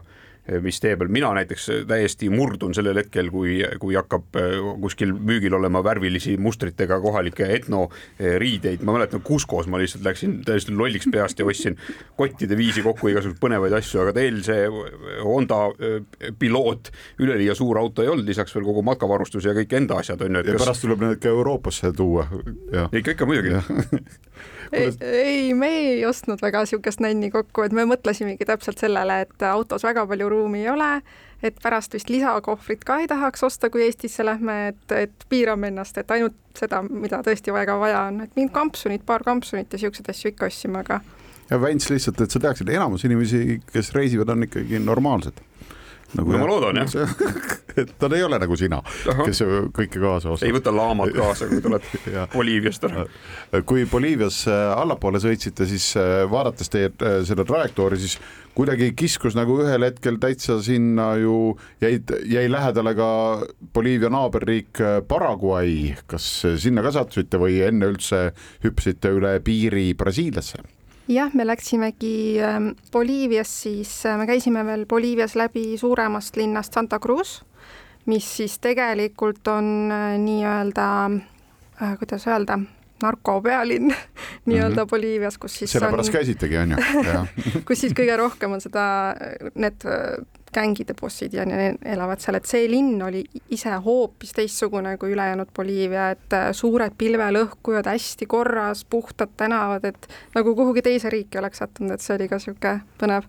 mis 0.63 0.81
tee 0.81 0.97
peal, 0.97 1.11
mina 1.13 1.31
näiteks 1.37 1.67
täiesti 1.89 2.31
murdun 2.33 2.75
sellel 2.77 2.97
hetkel, 3.03 3.29
kui, 3.33 3.59
kui 3.81 3.97
hakkab 3.99 4.39
eh, 4.41 4.57
kuskil 4.81 5.13
müügil 5.13 5.55
olema 5.59 5.83
värvilisi 5.85 6.37
mustritega 6.41 7.01
kohalikke 7.05 7.49
etnoriideid, 7.59 8.85
ma 8.87 8.97
mäletan 8.97 9.23
Kuskos 9.25 9.69
ma 9.69 9.81
lihtsalt 9.81 10.07
läksin 10.07 10.39
täiesti 10.47 10.73
lolliks 10.77 11.09
peast 11.13 11.39
ja 11.39 11.47
ostsin 11.49 11.77
kottide 12.17 12.57
viisi 12.57 12.83
kokku 12.87 13.11
igasuguseid 13.13 13.43
põnevaid 13.43 13.77
asju, 13.77 14.01
aga 14.05 14.15
teil 14.17 14.41
see 14.47 14.65
Honda 15.25 15.61
eh, 15.77 16.33
piloot, 16.39 16.93
üleliia 17.21 17.57
suur 17.59 17.81
auto 17.81 18.05
ei 18.05 18.13
olnud, 18.13 18.29
lisaks 18.29 18.57
veel 18.57 18.67
kogu 18.69 18.85
matkavarustus 18.87 19.49
ja 19.49 19.57
kõik 19.59 19.77
enda 19.77 20.01
asjad 20.01 20.25
on 20.25 20.41
ju, 20.41 20.45
ja 20.47 20.57
kas 20.57 20.65
pärast 20.65 20.87
tuleb 20.87 21.05
need 21.05 21.23
ka 21.23 21.33
Euroopasse 21.35 21.93
tuua 21.97 22.25
ja 22.73 22.89
ikka, 22.93 23.17
ikka 23.19 23.29
muidugi. 23.29 23.53
ei, 24.73 24.93
ei, 25.01 25.55
me 25.55 25.69
ei 25.83 26.07
ostnud 26.07 26.41
väga 26.43 26.65
niisugust 26.65 27.05
nänni 27.05 27.31
kokku, 27.35 27.65
et 27.67 27.77
me 27.77 27.85
mõtlesimegi 27.89 28.49
täpselt 28.49 28.81
sellele, 28.81 29.23
et 29.25 29.49
autos 29.49 29.85
väga 29.85 30.07
palju 30.09 30.29
ruumi 30.33 30.38
ei 30.59 30.69
ole, 30.71 31.03
et 31.43 31.59
pärast 31.63 31.95
vist 31.95 32.11
lisakohvrit 32.11 32.85
ka 32.85 32.99
ei 33.03 33.09
tahaks 33.11 33.45
osta, 33.47 33.71
kui 33.71 33.83
Eestisse 33.87 34.25
lähme, 34.27 34.59
et, 34.73 34.93
et 34.93 35.27
piirame 35.29 35.71
ennast, 35.73 35.99
et 35.99 36.11
ainult 36.11 36.37
seda, 36.59 36.83
mida 36.83 37.23
tõesti 37.27 37.55
väga 37.55 37.79
vaja 37.79 38.09
on, 38.11 38.23
et 38.27 38.37
mingit 38.37 38.55
kampsunit, 38.55 39.07
paar 39.07 39.25
kampsunit 39.27 39.73
ja 39.73 39.79
niisuguseid 39.79 40.11
asju 40.15 40.35
ikka 40.35 40.51
ostsime, 40.51 40.83
aga 40.87 41.01
ja 41.51 41.61
Väints 41.61 41.91
lihtsalt, 41.91 42.21
et 42.21 42.31
sa 42.31 42.41
teaksid, 42.43 42.69
enamus 42.69 43.05
inimesi, 43.09 43.61
kes 43.73 43.93
reisivad, 43.97 44.29
on 44.35 44.45
ikkagi 44.45 44.81
normaalsed. 44.85 45.41
Nagu 46.17 46.33
No 46.33 46.41
ma 46.41 46.49
loodan, 46.49 46.81
jah. 46.81 47.15
et 47.83 47.93
nad 48.01 48.15
ei 48.17 48.25
ole 48.25 48.39
nagu 48.41 48.57
sina, 48.59 48.81
kes 49.05 49.43
kõike 49.77 50.01
kaasa 50.01 50.31
ei 50.31 50.35
ostab. 50.35 50.57
võta 50.57 50.73
laamat 50.75 51.15
kaasa, 51.17 51.49
kui 51.51 51.63
tuleb 51.65 51.89
Jah. 52.17 52.29
Boliiviast 52.33 52.87
ära. 52.89 53.05
kui 53.69 53.85
Boliivias 53.91 54.43
äh, 54.51 54.73
allapoole 54.79 55.21
sõitsite, 55.23 55.67
siis 55.69 55.91
äh, 56.01 56.23
vaadates 56.31 56.73
teie 56.73 56.91
äh, 56.91 57.21
seda 57.29 57.45
trajektoori, 57.49 57.99
siis 58.01 58.17
kuidagi 58.59 58.91
kiskus 58.99 59.37
nagu 59.39 59.61
ühel 59.63 59.87
hetkel 59.87 60.19
täitsa 60.23 60.59
sinna 60.65 61.13
ju 61.21 61.53
jäid, 61.83 62.11
jäi 62.27 62.47
lähedale 62.51 62.95
ka 62.99 63.11
Boliivia 63.75 64.11
naaberriik 64.11 64.83
Paraguay. 65.09 65.95
kas 66.11 66.27
sinna 66.59 66.83
ka 66.83 66.95
sattusite 66.97 67.39
või 67.39 67.61
enne 67.67 67.93
üldse 67.93 68.33
hüppasite 68.65 69.15
üle 69.15 69.37
piiri 69.45 69.93
Brasiiliasse? 69.99 70.65
jah, 71.09 71.35
me 71.35 71.47
läksimegi 71.47 72.39
ähm, 72.45 72.71
Boliivias 72.93 73.53
siis, 73.63 73.93
me 74.19 74.27
käisime 74.27 74.65
veel 74.67 74.87
Boliivias 74.87 75.37
läbi 75.37 75.79
suuremast 75.79 76.37
linnast 76.37 76.73
Santa 76.73 76.99
Cruz, 76.99 77.41
mis 78.07 78.29
siis 78.37 78.59
tegelikult 78.59 79.49
on 79.49 79.93
äh, 79.93 80.17
nii-öelda 80.21 80.89
äh,, 81.83 81.99
kuidas 81.99 82.27
öelda, 82.27 82.59
narkopealinn 83.03 83.93
nii-öelda 84.49 84.87
Boliivias, 84.87 85.39
kus 85.39 85.59
siis 85.59 85.73
sellepärast 85.73 86.13
on, 86.13 86.19
käisitegi, 86.19 86.57
on 86.57 86.77
ju, 86.77 87.23
kus 87.69 87.85
siis 87.85 87.97
kõige 87.97 88.17
rohkem 88.21 88.59
on 88.59 88.65
seda, 88.65 88.85
need 89.55 89.89
äh, 89.89 90.19
gängide 90.55 90.95
bossid 91.01 91.35
ja 91.35 91.45
elavad 91.85 92.23
seal, 92.23 92.39
et 92.39 92.49
see 92.49 92.67
linn 92.71 93.03
oli 93.03 93.23
ise 93.55 93.75
hoopis 93.85 94.33
teistsugune 94.37 94.97
kui 94.99 95.13
ülejäänud 95.15 95.53
Boliivia, 95.57 96.11
et 96.15 96.37
äh, 96.37 96.49
suured 96.53 96.97
pilvelõhkujad, 96.99 97.91
hästi 97.91 98.27
korras, 98.27 98.85
puhtad 98.85 99.35
tänavad, 99.37 99.85
et 99.85 100.09
nagu 100.35 100.55
kuhugi 100.57 100.83
teise 100.83 101.11
riiki 101.11 101.39
oleks 101.39 101.63
sattunud, 101.63 101.95
et 101.95 102.05
see 102.05 102.17
oli 102.17 102.29
ka 102.29 102.41
niisugune 102.41 102.81
põnev. 103.01 103.29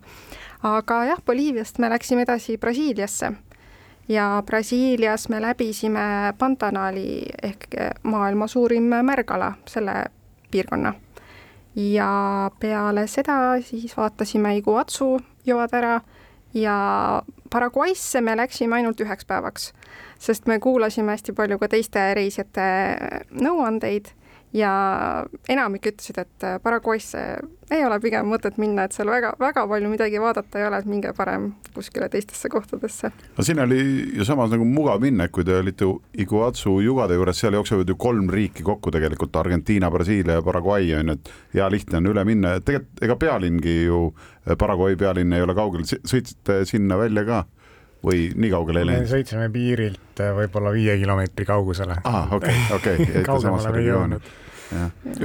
aga 0.62 1.04
jah, 1.12 1.22
Boliiviast 1.26 1.78
me 1.78 1.90
läksime 1.90 2.26
edasi 2.28 2.58
Brasiiliasse 2.58 3.32
ja 4.08 4.42
Brasiilias 4.46 5.28
me 5.28 5.42
läbisime 5.42 6.34
Pantanali 6.38 7.22
ehk 7.42 7.66
maailma 8.02 8.46
suurim 8.46 8.90
märgala, 9.02 9.52
selle 9.68 10.04
piirkonna. 10.50 10.94
ja 11.76 12.50
peale 12.60 13.06
seda 13.06 13.60
siis 13.62 13.96
vaatasime 13.96 14.56
Iguatsu 14.56 15.20
joad 15.46 15.74
ära 15.74 16.00
ja 16.54 17.22
Paraguaysse 17.50 18.20
me 18.20 18.36
läksime 18.36 18.76
ainult 18.76 19.00
üheks 19.00 19.26
päevaks, 19.26 19.72
sest 20.18 20.46
me 20.46 20.58
kuulasime 20.58 21.12
hästi 21.12 21.32
palju 21.32 21.58
ka 21.58 21.68
teiste 21.68 22.04
reisijate 22.14 22.66
nõuandeid 23.30 24.12
ja 24.52 24.72
enamik 25.48 25.86
ütlesid, 25.92 26.18
et 26.18 26.46
Paraguay'sse 26.62 27.20
ei 27.70 27.84
ole 27.86 28.00
pigem 28.02 28.26
mõtet 28.26 28.56
minna, 28.58 28.84
et 28.86 28.94
seal 28.96 29.10
väga, 29.10 29.32
väga 29.38 29.62
palju 29.70 29.90
midagi 29.92 30.18
vaadata 30.22 30.58
ei 30.58 30.66
ole, 30.66 30.80
et 30.82 30.88
minge 30.90 31.12
parem 31.14 31.50
kuskile 31.74 32.08
teistesse 32.10 32.50
kohtadesse. 32.50 33.12
no 33.36 33.44
siin 33.46 33.62
oli 33.62 33.80
ju 34.16 34.26
samas 34.26 34.50
nagu 34.50 34.66
mugav 34.66 35.00
minna, 35.02 35.28
et 35.28 35.34
kui 35.34 35.46
te 35.46 35.54
olite 35.54 35.86
Iguazu 36.18 36.80
jugade 36.82 37.14
juures, 37.18 37.38
seal 37.38 37.54
jooksevad 37.58 37.88
ju 37.88 37.96
kolm 37.96 38.30
riiki 38.30 38.66
kokku 38.66 38.90
tegelikult, 38.90 39.36
Argentiina, 39.36 39.90
Brasiilia 39.90 40.40
ja 40.40 40.42
Paraguay 40.42 40.94
on 40.98 41.14
ju, 41.14 41.18
et 41.18 41.32
hea 41.54 41.70
lihtne 41.70 42.02
on 42.02 42.10
üle 42.10 42.26
minna, 42.26 42.56
et 42.58 42.66
tegelikult 42.66 43.06
ega 43.06 43.16
pealingi 43.16 43.76
ju, 43.84 44.02
Paraguay 44.58 44.98
pealinn 44.98 45.32
ei 45.36 45.46
ole 45.46 45.54
kaugel, 45.54 45.86
sõitsite 45.86 46.64
sinna 46.66 46.98
välja 46.98 47.24
ka 47.28 47.44
või 48.04 48.28
nii 48.34 48.50
kaugele 48.52 48.82
ei 48.82 48.86
me 48.86 48.92
läinud? 48.92 49.10
sõitsime 49.10 49.48
piirilt 49.52 50.22
äh, 50.22 50.30
võib-olla 50.36 50.72
viie 50.74 50.96
kilomeetri 51.00 51.48
kaugusele. 51.48 52.00
ahah, 52.04 52.38
okei, 52.38 52.62
okei, 52.78 53.10
kaugemale 53.26 53.72
me 53.74 53.82
ei 53.82 53.90
jõudnud.. 53.90 54.30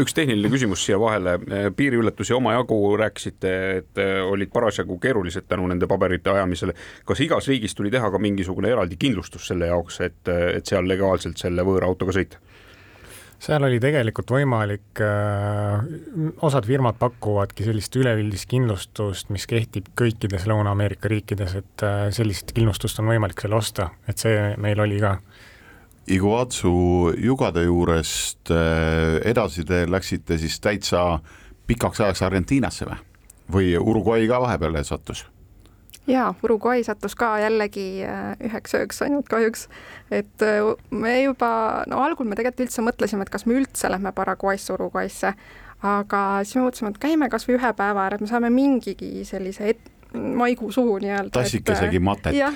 üks 0.01 0.15
tehniline 0.17 0.49
küsimus 0.49 0.81
siia 0.85 0.97
vahele, 0.99 1.37
piiriületusi 1.77 2.33
omajagu 2.33 2.79
rääkisite, 2.97 3.51
et 3.77 4.01
eh, 4.01 4.17
olid 4.25 4.49
parasjagu 4.53 4.97
keerulised 4.99 5.45
tänu 5.47 5.67
nende 5.69 5.87
paberite 5.87 6.33
ajamisele. 6.33 6.73
kas 7.05 7.21
igas 7.21 7.47
riigis 7.51 7.77
tuli 7.77 7.93
teha 7.93 8.09
ka 8.11 8.19
mingisugune 8.19 8.73
eraldi 8.73 8.97
kindlustus 8.97 9.47
selle 9.51 9.69
jaoks, 9.71 10.01
et, 10.01 10.21
et 10.57 10.65
seal 10.65 10.87
legaalselt 10.89 11.37
selle 11.37 11.67
võõrautoga 11.67 12.17
sõita? 12.17 12.41
Seal 13.45 13.65
oli 13.67 13.79
tegelikult 13.81 14.31
võimalik 14.33 15.01
äh,, 15.05 15.83
osad 16.45 16.65
firmad 16.67 16.97
pakuvadki 16.99 17.67
sellist 17.67 17.95
üleüldist 17.99 18.49
kindlustust, 18.49 19.29
mis 19.33 19.45
kehtib 19.49 19.91
kõikides 19.97 20.47
Lõuna-Ameerika 20.49 21.11
riikides, 21.11 21.57
et 21.61 21.85
äh, 21.85 22.07
sellist 22.15 22.55
kindlustust 22.55 23.01
on 23.03 23.11
võimalik 23.13 23.41
seal 23.41 23.57
osta, 23.57 23.91
et 24.09 24.21
see 24.21 24.55
meil 24.61 24.81
oli 24.81 25.01
ka 25.03 25.17
Iguazu 26.05 27.15
jugade 27.17 27.63
juurest 27.65 28.51
äh, 28.53 29.19
edasi 29.25 29.65
te 29.65 29.85
läksite 29.89 30.37
siis 30.41 30.59
täitsa 30.61 31.05
pikaks 31.65 32.01
ajaks 32.05 32.21
Argentiinasse 32.27 32.89
või? 32.89 32.99
või 33.55 33.71
Uruguay 33.77 34.27
ka 34.29 34.41
vahepeale 34.41 34.83
sattus? 34.85 35.25
Jaa, 36.07 36.33
Uruguay 36.43 36.83
sattus 36.83 37.15
ka 37.17 37.35
jällegi 37.41 38.03
äh, 38.05 38.35
üheks 38.45 38.75
ööks 38.77 39.01
ainult 39.05 39.29
kahjuks, 39.31 39.67
et 40.13 40.45
äh, 40.45 40.61
me 40.91 41.15
juba, 41.23 41.49
no 41.89 42.03
algul 42.03 42.29
me 42.29 42.37
tegelikult 42.37 42.67
üldse 42.67 42.85
mõtlesime, 42.85 43.25
et 43.25 43.33
kas 43.33 43.47
me 43.49 43.57
üldse 43.59 43.89
lähme 43.91 44.13
Paraguay'sse, 44.15 44.73
Uruguay'sse, 44.75 45.33
aga 45.85 46.21
siis 46.43 46.59
me 46.59 46.67
mõtlesime, 46.67 46.93
et 46.93 47.03
käime 47.07 47.29
kas 47.33 47.47
või 47.49 47.59
ühe 47.59 47.73
päeva 47.77 48.07
ära, 48.07 48.17
et 48.17 48.25
me 48.25 48.31
saame 48.31 48.53
mingigi 48.53 49.25
sellise 49.27 49.73
et-, 49.73 49.91
maiguu 50.15 50.69
suhu 50.71 50.93
nii-öelda. 51.03 51.33
tassikesegi 51.35 51.99
matet. 51.99 52.35
jah. 52.39 52.53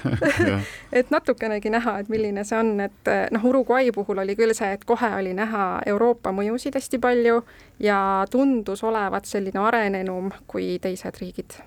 Et 0.95 1.09
natukenegi 1.11 1.73
näha, 1.73 1.97
et 1.99 2.09
milline 2.09 2.45
see 2.47 2.55
on, 2.55 2.71
et 2.85 3.11
noh, 3.35 3.49
Uruguay 3.49 3.91
puhul 3.95 4.21
oli 4.23 4.37
küll 4.39 4.53
see, 4.55 4.69
et 4.77 4.85
kohe 4.87 5.09
oli 5.17 5.33
näha 5.35 5.81
Euroopa 5.89 6.31
mõjusid 6.35 6.77
hästi 6.79 7.01
palju 7.03 7.41
ja 7.83 7.99
tundus 8.31 8.85
olevat 8.87 9.27
selline 9.27 9.59
arenenum 9.59 10.31
kui 10.47 10.77
teised 10.79 11.19
riigid 11.19 11.59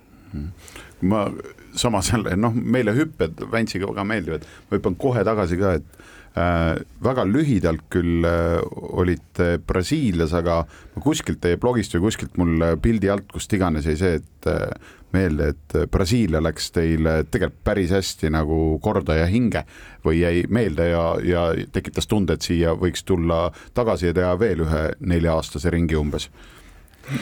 ma 1.03 1.27
samas 1.75 2.13
jälle 2.13 2.37
noh, 2.37 2.55
meile 2.55 2.95
hüpped 2.97 3.45
Väntsiga 3.53 3.89
väga 3.91 4.05
meeldivad, 4.09 4.49
ma 4.69 4.79
hüppan 4.79 4.97
kohe 5.01 5.25
tagasi 5.25 5.59
ka, 5.61 5.75
et 5.81 6.39
äh, 6.39 6.81
väga 7.05 7.25
lühidalt 7.29 7.85
küll 7.93 8.27
äh, 8.29 8.59
olite 9.03 9.59
Brasiilias, 9.67 10.35
aga 10.37 10.63
kuskilt 11.01 11.43
teie 11.43 11.61
blogist 11.61 11.97
või 11.97 12.09
kuskilt 12.09 12.37
mul 12.41 12.67
pildi 12.83 13.13
alt, 13.13 13.31
kust 13.33 13.53
iganes 13.57 13.89
jäi 13.89 13.97
see, 14.01 14.21
et 14.21 14.51
äh, 14.51 14.69
meelde, 15.13 15.53
et 15.53 15.77
Brasiilia 15.93 16.41
läks 16.43 16.71
teile 16.73 17.23
tegelikult 17.31 17.65
päris 17.65 17.93
hästi 17.93 18.31
nagu 18.33 18.79
korda 18.83 19.19
ja 19.19 19.27
hinge 19.29 19.65
või 20.05 20.23
jäi 20.23 20.47
meelde 20.49 20.89
ja, 20.89 21.05
ja 21.25 21.45
tekitas 21.73 22.09
tunde, 22.09 22.39
et 22.39 22.49
siia 22.49 22.73
võiks 22.79 23.05
tulla 23.05 23.45
tagasi 23.77 24.11
ja 24.11 24.17
teha 24.17 24.33
veel 24.41 24.65
ühe 24.65 24.83
nelja-aastase 25.01 25.71
ringi 25.71 25.99
umbes. 26.01 26.31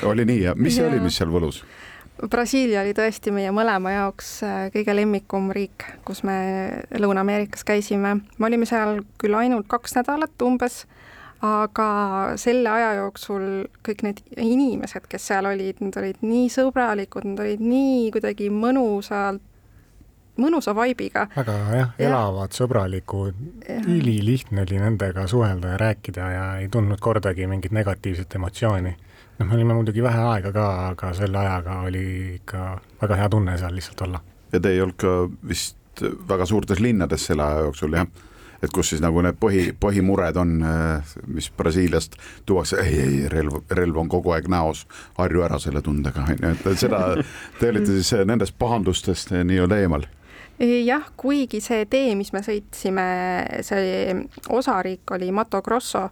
oli 0.02 0.24
nii 0.24 0.42
ja 0.42 0.54
mis 0.54 0.76
see 0.76 0.84
Jaa. 0.84 0.92
oli, 0.92 1.00
mis 1.00 1.16
seal 1.18 1.32
võlus? 1.32 1.64
Brasiilia 2.28 2.83
oli 2.83 2.92
tõesti 2.96 3.33
meie 3.33 3.52
mõlema 3.54 3.94
jaoks 3.94 4.30
äh, 4.44 4.62
kõige 4.74 4.94
lemmikum 4.96 5.50
riik, 5.56 5.87
kus 6.04 6.24
me 6.26 6.37
Lõuna-Ameerikas 6.92 7.64
käisime. 7.64 8.16
me 8.38 8.46
olime 8.46 8.66
seal 8.68 9.02
küll 9.20 9.37
ainult 9.38 9.68
kaks 9.70 9.96
nädalat 9.96 10.42
umbes, 10.44 10.85
aga 11.40 11.90
selle 12.40 12.68
aja 12.68 12.94
jooksul 13.00 13.44
kõik 13.87 14.04
need 14.04 14.24
inimesed, 14.37 15.06
kes 15.09 15.30
seal 15.30 15.48
olid, 15.48 15.80
nad 15.80 15.96
olid 15.96 16.20
nii 16.24 16.50
sõbralikud, 16.52 17.24
nad 17.30 17.44
olid 17.46 17.62
nii 17.64 18.11
kuidagi 18.12 18.50
mõnusalt, 18.52 19.46
mõnusa 20.40 20.74
vaibiga. 20.76 21.26
väga 21.37 21.56
jah, 21.76 21.94
elavad, 21.98 22.54
sõbralikud, 22.56 23.37
ülilihtne 23.87 24.64
oli 24.66 24.80
nendega 24.80 25.26
suhelda 25.30 25.74
ja 25.74 25.80
rääkida 25.80 26.30
ja 26.35 26.44
ei 26.61 26.68
tundnud 26.68 27.00
kordagi 27.00 27.46
mingit 27.46 27.72
negatiivset 27.76 28.35
emotsiooni. 28.35 28.96
Noh, 29.40 29.48
me 29.48 29.57
olime 29.57 29.74
muidugi 29.74 30.03
vähe 30.05 30.24
aega 30.35 30.53
ka, 30.53 30.66
aga 30.92 31.12
selle 31.16 31.38
ajaga 31.40 31.81
oli 31.88 32.07
ikka 32.37 32.64
väga 33.03 33.20
hea 33.22 33.29
tunne 33.33 33.59
seal 33.59 33.74
lihtsalt 33.74 34.03
olla. 34.09 34.20
ja 34.53 34.61
te 34.61 34.74
ei 34.74 34.83
olnud 34.85 34.98
ka 35.00 35.14
vist 35.48 36.05
väga 36.29 36.46
suurtes 36.46 36.81
linnades 36.81 37.26
selle 37.26 37.46
aja 37.46 37.64
jooksul 37.68 37.96
jah? 37.96 38.07
et 38.62 38.72
kus 38.74 38.92
siis 38.92 39.00
nagu 39.00 39.22
need 39.24 39.38
põhi, 39.40 39.70
põhimured 39.81 40.37
on, 40.37 40.59
mis 41.33 41.48
Brasiiliast 41.57 42.18
tuuakse, 42.46 42.76
ei, 42.85 42.98
ei 43.00 43.29
relv, 43.33 43.62
relv 43.72 43.96
on 44.03 44.09
kogu 44.12 44.35
aeg 44.37 44.50
näos, 44.53 44.83
harju 45.16 45.44
ära 45.46 45.57
selle 45.62 45.81
tundega, 45.83 46.26
on 46.29 46.42
ju, 46.44 46.50
et 46.53 46.83
seda, 46.83 47.00
te 47.57 47.70
olite 47.72 47.94
siis 47.96 48.12
nendest 48.29 48.59
pahandustest 48.61 49.33
nii-öelda 49.33 49.79
eemal. 49.81 50.05
jah, 50.61 51.09
kuigi 51.16 51.62
see 51.64 51.87
tee, 51.88 52.12
mis 52.20 52.35
me 52.37 52.44
sõitsime, 52.44 53.07
see 53.64 54.12
osariik 54.53 55.16
oli 55.16 55.33
Mato 55.33 55.62
Grosso, 55.64 56.11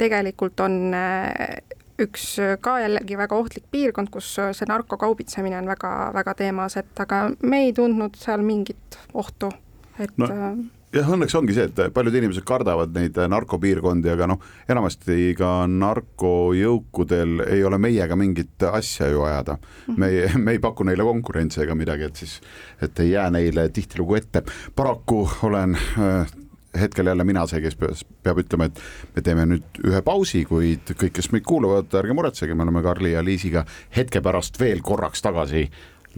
tegelikult 0.00 0.64
on 0.64 0.80
eh, 0.96 1.76
üks 2.06 2.26
ka 2.60 2.78
jällegi 2.82 3.16
väga 3.18 3.36
ohtlik 3.36 3.64
piirkond, 3.70 4.10
kus 4.10 4.34
see 4.36 4.68
narkokaubitsemine 4.68 5.58
on 5.60 5.70
väga-väga 5.70 6.34
teemas, 6.42 6.76
et 6.80 7.00
aga 7.00 7.30
me 7.42 7.64
ei 7.66 7.72
tundnud 7.76 8.16
seal 8.18 8.42
mingit 8.44 9.00
ohtu, 9.14 9.50
et 9.98 10.12
No. 10.18 10.26
no. 10.26 10.50
jah, 10.92 11.06
õnneks 11.14 11.36
ongi 11.38 11.54
see, 11.54 11.68
et 11.68 11.92
paljud 11.94 12.14
inimesed 12.18 12.42
kardavad 12.48 12.90
neid 12.96 13.18
narkopiirkondi, 13.30 14.10
aga 14.10 14.26
noh, 14.32 14.40
enamasti 14.68 15.34
ka 15.38 15.66
narkojõukudel 15.70 17.44
ei 17.46 17.64
ole 17.64 17.78
meiega 17.78 18.16
mingit 18.18 18.64
asja 18.72 19.08
ju 19.12 19.22
ajada. 19.28 19.58
me 19.96 20.08
ei, 20.08 20.28
me 20.38 20.56
ei 20.56 20.58
paku 20.62 20.84
neile 20.88 21.06
konkurentsi 21.06 21.62
ega 21.62 21.76
midagi, 21.78 22.08
et 22.10 22.16
siis, 22.24 22.40
et 22.82 23.00
ei 23.00 23.12
jää 23.12 23.30
neile 23.30 23.68
tihtilugu 23.68 24.18
ette. 24.18 24.42
paraku 24.76 25.28
olen 25.42 25.76
äh, 25.76 26.32
hetkel 26.78 27.06
jälle 27.06 27.24
mina 27.24 27.46
see, 27.50 27.62
kes 27.64 27.76
peab, 27.80 28.38
ütlema, 28.38 28.70
et 28.70 28.80
me 29.16 29.24
teeme 29.26 29.48
nüüd 29.50 29.82
ühe 29.86 30.02
pausi, 30.06 30.44
kuid 30.48 30.94
kõik, 30.94 31.16
kes 31.18 31.32
meid 31.34 31.46
kuulavad, 31.48 31.90
ärge 32.02 32.14
muretsege, 32.14 32.54
me 32.54 32.66
oleme 32.66 32.84
Karli 32.86 33.16
ja 33.16 33.24
Liisiga 33.24 33.64
hetke 33.96 34.22
pärast 34.22 34.60
veel 34.60 34.84
korraks 34.84 35.22
tagasi 35.26 35.66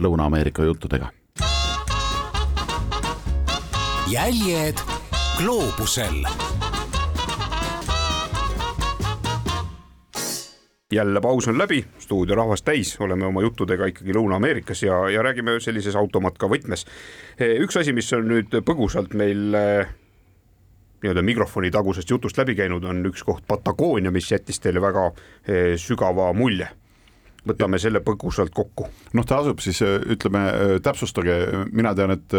Lõuna-Ameerika 0.03 0.65
juttudega 0.65 1.11
jäljed 4.13 4.77
gloobusel 5.37 6.25
jälle 10.91 11.21
paus 11.21 11.47
on 11.47 11.57
läbi, 11.57 11.85
stuudio 11.99 12.35
rahvast 12.35 12.65
täis, 12.65 12.93
oleme 13.01 13.25
oma 13.25 13.41
juttudega 13.41 13.87
ikkagi 13.89 14.13
Lõuna-Ameerikas 14.13 14.83
ja, 14.85 14.99
ja 15.09 15.23
räägime 15.25 15.57
sellises 15.59 15.95
automatka 15.95 16.45
võtmes. 16.47 16.85
üks 17.39 17.79
asi, 17.79 17.93
mis 17.93 18.13
on 18.13 18.29
nüüd 18.29 18.53
põgusalt 18.67 19.17
meil 19.17 19.57
nii-öelda 21.03 21.21
mikrofoni 21.21 21.71
tagusest 21.71 22.09
jutust 22.09 22.37
läbi 22.39 22.55
käinud, 22.55 22.83
on 22.87 23.03
üks 23.11 23.23
koht 23.27 23.43
Patagoonia, 23.47 24.11
mis 24.11 24.31
jättis 24.31 24.59
teile 24.63 24.81
väga 24.81 25.09
eh, 25.11 25.75
sügava 25.79 26.31
mulje. 26.33 26.69
Võtame 27.47 27.79
selle 27.81 27.99
põgusalt 28.03 28.53
kokku. 28.55 28.87
noh, 29.13 29.25
ta 29.25 29.41
asub 29.43 29.59
siis 29.63 29.81
ütleme, 29.83 30.45
täpsustage, 30.83 31.39
mina 31.71 31.93
tean, 31.95 32.15
et 32.15 32.37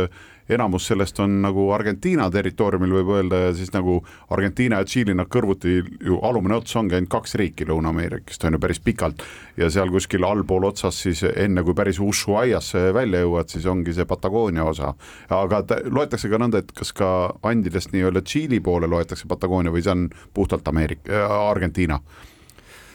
enamus 0.48 0.86
sellest 0.86 1.18
on 1.24 1.38
nagu 1.42 1.70
Argentiina 1.72 2.26
territooriumil 2.32 2.92
võib 2.98 3.12
öelda 3.16 3.40
ja 3.46 3.52
siis 3.56 3.72
nagu 3.72 3.96
Argentiina 4.34 4.80
ja 4.82 4.88
Tšiili 4.88 5.14
nad 5.16 5.30
kõrvuti 5.32 5.76
ju 6.04 6.18
alumine 6.24 6.58
ots 6.58 6.76
ongi 6.76 6.98
ainult 6.98 7.12
kaks 7.14 7.36
riiki 7.40 7.68
Lõuna-Ameerikast 7.68 8.44
on 8.44 8.56
ju 8.56 8.60
päris 8.60 8.80
pikalt 8.84 9.24
ja 9.56 9.70
seal 9.72 9.92
kuskil 9.92 10.26
allpool 10.28 10.68
otsas 10.68 11.00
siis 11.06 11.24
enne 11.30 11.64
kui 11.64 11.76
päris 11.76 12.00
Ushuaiasse 12.00 12.92
välja 12.94 13.24
jõuad, 13.24 13.48
siis 13.48 13.66
ongi 13.70 13.96
see 13.96 14.04
Patagoonia 14.08 14.64
osa. 14.68 14.92
aga 15.30 15.62
ta, 15.62 15.80
loetakse 15.88 16.28
ka 16.28 16.40
nõnda, 16.40 16.60
et 16.60 16.76
kas 16.76 16.92
ka 16.92 17.08
Andidest 17.42 17.94
nii-öelda 17.96 18.24
Tšiili 18.24 18.60
poole 18.60 18.90
loetakse 18.90 19.28
Patagoonia 19.28 19.72
või 19.72 19.84
see 19.84 19.96
on 19.96 20.08
puhtalt 20.34 20.68
Ameerika 20.68 21.08
äh,, 21.08 21.36
Argentiina 21.48 22.00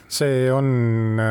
see 0.10 0.52
on, 0.52 1.22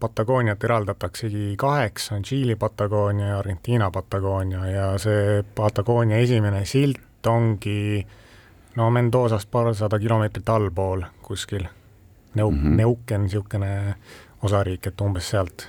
Patagooniat 0.00 0.64
eraldataksegi 0.64 1.54
kaheks, 1.56 2.10
on 2.12 2.22
Tšiili 2.22 2.56
Patagoonia 2.56 3.26
ja 3.26 3.38
Argentiina 3.38 3.90
Patagoonia 3.90 4.66
ja 4.66 4.98
see 4.98 5.44
Patagoonia 5.54 6.18
esimene 6.18 6.64
silt 6.64 7.26
ongi 7.26 8.06
no 8.76 8.90
Mendozast 8.90 9.50
paarsada 9.50 9.98
kilomeetrit 9.98 10.48
allpool 10.48 11.02
kuskil. 11.22 11.64
Neu- 12.34 12.50
mm, 12.50 12.62
-hmm. 12.62 12.76
Neuken, 12.76 13.22
niisugune 13.22 13.94
osariik, 14.42 14.86
et 14.86 15.00
umbes 15.00 15.30
sealt. 15.30 15.68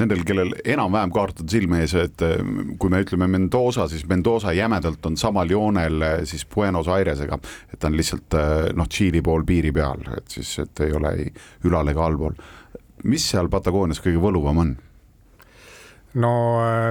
Nendel, 0.00 0.24
kellel 0.26 0.54
enam-vähem 0.64 1.12
kaart 1.14 1.42
on 1.44 1.50
silme 1.52 1.82
ees, 1.84 1.94
et 1.98 2.24
äh, 2.26 2.40
kui 2.80 2.92
me 2.92 3.02
ütleme 3.04 3.28
Mendoza, 3.30 3.86
siis 3.90 4.06
Mendoza 4.10 4.54
jämedalt 4.56 5.06
on 5.06 5.18
samal 5.20 5.50
joonel 5.50 6.02
äh, 6.06 6.16
siis 6.28 6.46
Buenos 6.48 6.88
Airesega, 6.88 7.38
et 7.72 7.78
ta 7.78 7.90
on 7.90 7.98
lihtsalt 7.98 8.38
noh, 8.76 8.88
Tšiili 8.88 9.22
pool 9.24 9.44
piiri 9.48 9.72
peal, 9.76 10.04
et 10.16 10.36
siis, 10.38 10.52
et 10.62 10.86
ei 10.86 10.94
ole 10.96 11.14
ei 11.20 11.30
ülal 11.68 11.92
ega 11.92 12.06
allpool. 12.06 12.38
mis 13.04 13.24
seal 13.30 13.48
Patagoonias 13.48 14.02
kõige 14.04 14.20
võluvam 14.20 14.64
on? 14.64 14.74
no 16.20 16.32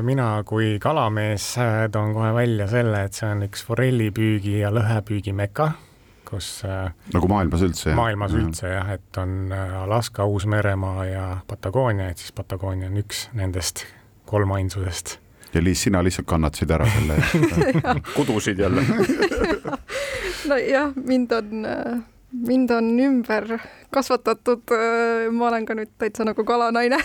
mina 0.05 0.32
kui 0.47 0.78
kalamees 0.80 1.51
toon 1.91 2.16
kohe 2.16 2.32
välja 2.34 2.68
selle, 2.72 3.03
et 3.05 3.14
see 3.14 3.28
on 3.28 3.45
üks 3.49 3.66
forellipüügi 3.68 4.60
ja 4.64 4.72
lõhepüügi 4.74 5.36
meka 5.36 5.74
kus 6.30 6.50
äh, 6.66 6.92
nagu 7.14 7.30
maailmas 7.32 7.64
üldse? 7.66 7.94
maailmas 7.98 8.36
jah. 8.36 8.44
üldse 8.44 8.74
jah, 8.74 8.92
et 8.96 9.22
on 9.22 9.54
äh, 9.56 9.74
Alaska, 9.84 10.26
Uus-Meremaa 10.30 11.06
ja 11.10 11.26
Patagoonia, 11.48 12.10
et 12.10 12.22
siis 12.22 12.36
Patagoonia 12.36 12.92
on 12.92 13.00
üks 13.02 13.28
nendest 13.38 13.86
kolmainsusest. 14.30 15.18
ja 15.54 15.64
Liis, 15.64 15.84
sina 15.88 16.04
lihtsalt 16.06 16.30
kannatasid 16.30 16.72
ära 16.72 16.88
selle 16.94 17.18
kudusid 18.18 18.62
jälle 18.62 18.86
nojah, 20.50 20.94
mind 20.96 21.32
on 21.32 21.68
mind 22.46 22.70
on 22.70 22.92
ümber 23.00 23.56
kasvatatud, 23.90 24.70
ma 25.34 25.48
olen 25.48 25.66
ka 25.66 25.74
nüüd 25.74 25.90
täitsa 25.98 26.28
nagu 26.28 26.44
kalanaine 26.46 27.00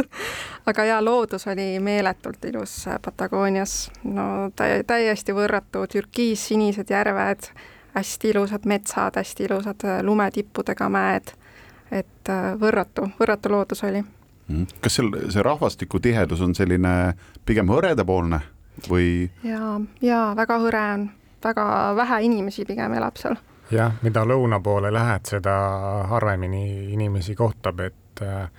aga 0.70 0.86
jaa, 0.88 1.02
loodus 1.04 1.44
oli 1.52 1.74
meeletult 1.84 2.48
ilus 2.48 2.78
Patagoonias, 3.04 3.76
no 4.08 4.48
täiesti 4.56 5.36
võrratu, 5.36 5.84
türkiis-sinised 5.92 6.88
järved 6.96 7.52
hästi 7.94 8.28
ilusad 8.28 8.66
metsad, 8.66 9.16
hästi 9.16 9.44
ilusad 9.44 9.84
äh, 9.84 10.02
lumetippudega 10.02 10.88
mäed, 10.88 11.34
et 11.90 12.28
äh, 12.28 12.52
võrratu, 12.60 13.08
võrratu 13.20 13.52
loodus 13.52 13.84
oli. 13.84 14.04
Mhm. 14.48 14.66
kas 14.80 14.98
seal 14.98 15.08
see 15.32 15.42
rahvastiku 15.42 16.00
tihedus 16.04 16.40
on 16.44 16.52
selline 16.54 17.14
pigem 17.48 17.70
hõredapoolne 17.72 18.42
või? 18.90 19.30
ja, 19.44 19.80
ja 20.04 20.18
väga 20.36 20.58
hõre 20.60 20.82
on, 20.94 21.06
väga 21.44 21.64
vähe 21.96 22.18
inimesi 22.26 22.66
pigem 22.68 22.92
elab 22.92 23.16
seal. 23.16 23.38
jah, 23.70 23.94
mida 24.02 24.24
lõuna 24.28 24.60
poole 24.60 24.92
lähed, 24.92 25.24
seda 25.30 25.54
harvemini 26.10 26.92
inimesi 26.92 27.34
kohtab, 27.34 27.80
et 27.80 28.22
äh, 28.22 28.50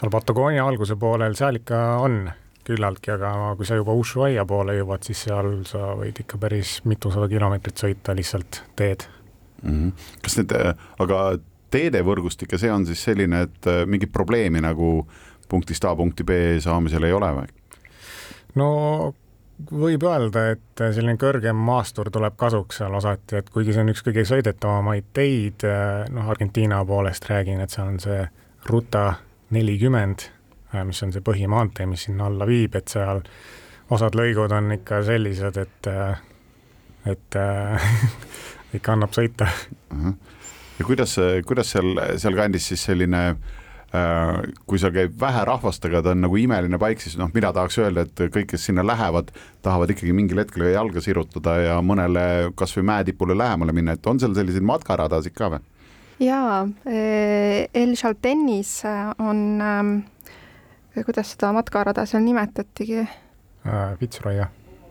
seal 0.00 0.10
Patagoonia 0.10 0.64
alguse 0.64 0.96
poolel, 0.96 1.36
seal 1.36 1.60
ikka 1.60 1.82
on 2.00 2.22
küllaltki, 2.64 3.12
aga 3.14 3.54
kui 3.58 3.66
sa 3.68 3.78
juba 3.78 3.94
Ushuaia 3.96 4.44
poole 4.48 4.76
jõuad, 4.78 5.04
siis 5.06 5.26
seal 5.28 5.56
sa 5.68 5.92
võid 5.98 6.20
ikka 6.24 6.38
päris 6.40 6.78
mitusada 6.88 7.28
kilomeetrit 7.30 7.84
sõita 7.84 8.16
lihtsalt 8.16 8.62
teed 8.76 9.06
mm. 9.62 9.70
-hmm. 9.70 9.92
kas 10.22 10.38
need, 10.40 10.54
äh, 10.56 10.86
aga 10.98 11.24
teedevõrgustik 11.74 12.52
ja 12.52 12.58
see 12.58 12.72
on 12.72 12.86
siis 12.86 13.02
selline, 13.04 13.42
et 13.48 13.66
äh, 13.70 13.84
mingit 13.86 14.12
probleemi 14.12 14.62
nagu 14.64 15.06
punktist 15.48 15.84
A 15.84 15.96
punkti 15.96 16.24
B 16.24 16.58
saamisel 16.60 17.04
ei 17.04 17.12
ole 17.12 17.32
või? 17.40 17.52
no 18.54 18.68
võib 19.70 20.02
öelda, 20.02 20.48
et 20.54 20.82
selline 20.82 21.16
kõrgem 21.20 21.56
maastur 21.56 22.10
tuleb 22.10 22.36
kasuks 22.36 22.80
seal 22.80 22.94
osati, 22.94 23.38
et 23.38 23.50
kuigi 23.50 23.74
see 23.74 23.84
on 23.84 23.92
üks 23.92 24.02
kõige 24.06 24.24
sõidetavamaid 24.28 25.12
teid, 25.12 25.66
äh, 25.68 26.04
noh, 26.10 26.30
Argentiina 26.30 26.84
poolest 26.84 27.28
räägin, 27.30 27.60
et 27.60 27.70
seal 27.70 27.92
on 27.94 28.00
see 28.02 28.24
Ruta 28.64 29.14
nelikümmend 29.54 30.30
mis 30.82 31.02
on 31.06 31.12
see 31.14 31.24
põhimaantee, 31.24 31.86
mis 31.86 32.08
sinna 32.08 32.28
alla 32.30 32.46
viib, 32.48 32.74
et 32.74 32.90
seal 32.90 33.22
osad 33.94 34.16
lõigud 34.18 34.52
on 34.56 34.72
ikka 34.78 35.02
sellised, 35.06 35.58
et, 35.60 35.90
äh, 35.90 36.22
et 37.14 37.38
äh, 37.38 37.90
ikka 38.78 38.96
annab 38.96 39.14
sõita. 39.16 39.50
ja 40.78 40.86
kuidas, 40.86 41.18
kuidas 41.46 41.74
seal, 41.76 41.92
sealkandis 42.18 42.72
siis 42.72 42.88
selline 42.90 43.26
kui 44.66 44.80
seal 44.82 44.90
käib 44.90 45.12
vähe 45.20 45.44
rahvast, 45.46 45.84
aga 45.86 46.00
ta 46.02 46.10
on 46.16 46.24
nagu 46.24 46.38
imeline 46.40 46.80
paik, 46.82 46.98
siis 46.98 47.12
noh, 47.14 47.28
mina 47.30 47.52
tahaks 47.54 47.76
öelda, 47.78 48.02
et 48.08 48.22
kõik, 48.34 48.48
kes 48.50 48.64
sinna 48.66 48.82
lähevad, 48.82 49.28
tahavad 49.62 49.92
ikkagi 49.94 50.10
mingil 50.16 50.40
hetkel 50.42 50.64
jalga 50.66 50.98
sirutada 51.04 51.54
ja 51.62 51.76
mõnele 51.78 52.24
kasvõi 52.58 52.82
mäetipule 52.90 53.36
lähemale 53.38 53.76
minna, 53.76 53.94
et 53.94 54.10
on 54.10 54.18
seal 54.18 54.34
selliseid 54.34 54.66
matkaradasid 54.66 55.36
ka 55.38 55.52
või? 55.54 55.62
jaa, 56.22 56.64
El 57.84 57.94
Chaltenis 57.98 58.80
on 59.18 59.44
ähm, 59.62 59.94
kuidas 61.02 61.32
seda 61.34 61.52
matkarada 61.52 62.06
seal 62.06 62.22
nimetatigi 62.22 63.00
äh,? 63.00 63.98
Fitzroy, 64.00 64.36
jah. 64.36 64.50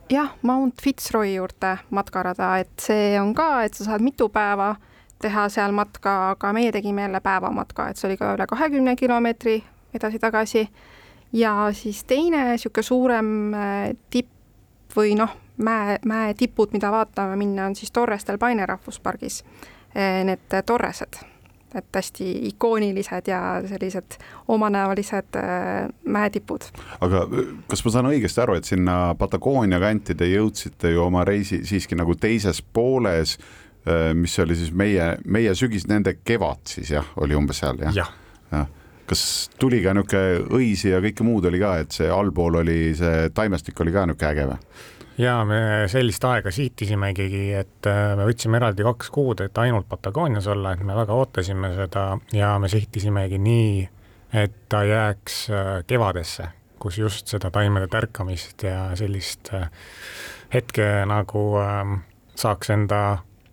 jah, 0.10 0.34
Mount 0.42 0.82
Fitzroy 0.82 1.36
juurde 1.36 1.78
matkarada, 1.90 2.58
et 2.58 2.74
see 2.82 3.20
on 3.22 3.34
ka, 3.34 3.64
et 3.64 3.74
sa 3.74 3.88
saad 3.92 4.04
mitu 4.04 4.30
päeva 4.30 4.76
teha 5.24 5.48
seal 5.50 5.72
matka, 5.72 6.16
aga 6.34 6.54
meie 6.54 6.72
tegime 6.72 7.06
jälle 7.06 7.22
päevamatka, 7.24 7.88
et 7.90 7.98
see 7.98 8.10
oli 8.10 8.18
ka 8.20 8.34
üle 8.36 8.48
kahekümne 8.48 8.96
kilomeetri 9.00 9.62
edasi-tagasi. 9.94 10.68
ja 11.34 11.70
siis 11.74 12.04
teine 12.04 12.44
niisugune 12.52 12.84
suurem 12.84 13.54
äh, 13.54 13.96
tipp 14.10 14.30
või 14.96 15.16
noh, 15.18 15.32
mäe, 15.58 15.98
mäetipud, 16.06 16.74
mida 16.74 16.92
vaatama 16.92 17.36
minna, 17.36 17.66
on 17.66 17.76
siis 17.76 17.92
Torres 17.92 18.28
del 18.28 18.38
Paine 18.38 18.66
rahvuspargis. 18.66 19.44
Äh, 19.96 20.24
need 20.26 20.62
torresed 20.66 21.33
et 21.76 21.96
hästi 21.96 22.30
ikoonilised 22.50 23.28
ja 23.28 23.40
sellised 23.68 24.18
omanäolised 24.48 25.40
äh, 25.40 25.90
mäetipud. 26.06 26.70
aga 27.02 27.24
äh, 27.24 27.50
kas 27.68 27.86
ma 27.86 27.96
saan 27.96 28.12
õigesti 28.12 28.44
aru, 28.44 28.58
et 28.60 28.70
sinna 28.70 29.16
Patagoonia 29.20 29.80
kanti 29.84 30.16
te 30.16 30.30
jõudsite 30.30 30.94
ju 30.94 31.04
oma 31.08 31.26
reisi 31.28 31.64
siiski 31.66 31.98
nagu 32.00 32.16
teises 32.16 32.62
pooles, 32.62 33.38
äh, 33.88 34.12
mis 34.18 34.38
oli 34.40 34.58
siis 34.60 34.72
meie, 34.72 35.16
meie 35.26 35.56
sügis, 35.56 35.88
nende 35.90 36.18
kevad 36.24 36.64
siis 36.76 36.94
jah, 36.94 37.12
oli 37.22 37.38
umbes 37.38 37.64
seal 37.64 37.82
jah 37.84 38.00
ja.? 38.04 38.08
jah 38.54 38.72
kas 39.04 39.50
tuli 39.60 39.82
ka 39.84 39.92
niisugune 39.94 40.46
õisi 40.56 40.94
ja 40.94 41.02
kõike 41.04 41.26
muud 41.28 41.46
oli 41.50 41.60
ka, 41.62 41.76
et 41.84 41.92
see 41.96 42.08
allpool 42.10 42.62
oli 42.62 42.94
see 42.98 43.30
taimestik 43.36 43.80
oli 43.84 43.92
ka 43.92 44.06
niisugune 44.08 44.30
äge 44.32 44.46
või? 44.48 44.60
Ja 45.18 45.36
me 45.46 45.60
sellist 45.92 46.24
aega 46.26 46.52
siihtisimegi, 46.54 47.28
et 47.58 47.90
äh, 47.90 48.14
me 48.18 48.26
võtsime 48.28 48.58
eraldi 48.60 48.86
kaks 48.86 49.12
kuud, 49.14 49.44
et 49.46 49.58
ainult 49.62 49.88
Patagoonias 49.90 50.48
olla, 50.52 50.74
et 50.74 50.84
me 50.86 50.96
väga 50.98 51.18
ootasime 51.18 51.74
seda 51.78 52.06
ja 52.34 52.54
me 52.62 52.70
sihtisimegi 52.72 53.40
nii, 53.42 53.84
et 54.44 54.58
ta 54.70 54.84
jääks 54.88 55.40
äh, 55.54 55.72
kevadesse, 55.88 56.50
kus 56.82 56.98
just 56.98 57.32
seda 57.32 57.52
taimede 57.54 57.88
tärkamist 57.92 58.66
ja 58.66 58.90
sellist 59.00 59.54
äh, 59.54 59.70
hetke 60.54 60.90
nagu 61.10 61.46
ähm, 61.62 62.02
saaks 62.36 62.74
enda 62.74 63.04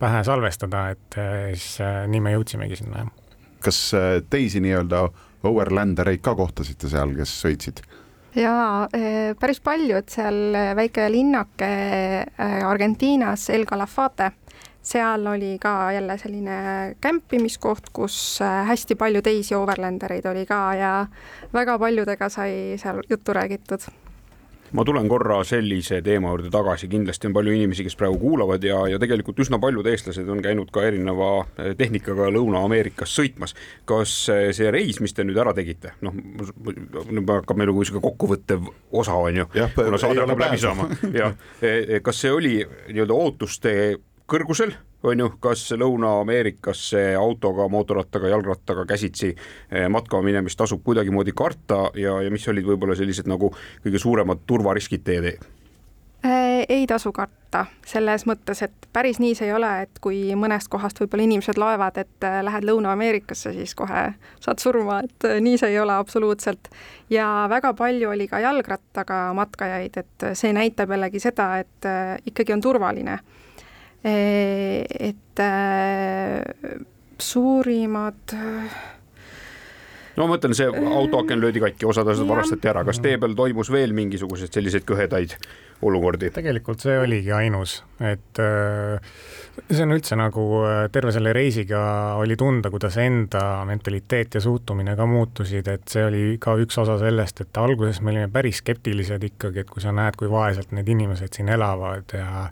pähe 0.00 0.22
salvestada, 0.24 0.86
et 0.94 1.16
siis 1.60 1.74
nii 2.08 2.20
me 2.24 2.30
jõudsimegi 2.32 2.78
sinna. 2.78 3.02
kas 3.60 3.90
teisi 4.32 4.62
nii-öelda 4.64 5.02
overlandereid 5.44 6.22
ka 6.24 6.32
kohtasite 6.38 6.88
seal, 6.88 7.12
kes 7.18 7.34
sõitsid? 7.42 7.82
Jaa, 8.36 8.88
eh, 8.94 9.34
päris 9.40 9.60
palju, 9.60 9.96
et 9.98 10.12
seal 10.12 10.54
eh, 10.54 10.72
väike 10.78 11.08
linnake 11.10 11.70
eh, 12.26 12.66
Argentiinas, 12.66 13.48
El 13.50 13.66
Calafate, 13.66 14.30
seal 14.82 15.26
oli 15.26 15.56
ka 15.60 15.92
jälle 15.92 16.16
selline 16.18 16.58
kämpimiskoht, 17.00 17.90
kus 17.92 18.40
hästi 18.40 18.96
palju 18.96 19.20
teisi 19.22 19.54
overlandereid 19.54 20.26
oli 20.30 20.46
ka 20.48 20.60
ja 20.74 20.92
väga 21.52 21.78
paljudega 21.78 22.28
sai 22.32 22.78
seal 22.80 23.02
juttu 23.10 23.36
räägitud 23.36 23.84
ma 24.76 24.84
tulen 24.86 25.08
korra 25.10 25.40
sellise 25.46 26.00
teema 26.04 26.32
juurde 26.32 26.50
tagasi, 26.52 26.88
kindlasti 26.90 27.28
on 27.28 27.34
palju 27.36 27.54
inimesi, 27.56 27.84
kes 27.86 27.96
praegu 27.98 28.18
kuulavad 28.22 28.64
ja, 28.64 28.80
ja 28.90 28.98
tegelikult 29.02 29.40
üsna 29.42 29.58
paljud 29.62 29.86
eestlased 29.90 30.28
on 30.30 30.42
käinud 30.44 30.70
ka 30.74 30.84
erineva 30.86 31.30
eh, 31.58 31.72
tehnikaga 31.78 32.30
Lõuna-Ameerikas 32.34 33.14
sõitmas. 33.16 33.56
kas 33.88 34.14
eh, 34.32 34.50
see 34.56 34.70
reis, 34.70 35.00
mis 35.02 35.14
te 35.16 35.26
nüüd 35.26 35.38
ära 35.40 35.54
tegite, 35.56 35.94
noh, 36.04 36.14
hakkab 37.30 37.58
meil 37.58 37.72
nagu 37.72 37.86
sihuke 37.86 38.04
kokkuvõttev 38.04 38.70
osa 39.02 39.16
on 39.18 39.42
ju, 39.42 39.48
kuna 39.74 40.00
saade 40.00 40.22
hakkab 40.22 40.44
läbi 40.46 40.60
saama, 40.62 40.90
jah, 41.14 41.34
eh, 41.62 41.98
kas 42.04 42.22
see 42.22 42.32
oli 42.34 42.54
nii-öelda 42.62 43.16
ootuste 43.16 43.74
kõrgusel 44.30 44.76
on 45.02 45.22
ju, 45.24 45.28
kas 45.40 45.64
Lõuna-Ameerikasse 45.76 47.14
autoga, 47.18 47.68
mootorrattaga, 47.68 48.28
jalgrattaga 48.28 48.84
käsitsi 48.86 49.30
eh, 49.32 49.88
matkama 49.88 50.26
minemist 50.26 50.58
tasub 50.60 50.82
kuidagimoodi 50.84 51.32
karta 51.36 51.86
ja, 51.94 52.20
ja 52.22 52.30
mis 52.30 52.48
olid 52.48 52.68
võib-olla 52.68 52.98
sellised 52.98 53.30
nagu 53.30 53.52
kõige 53.84 54.02
suuremad 54.02 54.44
turvariskid 54.46 55.06
teie 55.06 55.24
tee? 55.24 55.38
Äh, 56.24 56.66
ei 56.68 56.86
tasu 56.86 57.14
karta, 57.16 57.62
selles 57.88 58.26
mõttes, 58.28 58.60
et 58.60 58.88
päris 58.92 59.16
nii 59.22 59.32
see 59.38 59.46
ei 59.48 59.54
ole, 59.56 59.70
et 59.86 60.00
kui 60.04 60.18
mõnest 60.36 60.68
kohast 60.68 61.00
võib-olla 61.00 61.24
inimesed 61.24 61.56
loevad, 61.56 61.96
et 62.02 62.26
äh, 62.28 62.42
lähed 62.44 62.66
Lõuna-Ameerikasse, 62.68 63.54
siis 63.56 63.72
kohe 63.74 64.02
saad 64.36 64.60
surma, 64.60 64.98
et 65.06 65.24
äh, 65.24 65.38
nii 65.40 65.56
see 65.56 65.72
ei 65.72 65.80
ole 65.80 65.96
absoluutselt. 65.96 66.68
ja 67.10 67.46
väga 67.48 67.72
palju 67.72 68.10
oli 68.10 68.28
ka 68.28 68.42
jalgrattaga 68.44 69.22
matkajaid, 69.32 69.96
et 69.96 70.26
see 70.36 70.52
näitab 70.52 70.92
jällegi 70.92 71.24
seda, 71.24 71.54
et 71.64 71.88
ikkagi 72.28 72.52
on 72.52 72.60
turvaline 72.60 73.16
et 74.04 75.42
äh, 75.44 76.76
suurimad 77.20 78.34
no 80.16 80.26
ma 80.26 80.34
mõtlen, 80.34 80.54
see 80.56 80.68
autoaken 80.68 81.40
löödi 81.40 81.62
katki, 81.62 81.88
osad 81.88 82.08
asjad 82.08 82.28
varastati 82.28 82.70
ära, 82.72 82.84
kas 82.88 83.00
tee 83.04 83.18
peal 83.20 83.36
toimus 83.36 83.70
veel 83.72 83.92
mingisuguseid 83.96 84.52
selliseid 84.56 84.86
kõhedaid 84.88 85.36
olukordi? 85.86 86.30
tegelikult 86.32 86.82
see 86.84 86.96
oligi 87.00 87.32
ainus, 87.36 87.80
et 88.00 88.40
äh, 88.40 89.12
see 89.68 89.84
on 89.84 89.92
üldse 89.96 90.16
nagu 90.18 90.46
terve 90.92 91.12
selle 91.14 91.34
reisiga 91.36 91.82
oli 92.20 92.36
tunda, 92.40 92.72
kuidas 92.72 92.96
enda 93.00 93.44
mentaliteet 93.68 94.38
ja 94.38 94.44
suhtumine 94.44 94.96
ka 94.96 95.08
muutusid, 95.08 95.68
et 95.72 95.92
see 95.92 96.06
oli 96.06 96.24
ka 96.40 96.56
üks 96.60 96.80
osa 96.80 96.96
sellest, 97.00 97.44
et 97.44 97.60
alguses 97.60 98.00
me 98.00 98.14
olime 98.14 98.32
päris 98.32 98.62
skeptilised 98.64 99.28
ikkagi, 99.32 99.64
et 99.64 99.70
kui 99.70 99.84
sa 99.84 99.92
näed, 99.92 100.16
kui 100.20 100.30
vaeselt 100.32 100.72
need 100.76 100.88
inimesed 100.88 101.36
siin 101.36 101.52
elavad 101.52 102.16
ja 102.16 102.48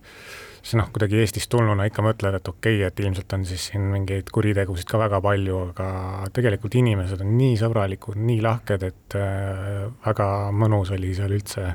siis 0.69 0.77
noh, 0.77 0.91
kuidagi 0.93 1.17
Eestist 1.23 1.49
tulnuna 1.49 1.87
ikka 1.89 2.03
mõtled, 2.05 2.35
et 2.37 2.49
okei 2.51 2.77
okay,, 2.77 2.89
et 2.91 3.01
ilmselt 3.01 3.33
on 3.33 3.45
siis 3.49 3.71
siin 3.71 3.87
mingeid 3.89 4.29
kuritegusid 4.35 4.89
ka 4.91 5.01
väga 5.01 5.21
palju, 5.25 5.61
aga 5.71 6.29
tegelikult 6.37 6.77
inimesed 6.77 7.23
on 7.25 7.31
nii 7.39 7.55
sõbralikud, 7.61 8.19
nii 8.21 8.43
lahked, 8.45 8.85
et 8.91 9.17
äh, 9.17 9.87
väga 10.05 10.27
mõnus 10.53 10.93
oli 10.93 11.15
seal 11.17 11.33
üldse 11.39 11.71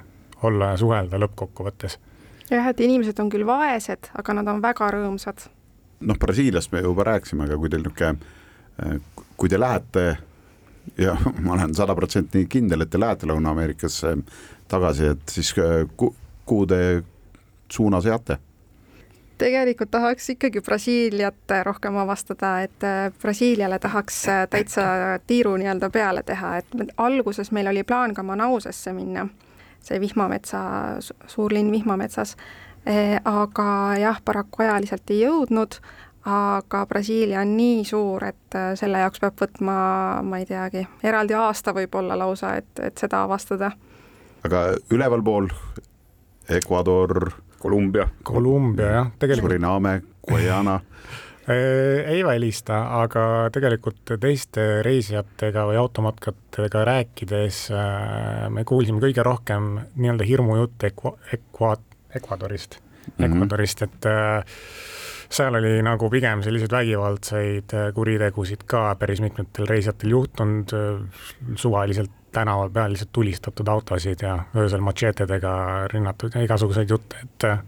olla 0.46 0.74
ja 0.74 0.78
suhelda 0.78 1.18
lõppkokkuvõttes. 1.24 1.98
jah, 2.52 2.70
et 2.70 2.86
inimesed 2.86 3.18
on 3.24 3.34
küll 3.34 3.48
vaesed, 3.50 4.12
aga 4.22 4.38
nad 4.38 4.54
on 4.54 4.62
väga 4.62 4.92
rõõmsad. 4.94 5.48
noh, 6.06 6.20
Brasiiliast 6.20 6.72
me 6.72 6.86
juba 6.86 7.10
rääkisime, 7.10 7.50
aga 7.50 7.58
kui 7.58 7.74
teil 7.74 7.88
niisugune, 7.88 9.02
kui 9.38 9.50
te 9.50 9.60
lähete 9.60 10.08
ja 11.02 11.18
ma 11.44 11.58
olen 11.58 11.74
sada 11.74 11.98
protsenti 11.98 12.46
kindel, 12.46 12.86
et 12.86 12.94
te 12.94 13.02
lähete 13.02 13.26
Lõuna-Ameerikasse 13.26 14.18
tagasi, 14.70 15.16
et 15.18 15.30
siis 15.40 15.56
äh, 15.58 15.82
ku, 15.98 16.14
kuhu 16.46 16.70
te 16.70 16.82
suuna 17.74 18.06
seate? 18.06 18.38
Tegelikult 19.38 19.92
tahaks 19.92 20.30
ikkagi 20.30 20.62
Brasiiliat 20.62 21.56
rohkem 21.64 21.98
avastada, 21.98 22.56
et 22.62 22.84
äh, 22.84 23.12
Brasiiliale 23.22 23.80
tahaks 23.80 24.28
äh, 24.30 24.44
täitsa 24.50 24.84
tiiru 25.28 25.56
nii-öelda 25.58 25.90
peale 25.90 26.24
teha, 26.24 26.58
et 26.58 26.94
alguses 26.98 27.52
meil 27.52 27.68
oli 27.68 27.84
plaan 27.84 28.14
ka 28.14 28.24
Manausesse 28.24 28.94
minna, 28.94 29.28
see 29.84 30.00
vihmametsa, 30.00 30.60
suur 31.28 31.54
linn 31.54 31.72
vihmametsas. 31.72 32.38
aga 33.26 33.96
jah, 33.96 34.18
paraku 34.26 34.64
ajaliselt 34.64 35.12
ei 35.12 35.22
jõudnud, 35.22 35.78
aga 36.26 36.86
Brasiilia 36.86 37.42
on 37.42 37.58
nii 37.58 37.84
suur, 37.86 38.24
et 38.24 38.56
äh, 38.56 38.72
selle 38.80 39.02
jaoks 39.04 39.20
peab 39.24 39.40
võtma, 39.42 39.76
ma 40.24 40.40
ei 40.40 40.48
teagi, 40.48 40.86
eraldi 41.04 41.36
aasta 41.36 41.74
võib-olla 41.76 42.18
lausa, 42.20 42.56
et, 42.62 42.72
et 42.80 42.98
seda 42.98 43.24
avastada. 43.28 43.74
aga 44.44 44.66
ülevalpool 44.92 45.50
Ecuador, 46.50 47.32
Kolumbia, 47.64 48.08
Kolumbia 48.28 48.90
jah, 48.98 49.12
tegelikult 49.20 49.52
Suriname, 49.52 50.02
Guyana 50.28 50.80
ei 52.14 52.22
välista, 52.24 52.78
aga 53.02 53.50
tegelikult 53.52 54.14
teiste 54.20 54.82
reisijatega 54.86 55.66
või 55.68 55.80
automatkatega 55.82 56.86
rääkides 56.88 57.66
äh, 57.76 58.48
me 58.52 58.64
kuulsime 58.68 59.04
kõige 59.04 59.26
rohkem 59.28 59.74
nii-öelda 59.96 60.28
hirmujutte 60.28 60.92
Equa-, 60.94 61.80
Ecuadorist 62.16 62.80
mm, 62.80 62.84
Mhm. 63.04 63.26
-hmm. 63.26 63.36
Ecuadorist, 63.36 63.82
et 63.82 64.06
äh, 64.06 64.44
seal 65.34 65.56
oli 65.58 65.78
nagu 65.86 66.10
pigem 66.14 66.44
selliseid 66.46 66.74
vägivaldseid 66.74 67.74
äh, 67.78 67.88
kuritegusid 67.96 68.68
ka 68.70 68.92
päris 69.00 69.22
mitmetel 69.24 69.70
reisijatel 69.70 70.14
juhtunud, 70.14 70.76
suvaliselt 71.58 72.12
tänava 72.34 72.70
peal 72.70 72.94
lihtsalt 72.94 73.12
tulistatud 73.14 73.68
autosid 73.68 74.22
ja 74.26 74.38
öösel 74.58 74.82
matšeetedega 74.82 75.54
rünnatud 75.94 76.36
ja 76.36 76.44
igasuguseid 76.46 76.90
jutte, 76.90 77.22
et 77.24 77.48
äh, 77.50 77.60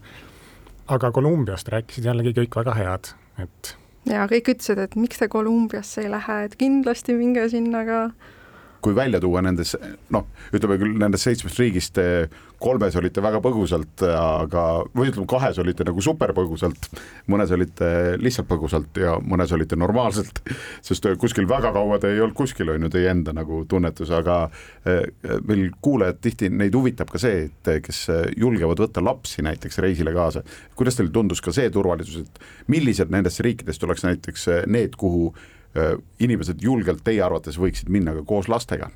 aga 0.88 1.12
Kolumbiast 1.12 1.70
rääkisid 1.74 2.06
jällegi 2.10 2.34
kõik 2.40 2.58
väga 2.62 2.78
head, 2.78 3.12
et 3.42 3.76
ja 4.10 4.26
kõik 4.30 4.54
ütlesid, 4.56 4.82
et 4.82 4.96
miks 5.00 5.22
te 5.22 5.30
Kolumbiasse 5.32 6.06
ei 6.06 6.12
lähe, 6.14 6.40
et 6.48 6.58
kindlasti 6.62 7.18
minge 7.18 7.48
sinna 7.54 7.86
ka 7.88 8.02
kui 8.86 8.96
välja 8.96 9.20
tuua 9.22 9.42
nendes, 9.42 9.74
noh, 10.14 10.28
ütleme 10.54 10.78
küll 10.82 10.98
nendest 11.02 11.26
seitsmest 11.26 11.58
riigist 11.62 11.98
eh, 12.02 12.28
kolmes 12.62 12.96
olite 13.00 13.22
väga 13.24 13.42
põgusalt, 13.44 14.04
aga, 14.06 14.66
või 14.96 15.10
ütleme, 15.10 15.28
kahes 15.30 15.58
olite 15.62 15.88
nagu 15.88 16.04
super 16.06 16.32
põgusalt, 16.38 16.88
mõnes 17.32 17.52
olite 17.56 17.90
lihtsalt 18.22 18.48
põgusalt 18.50 19.00
ja 19.02 19.16
mõnes 19.22 19.52
olite 19.56 19.78
normaalselt, 19.80 20.42
sest 20.86 21.08
kuskil 21.22 21.50
väga 21.50 21.74
kaua 21.76 21.98
te 22.02 22.14
ei 22.14 22.22
olnud 22.22 22.38
kuskil, 22.38 22.70
on 22.76 22.86
ju, 22.88 22.92
teie 22.94 23.10
enda 23.12 23.34
nagu 23.36 23.64
tunnetus, 23.70 24.14
aga 24.14 24.44
eh, 24.86 25.10
meil 25.50 25.68
kuulajad 25.84 26.22
tihti, 26.22 26.52
neid 26.54 26.78
huvitab 26.78 27.10
ka 27.12 27.22
see, 27.22 27.48
et 27.50 27.74
kes 27.86 28.06
julgevad 28.38 28.86
võtta 28.86 29.04
lapsi 29.04 29.44
näiteks 29.46 29.82
reisile 29.84 30.14
kaasa. 30.16 30.46
kuidas 30.78 31.00
teile 31.00 31.14
tundus 31.16 31.42
ka 31.42 31.54
see 31.56 31.74
turvalisus, 31.74 32.22
et 32.22 32.72
millised 32.72 33.12
nendest 33.14 33.42
riikidest 33.46 33.84
oleks 33.84 34.06
näiteks 34.06 34.50
need, 34.70 34.96
kuhu 35.00 35.32
eh, 35.34 35.52
inimesed 36.20 36.62
julgelt 36.62 37.04
teie 37.04 37.22
arvates 37.22 37.60
võiksid 37.60 37.90
minna 37.90 38.14
ka 38.16 38.24
koos 38.24 38.48
lastega? 38.48 38.90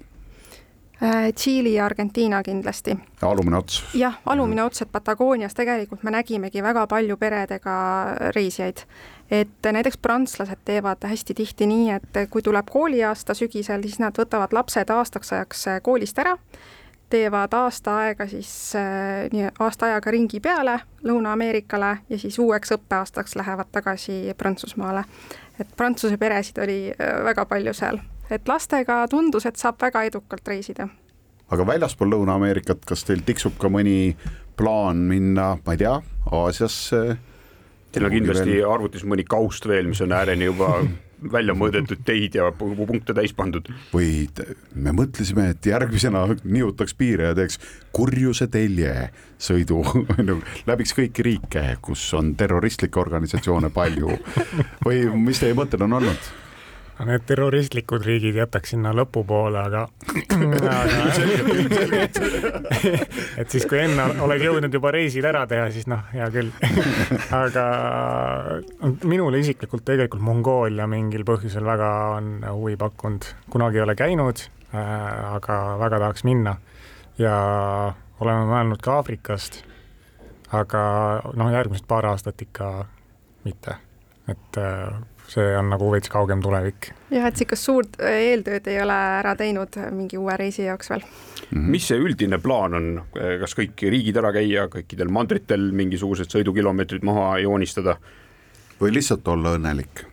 Äh, 1.04 1.34
Tšiili 1.34 1.74
ja 1.74 1.86
Argentiina 1.86 2.44
kindlasti. 2.44 2.98
alumine 3.22 3.58
ots. 3.58 3.84
jah, 3.94 4.20
alumine 4.26 4.64
ots, 4.64 4.82
et 4.82 4.92
Patagoonias 4.92 5.54
tegelikult 5.56 6.04
me 6.04 6.12
nägimegi 6.12 6.64
väga 6.64 6.88
palju 6.88 7.18
peredega 7.18 7.76
reisijaid. 8.36 8.78
et 9.32 9.72
näiteks 9.72 9.98
prantslased 9.98 10.60
teevad 10.66 10.98
hästi 11.04 11.34
tihti 11.34 11.68
nii, 11.68 11.90
et 11.92 12.30
kui 12.30 12.42
tuleb 12.42 12.66
kooliaasta 12.70 13.34
sügisel, 13.34 13.82
siis 13.82 14.00
nad 14.00 14.18
võtavad 14.18 14.54
lapsed 14.54 14.90
aastaks 14.90 15.34
ajaks 15.34 15.66
koolist 15.82 16.20
ära, 16.20 16.36
teevad 17.10 17.54
aasta 17.54 17.98
aega 18.04 18.28
siis 18.28 18.76
äh, 18.76 19.28
nii 19.34 19.50
aasta 19.60 19.90
ajaga 19.90 20.12
ringi 20.12 20.40
peale 20.40 20.80
Lõuna-Ameerikale 21.04 21.98
ja 22.10 22.20
siis 22.20 22.40
uueks 22.40 22.74
õppeaastaks 22.76 23.36
lähevad 23.40 23.72
tagasi 23.72 24.34
Prantsusmaale. 24.38 25.04
et 25.60 25.68
Prantsuse 25.78 26.18
peresid 26.18 26.58
oli 26.64 26.80
äh, 26.92 27.24
väga 27.24 27.46
palju 27.46 27.74
seal, 27.74 28.00
et 28.30 28.48
lastega 28.48 29.06
tundus, 29.10 29.46
et 29.46 29.56
saab 29.56 29.82
väga 29.82 30.04
edukalt 30.04 30.48
reisida 30.48 30.88
aga 31.50 31.66
väljaspool 31.66 32.12
Lõuna-Ameerikat, 32.14 32.86
kas 32.86 33.04
teil 33.08 33.24
tiksub 33.26 33.58
ka 33.58 33.72
mõni 33.74 34.16
plaan 34.58 35.08
minna, 35.10 35.56
ma 35.66 35.76
ei 35.76 35.82
tea, 35.82 35.98
Aasiasse? 36.32 37.18
Teil 37.90 38.06
on 38.06 38.14
kindlasti 38.14 38.60
arvutis 38.62 39.02
mõni 39.02 39.26
kaust 39.26 39.66
veel, 39.66 39.88
mis 39.90 40.02
on 40.06 40.14
ääreni 40.14 40.46
juba 40.46 40.76
välja 41.34 41.56
mõõdetud 41.58 42.04
teid 42.06 42.36
ja 42.38 42.50
pu- 42.56 42.72
punkte 42.88 43.14
täis 43.14 43.34
pandud. 43.36 43.68
või 43.94 44.28
me 44.76 44.94
mõtlesime, 44.96 45.50
et 45.54 45.66
järgmisena 45.66 46.26
nihutaks 46.44 46.94
piire 46.94 47.32
ja 47.32 47.36
teeks 47.36 47.60
kurjuse 47.92 48.48
telje 48.48 49.10
sõidu 49.40 49.82
nagu 50.30 50.42
läbiks 50.68 50.94
kõiki 50.98 51.26
riike, 51.26 51.66
kus 51.82 52.04
on 52.14 52.36
terroristlikke 52.36 53.00
organisatsioone 53.00 53.70
palju. 53.70 54.20
või 54.86 55.08
mis 55.16 55.40
teie 55.40 55.58
mõtted 55.58 55.82
on 55.84 56.00
olnud? 56.00 56.32
Need 57.08 57.24
terroristlikud 57.28 58.04
riigid 58.04 58.36
jätaks 58.36 58.74
sinna 58.74 58.92
lõpupoole, 58.96 59.62
aga, 59.62 59.86
aga 60.36 60.74
et 63.40 63.54
siis, 63.54 63.66
kui 63.70 63.80
enne 63.80 64.08
oled 64.26 64.44
jõudnud 64.44 64.74
juba 64.76 64.92
reisid 64.96 65.28
ära 65.30 65.46
teha, 65.50 65.70
siis 65.74 65.88
noh, 65.92 66.04
hea 66.12 66.28
küll. 66.34 66.52
aga 67.44 67.66
minule 69.08 69.40
isiklikult 69.40 69.86
tegelikult 69.88 70.24
Mongoolia 70.26 70.88
mingil 70.92 71.24
põhjusel 71.28 71.66
väga 71.68 71.90
on 72.18 72.32
huvi 72.48 72.76
pakkunud, 72.80 73.28
kunagi 73.54 73.80
ei 73.80 73.86
ole 73.86 73.96
käinud 74.00 74.44
äh,, 74.74 74.84
aga 75.36 75.60
väga 75.80 76.04
tahaks 76.04 76.28
minna. 76.28 76.58
Ja 77.20 77.36
oleme 78.20 78.48
mõelnud 78.48 78.84
ka 78.84 79.00
Aafrikast, 79.00 79.62
aga 80.56 80.82
noh, 81.36 81.52
järgmised 81.54 81.88
paar 81.88 82.08
aastat 82.12 82.42
ikka 82.44 82.74
mitte, 83.46 83.76
et 84.32 84.60
äh, 84.60 85.00
see 85.30 85.50
on 85.58 85.70
nagu 85.70 85.90
veits 85.94 86.10
kaugem 86.12 86.42
tulevik. 86.42 86.92
jah, 87.14 87.28
et 87.28 87.38
niisugust 87.38 87.68
suurt 87.68 88.00
eeltööd 88.02 88.68
ei 88.72 88.80
ole 88.82 88.96
ära 89.20 89.36
teinud 89.40 89.78
mingi 89.96 90.18
uue 90.18 90.38
reisi 90.40 90.66
jaoks 90.66 90.90
veel. 90.94 91.06
mis 91.52 91.90
see 91.90 92.00
üldine 92.02 92.40
plaan 92.42 92.78
on, 92.80 92.90
kas 93.14 93.56
kõik 93.58 93.86
riigid 93.94 94.18
ära 94.22 94.34
käia, 94.36 94.68
kõikidel 94.74 95.12
mandritel 95.14 95.70
mingisugused 95.76 96.32
sõidukilomeetrid 96.34 97.06
maha 97.06 97.38
joonistada? 97.46 98.00
või 98.80 98.94
lihtsalt 98.96 99.28
olla 99.28 99.58
õnnelik? 99.58 100.06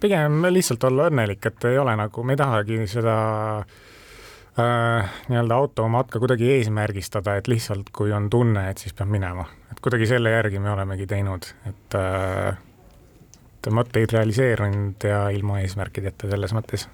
pigem 0.00 0.46
lihtsalt 0.48 0.84
olla 0.88 1.10
õnnelik, 1.10 1.46
et 1.46 1.64
ei 1.68 1.78
ole 1.78 1.94
nagu, 2.00 2.22
me 2.24 2.32
ei 2.32 2.40
tahagi 2.40 2.78
seda 2.88 3.16
äh, 3.60 5.10
nii-öelda 5.28 5.58
automatka 5.60 6.22
kuidagi 6.22 6.48
eesmärgistada, 6.56 7.36
et 7.36 7.50
lihtsalt 7.52 7.92
kui 7.92 8.12
on 8.16 8.30
tunne, 8.32 8.70
et 8.70 8.80
siis 8.80 8.96
peab 8.96 9.12
minema, 9.12 9.44
et 9.70 9.82
kuidagi 9.84 10.08
selle 10.08 10.32
järgi 10.32 10.62
me 10.62 10.72
olemegi 10.72 11.06
teinud, 11.10 11.50
et 11.68 11.98
äh, 12.00 12.56
et 13.60 13.72
mõtteid 13.76 14.12
realiseerunud 14.14 15.04
ja 15.04 15.26
ilma 15.36 15.60
eesmärkideta 15.60 16.30
selles 16.30 16.54
mõttes. 16.56 16.86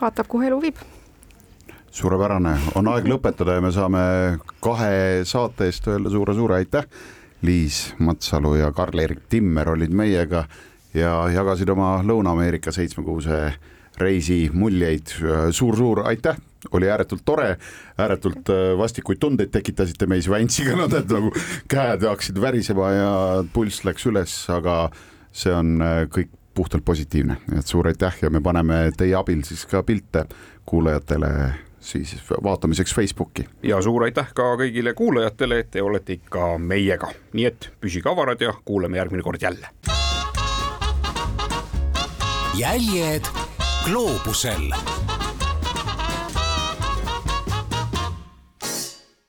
vaatab, 0.00 0.26
kuhu 0.28 0.48
elu 0.48 0.60
viib. 0.62 0.80
suurepärane, 1.90 2.56
on 2.74 2.88
aeg 2.88 3.06
lõpetada 3.06 3.54
ja 3.56 3.60
me 3.60 3.70
saame 3.72 4.00
kahe 4.60 5.22
saate 5.24 5.70
eest 5.70 5.86
öelda 5.88 6.10
suure-suure 6.10 6.54
aitäh. 6.54 6.84
Liis 7.42 7.94
Matsalu 7.98 8.54
ja 8.56 8.72
Karl-Erik 8.72 9.28
Timmer 9.28 9.68
olid 9.70 9.92
meiega 9.92 10.46
ja 10.94 11.28
jagasid 11.30 11.68
oma 11.68 12.02
Lõuna-Ameerika 12.02 12.72
seitsmekuuse 12.72 13.54
reisi 14.00 14.50
muljeid 14.52 15.06
suur,. 15.06 15.52
suur-suur 15.52 16.02
aitäh, 16.08 16.36
oli 16.72 16.90
ääretult 16.90 17.22
tore, 17.24 17.56
ääretult 17.98 18.50
vastikuid 18.78 19.18
tundeid 19.18 19.52
tekitasite 19.52 20.06
meis 20.06 20.28
Väntsiga, 20.28 20.76
nad 20.82 21.12
nagu 21.12 21.30
käed 21.68 22.02
hakkasid 22.08 22.40
värisema 22.40 22.90
ja 22.92 23.12
pulss 23.52 23.84
läks 23.84 24.08
üles, 24.10 24.34
aga 24.52 24.90
see 25.36 25.52
on 25.52 25.76
kõik 26.12 26.32
puhtalt 26.56 26.84
positiivne, 26.84 27.36
et 27.58 27.68
suur 27.68 27.86
aitäh 27.90 28.14
ja 28.22 28.30
me 28.32 28.40
paneme 28.40 28.86
teie 28.96 29.14
abil 29.18 29.42
siis 29.44 29.66
ka 29.68 29.82
pilte 29.84 30.24
kuulajatele 30.66 31.28
siis 31.80 32.16
vaatamiseks 32.42 32.94
Facebooki. 32.94 33.48
ja 33.62 33.82
suur 33.82 34.06
aitäh 34.08 34.32
ka 34.34 34.54
kõigile 34.56 34.94
kuulajatele, 34.94 35.58
et 35.58 35.70
te 35.70 35.82
olete 35.82 36.16
ikka 36.16 36.56
meiega, 36.58 37.12
nii 37.32 37.46
et 37.52 37.70
püsige 37.80 38.10
avarad 38.10 38.40
ja 38.40 38.54
kuuleme 38.64 38.98
järgmine 38.98 39.22
kord 39.22 39.42
jälle. 39.42 39.68
jäljed 42.56 43.28
gloobusel 43.84 44.72